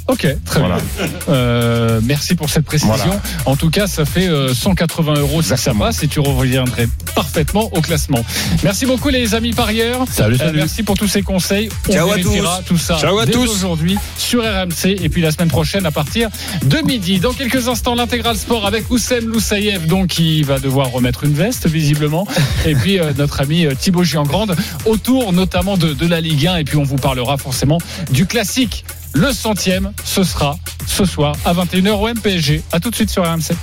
Ok, 0.07 0.27
très 0.45 0.61
Voilà. 0.61 0.77
bien. 0.77 1.07
Euh, 1.31 2.01
merci 2.05 2.35
pour 2.35 2.51
cette 2.51 2.67
précision. 2.67 2.95
Voilà. 2.95 3.23
En 3.47 3.57
tout 3.57 3.71
cas, 3.71 3.87
ça 3.87 4.05
fait 4.05 4.29
euh, 4.29 4.53
180 4.53 5.15
euros 5.15 5.41
si 5.41 5.57
ça 5.57 5.73
passe 5.73 6.03
et 6.03 6.09
tu 6.09 6.21
reviendrais 6.21 6.89
parfaitement 7.15 7.71
au 7.75 7.81
classement. 7.81 8.23
Merci 8.63 8.85
beaucoup 8.85 9.09
les 9.09 9.35
amis 9.35 9.53
parieurs. 9.55 10.05
Salut, 10.11 10.35
Euh, 10.35 10.39
salut. 10.39 10.59
merci 10.59 10.83
pour 10.83 10.97
tous 10.99 11.09
ces 11.09 11.23
conseils. 11.23 11.71
On 11.89 11.93
Ciao 11.93 12.11
à 12.11 12.19
tout 12.67 12.77
ça 12.77 12.99
Ciao 12.99 13.19
à 13.19 13.25
dès 13.25 13.33
tous. 13.33 13.51
aujourd'hui 13.51 13.97
sur 14.19 14.43
RMC 14.43 14.89
et 15.03 15.09
puis 15.09 15.23
la 15.23 15.31
semaine 15.33 15.49
prochaine 15.49 15.87
à 15.87 15.91
partir 15.91 16.29
de 16.65 16.79
midi. 16.87 17.19
Dans 17.19 17.33
quelques 17.33 17.69
instants, 17.69 17.95
l'intégral 17.95 18.37
sport 18.37 18.67
avec 18.67 18.91
Oussem 18.91 19.27
Loussaïev, 19.27 19.87
donc 19.87 20.09
qui 20.09 20.43
va 20.43 20.59
devoir 20.59 20.91
remettre 20.91 21.25
une 21.25 21.33
veste 21.35 21.67
visiblement. 21.67 22.27
et 22.67 22.75
puis 22.75 22.99
euh, 23.01 23.13
notre 23.17 23.41
ami 23.41 23.65
euh, 23.65 23.75
Thibaut 23.75 24.05
Giangrande 24.05 24.55
autour 24.85 25.33
notamment 25.33 25.79
de, 25.79 25.95
de 25.95 26.07
la 26.07 26.21
Ligue 26.21 26.47
1 26.47 26.57
et 26.57 26.65
puis 26.65 26.77
on 26.77 26.83
vous 26.85 26.97
parlera 26.97 27.39
forcément 27.39 27.79
du 28.11 28.27
classique. 28.27 28.85
Le 29.15 29.33
centième, 29.33 29.93
ce 30.05 30.25
sera 30.25 30.57
ce 30.87 31.05
soir 31.05 31.37
à 31.45 31.55
21h 31.55 31.93
au 31.93 32.09
MPSG. 32.09 32.63
À 32.73 32.81
tout 32.81 32.91
de 32.91 32.95
suite 32.97 33.11
sur 33.11 33.23
RMC. 33.23 33.55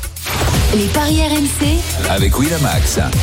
Les 0.73 0.85
paris 0.87 1.19
RMC. 1.21 1.77
Avec 2.09 2.39
Winamax. 2.39 2.99